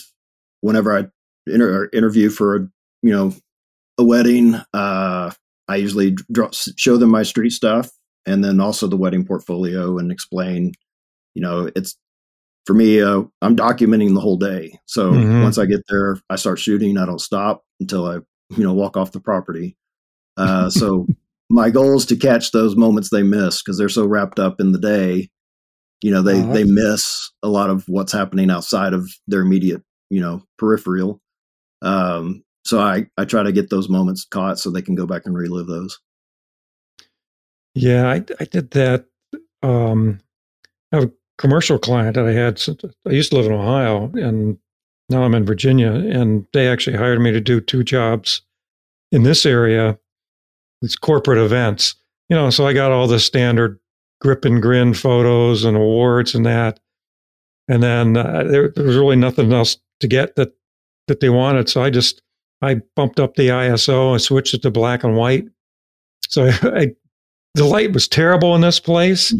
whenever 0.61 0.97
I 0.97 1.07
inter- 1.47 1.89
interview 1.93 2.31
for 2.31 2.57
a 2.57 2.61
you 3.03 3.13
know 3.13 3.33
a 3.99 4.05
wedding. 4.05 4.55
Uh, 4.73 5.31
I 5.69 5.77
usually 5.77 6.17
draw, 6.33 6.49
show 6.53 6.97
them 6.97 7.11
my 7.11 7.23
street 7.23 7.51
stuff 7.51 7.91
and 8.27 8.45
then 8.45 8.61
also 8.61 8.87
the 8.87 8.97
wedding 8.97 9.25
portfolio 9.25 9.99
and 9.99 10.11
explain. 10.13 10.73
You 11.35 11.43
know, 11.43 11.71
it's 11.75 11.97
for 12.67 12.75
me. 12.75 13.01
Uh, 13.01 13.23
I'm 13.43 13.57
documenting 13.57 14.15
the 14.15 14.21
whole 14.21 14.37
day. 14.37 14.79
So 14.87 15.13
Mhm. 15.13 15.43
once 15.43 15.59
I 15.59 15.67
get 15.67 15.81
there, 15.89 16.19
I 16.31 16.37
start 16.37 16.59
shooting. 16.59 16.97
I 16.99 17.07
don't 17.07 17.21
stop 17.21 17.65
until 17.81 18.07
I 18.07 18.17
you 18.57 18.63
know 18.65 18.75
walk 18.75 18.97
off 18.97 19.13
the 19.13 19.21
property. 19.21 19.77
Uh, 20.37 20.69
so 20.71 21.07
my 21.51 21.71
goal 21.71 21.97
is 21.97 22.07
to 22.07 22.17
catch 22.17 22.53
those 22.53 22.75
moments 22.77 23.11
they 23.11 23.23
miss 23.23 23.63
because 23.63 23.79
they're 23.79 23.89
so 23.89 24.07
wrapped 24.07 24.39
up 24.39 24.61
in 24.61 24.73
the 24.73 24.79
day 24.79 25.29
you 26.03 26.11
know 26.11 26.23
they 26.23 26.41
Uh-huh. 26.41 26.53
they 26.53 26.65
miss 26.65 27.31
a 27.43 27.49
lot 27.49 27.71
of 27.71 27.85
what's 27.89 28.13
happening 28.13 28.51
outside 28.51 28.93
of 28.93 29.09
their 29.29 29.43
immediate 29.43 29.83
you 30.11 30.21
know 30.21 30.43
peripheral 30.59 31.21
um 31.83 32.43
so 32.65 32.81
i 32.81 33.07
i 33.19 33.25
try 33.25 33.43
to 33.43 33.53
get 33.53 33.71
those 33.71 33.89
moments 33.89 34.25
caught 34.25 34.59
so 34.59 34.71
they 34.71 34.83
can 34.83 34.95
go 34.95 35.07
back 35.07 35.23
and 35.27 35.37
relive 35.37 35.67
those 35.67 35.99
Yeah, 37.75 38.09
I, 38.09 38.25
I 38.41 38.45
did 38.45 38.71
that. 38.71 39.07
Um, 39.63 40.21
I 40.93 40.97
have 40.97 41.05
a 41.05 41.13
commercial 41.39 41.79
client 41.79 42.15
that 42.15 42.27
I 42.27 42.33
had. 42.33 42.63
I 43.07 43.11
used 43.11 43.31
to 43.31 43.37
live 43.37 43.47
in 43.47 43.53
Ohio, 43.53 44.11
and 44.15 44.57
now 45.09 45.25
I'm 45.25 45.35
in 45.35 45.45
Virginia. 45.45 45.93
And 45.93 46.47
they 46.53 46.69
actually 46.69 46.97
hired 46.97 47.21
me 47.21 47.33
to 47.33 47.41
do 47.41 47.61
two 47.61 47.83
jobs 47.83 48.43
in 49.11 49.25
this 49.25 49.45
area, 49.45 49.99
these 50.83 50.97
corporate 50.97 51.39
events. 51.39 51.97
You 52.29 52.37
know, 52.37 52.51
so 52.51 52.67
I 52.67 52.73
got 52.73 52.93
all 52.93 53.07
the 53.07 53.21
standard 53.21 53.79
grip 54.21 54.45
and 54.45 54.63
grin 54.63 54.95
photos 54.95 55.65
and 55.65 55.77
awards 55.77 56.35
and 56.35 56.47
that. 56.47 56.81
And 57.69 57.83
then 57.83 58.17
uh, 58.17 58.45
there, 58.45 58.69
there 58.71 58.85
was 58.85 58.97
really 58.97 59.17
nothing 59.17 59.53
else 59.53 59.77
to 60.01 60.07
get 60.07 60.37
that 60.37 60.53
that 61.09 61.21
they 61.21 61.31
wanted. 61.31 61.69
So 61.69 61.83
I 61.83 61.91
just 61.91 62.23
I 62.63 62.77
bumped 62.97 63.21
up 63.21 63.35
the 63.35 63.49
ISO 63.49 64.13
and 64.13 64.23
switched 64.23 64.55
it 64.55 64.63
to 64.63 64.71
black 64.71 65.05
and 65.05 65.17
white. 65.17 65.47
So 66.29 66.47
I, 66.47 66.51
I 66.63 66.87
the 67.55 67.65
light 67.65 67.93
was 67.93 68.09
terrible 68.09 68.55
in 68.57 68.63
this 68.63 68.81
place, 68.81 69.33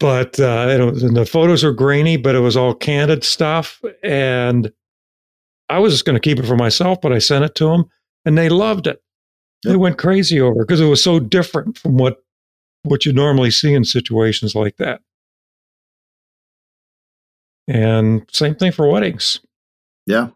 but 0.00 0.38
uh, 0.40 0.66
it 0.68 1.14
the 1.14 1.26
photos 1.26 1.64
were 1.64 1.72
grainy, 1.72 2.16
but 2.16 2.34
it 2.34 2.40
was 2.40 2.56
all 2.56 2.74
candid 2.74 3.24
stuff. 3.24 3.80
And 4.02 4.72
I 5.68 5.78
was 5.78 5.92
just 5.92 6.04
going 6.04 6.14
to 6.14 6.20
keep 6.20 6.38
it 6.38 6.46
for 6.46 6.56
myself, 6.56 7.00
but 7.02 7.12
I 7.12 7.18
sent 7.18 7.44
it 7.44 7.54
to 7.56 7.66
them, 7.68 7.84
and 8.24 8.38
they 8.38 8.48
loved 8.48 8.86
it. 8.86 9.02
They 9.64 9.76
went 9.76 9.98
crazy 9.98 10.40
over 10.40 10.62
it 10.62 10.68
because 10.68 10.80
it 10.80 10.86
was 10.86 11.02
so 11.02 11.18
different 11.18 11.78
from 11.78 11.96
what 11.96 12.22
what 12.82 13.06
you 13.06 13.12
normally 13.12 13.50
see 13.50 13.72
in 13.72 13.84
situations 13.84 14.54
like 14.54 14.76
that. 14.76 15.00
And 17.66 18.28
same 18.30 18.54
thing 18.54 18.72
for 18.72 18.88
weddings. 18.88 19.40
yeah 20.06 20.28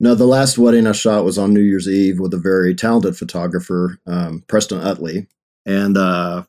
no 0.00 0.14
the 0.14 0.26
last 0.26 0.58
wedding 0.58 0.86
i 0.86 0.92
shot 0.92 1.24
was 1.24 1.38
on 1.38 1.52
new 1.52 1.60
year's 1.60 1.88
eve 1.88 2.18
with 2.20 2.32
a 2.34 2.38
very 2.38 2.74
talented 2.74 3.16
photographer 3.16 3.98
um, 4.06 4.42
preston 4.48 4.80
utley. 4.80 5.26
And 5.66 5.96
uh 5.98 6.44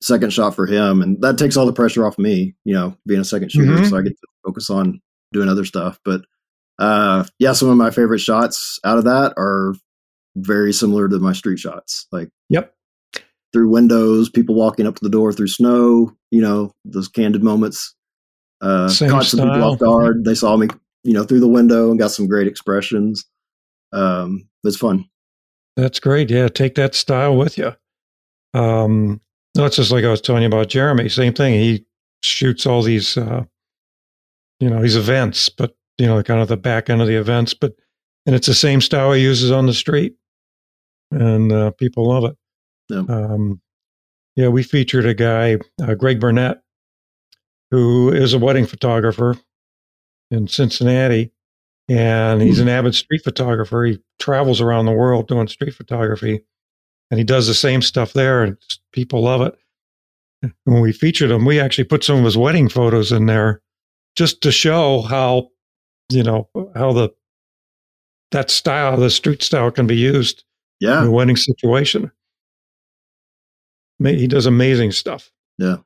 second 0.00 0.32
shot 0.32 0.54
for 0.54 0.66
him 0.66 1.02
and 1.02 1.20
that 1.22 1.38
takes 1.38 1.56
all 1.56 1.66
the 1.66 1.72
pressure 1.72 2.06
off 2.06 2.18
me 2.18 2.54
you 2.64 2.72
know 2.74 2.96
being 3.06 3.20
a 3.20 3.24
second 3.24 3.50
shooter 3.50 3.72
Mhm. 3.72 3.90
so 3.90 3.96
i 3.96 4.02
get 4.02 4.10
to 4.10 4.26
focus 4.46 4.70
on 4.70 5.00
doing 5.32 5.48
other 5.48 5.64
stuff. 5.64 5.98
But 6.04 6.22
uh 6.78 7.24
yeah 7.38 7.52
some 7.52 7.68
of 7.68 7.76
my 7.76 7.90
favorite 7.90 8.20
shots 8.20 8.78
out 8.84 8.98
of 8.98 9.04
that 9.04 9.34
are 9.36 9.74
very 10.36 10.72
similar 10.72 11.08
to 11.08 11.18
my 11.18 11.32
street 11.32 11.58
shots 11.58 12.06
like 12.12 12.28
Yep. 12.50 12.72
through 13.52 13.68
windows 13.70 14.30
people 14.30 14.54
walking 14.54 14.86
up 14.86 14.94
to 14.96 15.02
the 15.04 15.10
door 15.10 15.32
through 15.32 15.48
snow 15.48 16.12
you 16.30 16.40
know 16.40 16.70
those 16.84 17.08
candid 17.08 17.42
moments. 17.42 17.94
Uh 18.60 18.88
Same 18.88 19.10
caught 19.10 19.24
some 19.24 19.40
people 19.48 19.64
off 19.64 19.78
guard. 19.78 20.24
They 20.24 20.34
saw 20.34 20.56
me 20.56 20.68
you 21.08 21.14
know 21.14 21.24
through 21.24 21.40
the 21.40 21.48
window 21.48 21.90
and 21.90 21.98
got 21.98 22.10
some 22.10 22.26
great 22.28 22.46
expressions 22.46 23.24
um 23.92 24.46
it's 24.64 24.76
fun 24.76 25.04
That's 25.76 26.00
great. 26.00 26.28
Yeah, 26.28 26.48
take 26.48 26.74
that 26.74 26.96
style 26.96 27.36
with 27.36 27.56
you. 27.56 27.72
Um, 28.52 29.20
it's 29.54 29.76
just 29.76 29.92
like 29.92 30.04
I 30.04 30.10
was 30.10 30.20
telling 30.20 30.42
you 30.42 30.48
about 30.48 30.68
Jeremy. 30.68 31.08
Same 31.08 31.32
thing. 31.32 31.54
He 31.54 31.86
shoots 32.20 32.66
all 32.66 32.82
these, 32.82 33.16
uh, 33.16 33.44
you 34.58 34.68
know, 34.68 34.82
these 34.82 34.96
events, 34.96 35.48
but 35.48 35.76
you 35.96 36.06
know, 36.06 36.20
kind 36.24 36.40
of 36.40 36.48
the 36.48 36.56
back 36.56 36.90
end 36.90 37.00
of 37.00 37.06
the 37.06 37.14
events. 37.14 37.54
But 37.54 37.74
and 38.26 38.34
it's 38.34 38.48
the 38.48 38.54
same 38.54 38.80
style 38.80 39.12
he 39.12 39.22
uses 39.22 39.52
on 39.52 39.66
the 39.66 39.72
street, 39.72 40.16
and 41.12 41.52
uh, 41.52 41.70
people 41.78 42.08
love 42.08 42.24
it. 42.24 42.36
Yeah. 42.88 43.04
Um, 43.08 43.60
yeah, 44.34 44.48
we 44.48 44.64
featured 44.64 45.06
a 45.06 45.14
guy, 45.14 45.58
uh, 45.80 45.94
Greg 45.94 46.18
Burnett, 46.18 46.58
who 47.70 48.10
is 48.12 48.34
a 48.34 48.38
wedding 48.38 48.66
photographer 48.66 49.36
in 50.30 50.48
Cincinnati, 50.48 51.32
and 51.88 52.42
he's 52.42 52.58
an 52.58 52.66
hmm. 52.66 52.70
avid 52.70 52.94
street 52.94 53.22
photographer. 53.24 53.84
He 53.84 53.98
travels 54.18 54.60
around 54.60 54.86
the 54.86 54.92
world 54.92 55.28
doing 55.28 55.48
street 55.48 55.74
photography, 55.74 56.42
and 57.10 57.18
he 57.18 57.24
does 57.24 57.46
the 57.46 57.54
same 57.54 57.82
stuff 57.82 58.12
there, 58.12 58.42
and 58.42 58.56
people 58.92 59.22
love 59.22 59.42
it. 59.42 59.54
When 60.64 60.80
we 60.80 60.92
featured 60.92 61.30
him, 61.30 61.44
we 61.44 61.58
actually 61.58 61.84
put 61.84 62.04
some 62.04 62.18
of 62.18 62.24
his 62.24 62.36
wedding 62.36 62.68
photos 62.68 63.10
in 63.10 63.26
there 63.26 63.60
just 64.14 64.40
to 64.42 64.52
show 64.52 65.02
how, 65.02 65.48
you 66.10 66.22
know, 66.22 66.48
how 66.76 66.92
the 66.92 67.10
that 68.30 68.50
style, 68.50 68.96
the 68.96 69.10
street 69.10 69.42
style, 69.42 69.70
can 69.70 69.86
be 69.86 69.96
used 69.96 70.44
in 70.80 70.88
yeah 70.88 71.04
a 71.04 71.10
wedding 71.10 71.36
situation. 71.36 72.12
He 74.00 74.28
does 74.28 74.46
amazing 74.46 74.92
stuff. 74.92 75.32
Yeah. 75.58 75.78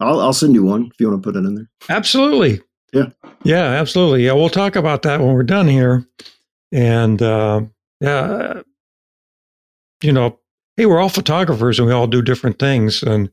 I'll 0.00 0.20
i'll 0.20 0.32
send 0.32 0.54
you 0.54 0.64
one 0.64 0.90
if 0.92 1.00
you 1.00 1.08
want 1.08 1.22
to 1.22 1.26
put 1.26 1.36
it 1.36 1.46
in 1.46 1.54
there 1.54 1.70
Absolutely. 1.88 2.60
Yeah. 2.96 3.10
Yeah, 3.44 3.64
absolutely. 3.64 4.24
Yeah, 4.24 4.32
we'll 4.32 4.48
talk 4.48 4.74
about 4.74 5.02
that 5.02 5.20
when 5.20 5.34
we're 5.34 5.42
done 5.42 5.68
here. 5.68 6.06
And 6.72 7.20
uh, 7.20 7.60
yeah, 8.00 8.62
you 10.02 10.12
know, 10.12 10.38
hey, 10.76 10.86
we're 10.86 11.00
all 11.00 11.08
photographers 11.08 11.78
and 11.78 11.86
we 11.86 11.92
all 11.92 12.06
do 12.06 12.22
different 12.22 12.58
things, 12.58 13.02
and 13.02 13.30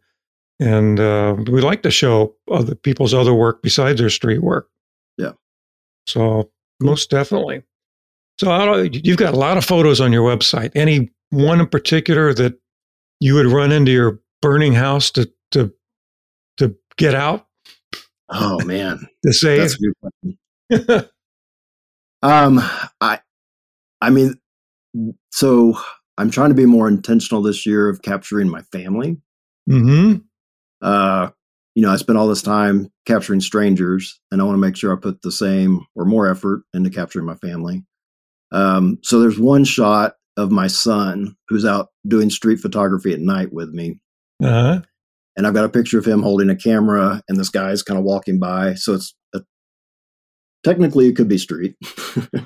and 0.60 1.00
uh, 1.00 1.36
we 1.50 1.62
like 1.62 1.82
to 1.84 1.92
show 1.92 2.36
other 2.52 2.76
people's 2.76 3.14
other 3.14 3.34
work 3.34 3.64
besides 3.64 4.00
their 4.00 4.10
street 4.10 4.44
work. 4.44 4.70
Yeah. 5.18 5.32
So 6.08 6.52
most 6.82 7.10
definitely. 7.10 7.64
So 8.40 8.52
I 8.52 8.66
don't, 8.66 9.06
you've 9.06 9.18
got 9.18 9.34
a 9.34 9.38
lot 9.38 9.58
of 9.58 9.66
photos 9.66 10.02
on 10.02 10.12
your 10.12 10.28
website. 10.28 10.72
Any 10.76 11.10
one 11.30 11.60
in 11.60 11.68
particular 11.68 12.34
that 12.34 12.60
you 13.20 13.36
would 13.36 13.46
run 13.46 13.72
into 13.72 13.92
your 13.92 14.20
burning 14.42 14.74
house 14.74 15.10
to 15.12 15.32
to 15.52 15.74
to 16.58 16.76
get 16.98 17.16
out 17.16 17.48
oh 18.34 18.64
man 18.66 19.08
to 19.26 19.34
save? 19.34 19.60
that's 19.60 19.76
a 19.76 19.78
good 19.78 19.94
question. 20.70 21.10
Um, 22.22 22.60
I, 23.02 23.20
I 24.02 24.10
mean, 24.10 24.36
so 25.32 25.78
I'm 26.18 26.32
trying 26.32 26.50
to 26.50 26.56
be 26.56 26.66
more 26.66 26.88
intentional 26.88 27.42
this 27.42 27.66
year 27.66 27.90
of 27.90 28.02
capturing 28.02 28.50
my 28.50 28.62
family. 28.62 29.18
hmm 29.70 30.16
Uh, 30.82 31.30
you 31.76 31.82
know, 31.82 31.92
I 31.92 31.98
spent 31.98 32.18
all 32.18 32.28
this 32.28 32.42
time 32.44 32.92
capturing 33.06 33.42
strangers, 33.42 34.20
and 34.32 34.40
I 34.40 34.46
want 34.46 34.56
to 34.56 34.62
make 34.62 34.78
sure 34.78 34.96
I 34.96 35.00
put 35.00 35.22
the 35.22 35.32
same 35.32 35.86
or 35.96 36.06
more 36.06 36.30
effort 36.30 36.62
into 36.74 36.90
capturing 36.92 37.26
my 37.26 37.36
family. 37.36 37.84
Um, 38.52 39.00
so 39.04 39.20
there's 39.20 39.40
one 39.40 39.66
shot 39.66 40.14
of 40.38 40.52
my 40.52 40.68
son 40.68 41.36
who's 41.50 41.66
out 41.66 41.90
doing 42.08 42.30
street 42.30 42.60
photography 42.60 43.12
at 43.14 43.20
night 43.20 43.52
with 43.52 43.70
me, 43.70 44.00
Uh-huh. 44.42 44.82
And 45.36 45.48
I've 45.48 45.54
got 45.54 45.66
a 45.66 45.70
picture 45.70 45.98
of 46.00 46.06
him 46.06 46.22
holding 46.22 46.50
a 46.50 46.56
camera, 46.56 47.22
and 47.28 47.40
this 47.40 47.50
guy's 47.50 47.84
kind 47.84 47.98
of 47.98 48.06
walking 48.06 48.40
by. 48.40 48.76
So 48.76 48.94
it's 48.94 49.16
a, 49.34 49.42
technically 50.64 51.08
it 51.08 51.16
could 51.16 51.28
be 51.28 51.38
street. 51.38 51.76
but 52.32 52.46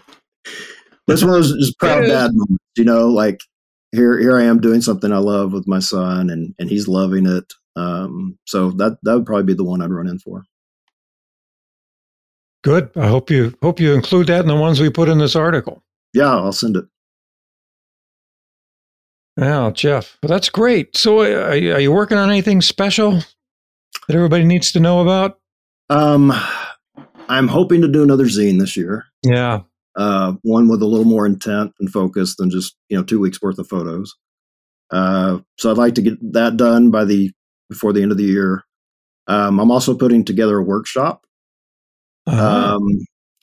it's 1.07 1.23
one 1.23 1.29
of 1.29 1.35
those 1.35 1.53
just 1.57 1.77
proud 1.79 1.99
It 1.99 2.05
is. 2.05 2.11
dad 2.11 2.31
moments, 2.33 2.63
you 2.77 2.85
know, 2.85 3.07
like 3.09 3.39
here 3.91 4.19
here 4.19 4.37
I 4.37 4.43
am 4.43 4.59
doing 4.59 4.81
something 4.81 5.11
I 5.11 5.17
love 5.17 5.53
with 5.53 5.67
my 5.67 5.79
son, 5.79 6.29
and 6.29 6.53
and 6.59 6.69
he's 6.69 6.87
loving 6.87 7.25
it. 7.25 7.53
Um, 7.75 8.37
so 8.45 8.71
that 8.71 8.97
that 9.03 9.15
would 9.15 9.25
probably 9.25 9.43
be 9.45 9.53
the 9.53 9.63
one 9.63 9.81
I'd 9.81 9.91
run 9.91 10.07
in 10.07 10.19
for. 10.19 10.43
Good. 12.63 12.89
I 12.95 13.07
hope 13.07 13.29
you 13.29 13.53
hope 13.61 13.79
you 13.79 13.93
include 13.93 14.27
that 14.27 14.41
in 14.41 14.47
the 14.47 14.55
ones 14.55 14.79
we 14.79 14.89
put 14.89 15.09
in 15.09 15.19
this 15.19 15.35
article. 15.35 15.83
Yeah, 16.13 16.35
I'll 16.35 16.51
send 16.51 16.75
it. 16.75 16.85
Wow, 19.37 19.69
Jeff, 19.71 20.17
well, 20.23 20.29
that's 20.29 20.49
great. 20.49 20.97
So, 20.97 21.19
uh, 21.19 21.49
are 21.49 21.55
you, 21.55 21.73
are 21.73 21.79
you 21.79 21.91
working 21.91 22.17
on 22.17 22.29
anything 22.29 22.59
special 22.61 23.11
that 24.07 24.15
everybody 24.15 24.43
needs 24.43 24.71
to 24.71 24.79
know 24.79 25.01
about? 25.01 25.39
Um, 25.89 26.33
I'm 27.29 27.47
hoping 27.47 27.81
to 27.81 27.87
do 27.87 28.01
another 28.03 28.25
zine 28.25 28.59
this 28.59 28.75
year. 28.75 29.05
Yeah. 29.23 29.61
Uh, 29.95 30.33
one 30.43 30.67
with 30.67 30.81
a 30.81 30.85
little 30.85 31.05
more 31.05 31.25
intent 31.25 31.73
and 31.79 31.91
focus 31.91 32.35
than 32.35 32.49
just 32.49 32.75
you 32.89 32.97
know 32.97 33.03
two 33.03 33.19
weeks 33.19 33.41
worth 33.41 33.59
of 33.59 33.67
photos. 33.67 34.15
Uh, 34.91 35.39
so 35.57 35.69
I'd 35.69 35.77
like 35.77 35.95
to 35.95 36.01
get 36.01 36.33
that 36.33 36.57
done 36.57 36.91
by 36.91 37.03
the 37.05 37.31
before 37.69 37.93
the 37.93 38.01
end 38.01 38.11
of 38.11 38.17
the 38.17 38.23
year. 38.23 38.63
Um, 39.27 39.59
I'm 39.59 39.71
also 39.71 39.95
putting 39.95 40.23
together 40.23 40.57
a 40.57 40.63
workshop, 40.63 41.25
Uh-huh. 42.27 42.75
um, 42.75 42.87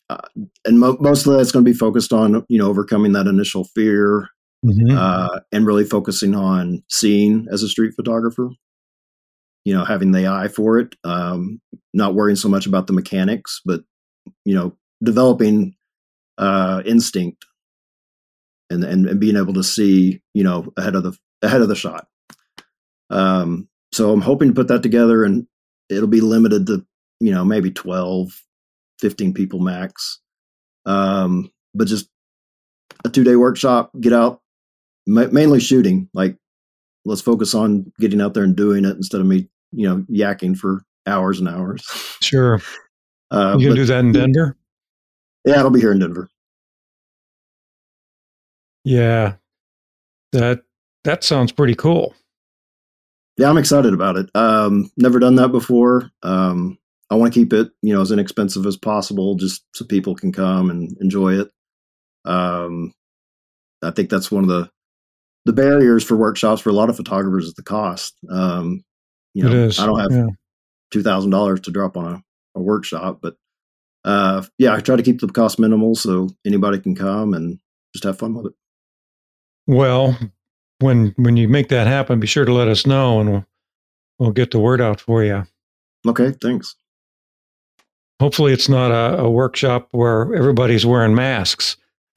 uh, 0.08 0.18
and 0.64 0.80
mo- 0.80 0.96
most 1.00 1.26
of 1.26 1.36
that's 1.36 1.52
going 1.52 1.64
to 1.64 1.70
be 1.70 1.76
focused 1.76 2.12
on 2.12 2.44
you 2.48 2.58
know 2.58 2.68
overcoming 2.68 3.12
that 3.12 3.26
initial 3.26 3.64
fear 3.74 4.28
Mhm. 4.64 4.96
uh, 4.96 5.40
and 5.52 5.66
really 5.66 5.84
focusing 5.84 6.34
on 6.34 6.82
seeing 6.88 7.46
as 7.50 7.62
a 7.62 7.68
street 7.68 7.94
photographer. 7.94 8.50
You 9.64 9.72
know, 9.74 9.84
having 9.84 10.12
the 10.12 10.26
eye 10.26 10.48
for 10.48 10.78
it, 10.78 10.94
um, 11.04 11.60
not 11.94 12.14
worrying 12.14 12.36
so 12.36 12.50
much 12.50 12.66
about 12.66 12.86
the 12.86 12.92
mechanics, 12.92 13.62
but 13.64 13.82
you 14.44 14.54
know, 14.54 14.76
developing 15.02 15.74
uh, 16.38 16.82
instinct 16.86 17.44
and, 18.70 18.84
and 18.84 19.06
and 19.06 19.20
being 19.20 19.36
able 19.36 19.54
to 19.54 19.62
see, 19.62 20.20
you 20.34 20.44
know, 20.44 20.72
ahead 20.76 20.94
of 20.94 21.02
the 21.02 21.16
ahead 21.42 21.62
of 21.62 21.68
the 21.68 21.74
shot. 21.76 22.06
Um, 23.10 23.68
so 23.92 24.12
I'm 24.12 24.20
hoping 24.20 24.48
to 24.48 24.54
put 24.54 24.68
that 24.68 24.82
together, 24.82 25.24
and 25.24 25.46
it'll 25.88 26.08
be 26.08 26.20
limited 26.20 26.66
to 26.66 26.84
you 27.20 27.32
know 27.32 27.44
maybe 27.44 27.70
12, 27.70 28.32
15 29.00 29.34
people 29.34 29.60
max. 29.60 30.20
Um, 30.86 31.50
but 31.74 31.88
just 31.88 32.08
a 33.04 33.08
two 33.10 33.24
day 33.24 33.36
workshop, 33.36 33.92
get 34.00 34.12
out, 34.12 34.40
ma- 35.06 35.28
mainly 35.32 35.60
shooting. 35.60 36.08
Like, 36.14 36.36
let's 37.04 37.20
focus 37.22 37.54
on 37.54 37.92
getting 37.98 38.20
out 38.20 38.34
there 38.34 38.44
and 38.44 38.56
doing 38.56 38.84
it 38.84 38.96
instead 38.96 39.20
of 39.20 39.26
me, 39.26 39.48
you 39.72 39.88
know, 39.88 40.04
yakking 40.10 40.56
for 40.56 40.82
hours 41.06 41.38
and 41.40 41.48
hours. 41.48 41.82
Sure. 42.22 42.60
Uh, 43.30 43.56
You 43.58 43.68
can 43.68 43.76
do 43.76 43.84
that 43.86 44.00
in 44.00 44.12
Denver? 44.12 44.56
yeah, 45.44 45.58
it'll 45.58 45.70
be 45.70 45.80
here 45.80 45.92
in 45.92 45.98
Denver. 45.98 46.28
Yeah. 48.84 49.34
That 50.32 50.62
that 51.04 51.22
sounds 51.24 51.52
pretty 51.52 51.74
cool. 51.74 52.14
Yeah, 53.36 53.48
I'm 53.50 53.58
excited 53.58 53.92
about 53.94 54.16
it. 54.16 54.30
Um, 54.34 54.90
never 54.96 55.18
done 55.18 55.34
that 55.36 55.48
before. 55.48 56.10
Um, 56.22 56.78
I 57.10 57.16
want 57.16 57.32
to 57.32 57.38
keep 57.40 57.52
it, 57.52 57.70
you 57.82 57.92
know, 57.94 58.00
as 58.00 58.10
inexpensive 58.12 58.64
as 58.66 58.76
possible, 58.76 59.34
just 59.34 59.64
so 59.74 59.84
people 59.84 60.14
can 60.14 60.32
come 60.32 60.70
and 60.70 60.96
enjoy 61.00 61.40
it. 61.40 61.50
Um, 62.24 62.94
I 63.82 63.90
think 63.90 64.08
that's 64.08 64.30
one 64.30 64.44
of 64.44 64.48
the 64.48 64.70
the 65.44 65.52
barriers 65.52 66.04
for 66.04 66.16
workshops 66.16 66.62
for 66.62 66.70
a 66.70 66.74
lot 66.74 66.88
of 66.88 66.96
photographers 66.96 67.46
is 67.46 67.54
the 67.54 67.62
cost. 67.62 68.14
Um, 68.30 68.84
you 69.34 69.44
know, 69.44 69.52
is. 69.52 69.78
I 69.78 69.86
don't 69.86 70.00
have 70.00 70.12
yeah. 70.12 70.26
two 70.90 71.02
thousand 71.02 71.30
dollars 71.30 71.60
to 71.60 71.70
drop 71.70 71.96
on 71.96 72.14
a, 72.14 72.22
a 72.58 72.62
workshop, 72.62 73.18
but 73.20 73.36
uh, 74.04 74.42
yeah, 74.58 74.74
I 74.74 74.80
try 74.80 74.96
to 74.96 75.02
keep 75.02 75.20
the 75.20 75.28
cost 75.28 75.58
minimal 75.58 75.94
so 75.94 76.28
anybody 76.46 76.78
can 76.78 76.94
come 76.94 77.34
and 77.34 77.58
just 77.94 78.04
have 78.04 78.18
fun 78.18 78.34
with 78.34 78.46
it. 78.46 78.52
Well, 79.66 80.18
when 80.80 81.14
when 81.16 81.36
you 81.36 81.48
make 81.48 81.68
that 81.68 81.86
happen, 81.86 82.20
be 82.20 82.26
sure 82.26 82.44
to 82.44 82.52
let 82.52 82.68
us 82.68 82.86
know 82.86 83.20
and 83.20 83.30
we'll 83.30 83.46
we'll 84.18 84.32
get 84.32 84.50
the 84.50 84.60
word 84.60 84.80
out 84.80 85.00
for 85.00 85.24
you. 85.24 85.46
Okay, 86.06 86.32
thanks. 86.40 86.76
Hopefully 88.20 88.52
it's 88.52 88.68
not 88.68 88.90
a, 88.90 89.22
a 89.22 89.30
workshop 89.30 89.88
where 89.90 90.34
everybody's 90.34 90.86
wearing 90.86 91.14
masks. 91.14 91.76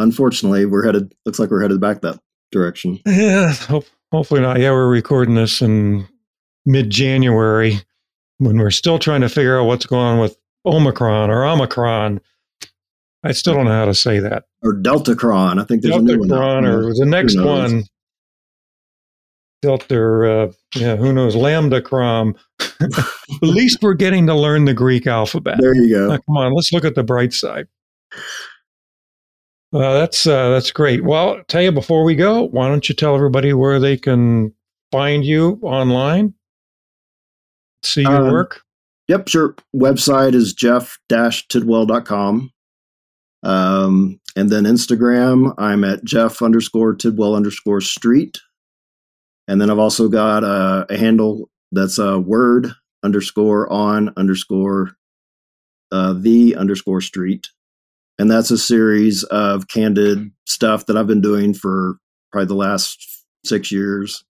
Unfortunately, 0.00 0.66
we're 0.66 0.84
headed. 0.84 1.14
Looks 1.26 1.38
like 1.38 1.50
we're 1.50 1.62
headed 1.62 1.80
back 1.80 2.00
that 2.02 2.18
direction. 2.52 2.98
Yeah, 3.06 3.52
hope, 3.52 3.86
hopefully 4.12 4.40
not. 4.40 4.58
Yeah, 4.58 4.70
we're 4.70 4.88
recording 4.88 5.34
this 5.34 5.60
in 5.60 6.06
mid 6.66 6.90
January 6.90 7.80
when 8.38 8.58
we're 8.58 8.70
still 8.70 8.98
trying 8.98 9.20
to 9.20 9.28
figure 9.28 9.58
out 9.58 9.66
what's 9.66 9.86
going 9.86 10.02
on 10.02 10.18
with 10.18 10.36
Omicron 10.66 11.30
or 11.30 11.44
Omicron. 11.44 12.20
I 13.22 13.32
still 13.32 13.54
don't 13.54 13.66
know 13.66 13.72
how 13.72 13.84
to 13.84 13.94
say 13.94 14.18
that. 14.20 14.44
Or 14.62 14.72
Delta 14.72 15.12
Deltacron. 15.12 15.60
I 15.60 15.64
think 15.64 15.82
there's 15.82 15.96
a 15.96 16.00
new 16.00 16.20
one. 16.20 16.28
Deltacron 16.28 16.66
or 16.66 16.94
the 16.94 17.06
next 17.06 17.38
one. 17.38 17.84
Delta, 19.62 20.44
uh, 20.48 20.52
yeah, 20.74 20.96
who 20.96 21.12
knows? 21.12 21.36
Lambda 21.36 21.82
Crom. 21.82 22.34
At 22.60 22.90
least 23.42 23.82
we're 23.82 23.92
getting 23.92 24.26
to 24.26 24.34
learn 24.34 24.64
the 24.64 24.72
Greek 24.72 25.06
alphabet. 25.06 25.58
There 25.60 25.74
you 25.74 25.94
go. 25.94 26.08
Now, 26.08 26.16
come 26.16 26.36
on, 26.38 26.54
let's 26.54 26.72
look 26.72 26.86
at 26.86 26.94
the 26.94 27.04
bright 27.04 27.34
side. 27.34 27.66
Uh, 29.72 29.94
that's 29.94 30.26
uh, 30.26 30.50
that's 30.50 30.72
great. 30.72 31.04
Well, 31.04 31.42
tell 31.46 31.62
you 31.62 31.70
before 31.70 32.02
we 32.02 32.16
go, 32.16 32.48
why 32.48 32.68
don't 32.68 32.88
you 32.88 32.94
tell 32.94 33.14
everybody 33.14 33.52
where 33.52 33.78
they 33.78 33.96
can 33.96 34.52
find 34.90 35.24
you 35.24 35.60
online, 35.62 36.34
see 37.82 38.02
your 38.02 38.26
Um, 38.26 38.32
work? 38.32 38.62
Yep, 39.08 39.28
sure. 39.28 39.54
Website 39.74 40.34
is 40.34 40.52
jeff-tidwell.com. 40.52 42.50
Um, 43.42 44.20
and 44.36 44.50
then 44.50 44.64
Instagram, 44.64 45.54
I'm 45.58 45.82
at 45.84 46.04
jeff 46.04 46.42
underscore 46.42 46.94
tidwell 46.94 47.34
underscore 47.34 47.80
street. 47.80 48.38
And 49.48 49.60
then 49.60 49.70
I've 49.70 49.78
also 49.78 50.08
got 50.08 50.44
a, 50.44 50.86
a 50.90 50.96
handle 50.96 51.50
that's 51.72 51.98
a 51.98 52.18
word 52.20 52.72
underscore 53.02 53.70
on 53.72 54.12
underscore 54.16 54.92
uh, 55.90 56.12
the 56.12 56.54
underscore 56.54 57.00
street. 57.00 57.48
And 58.20 58.30
that's 58.30 58.50
a 58.50 58.58
series 58.58 59.24
of 59.24 59.68
candid 59.68 60.30
stuff 60.46 60.84
that 60.84 60.96
I've 60.98 61.06
been 61.06 61.22
doing 61.22 61.54
for 61.54 61.96
probably 62.30 62.48
the 62.48 62.54
last 62.54 62.98
six 63.46 63.72
years, 63.72 64.22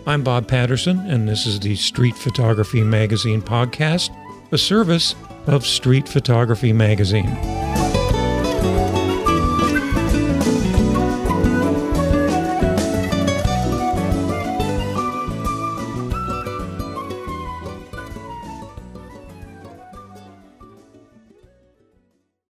I'm 0.07 0.25
Bob 0.25 0.49
Patterson, 0.49 0.99
and 1.11 1.29
this 1.29 1.47
is 1.47 1.61
the 1.61 1.77
Street 1.77 2.17
Photography 2.17 2.83
Magazine 2.83 3.43
podcast, 3.43 4.11
a 4.51 4.59
service 4.59 5.15
of 5.47 5.67
Street 5.67 6.09
Photography 6.09 6.73
Magazine. 6.73 7.70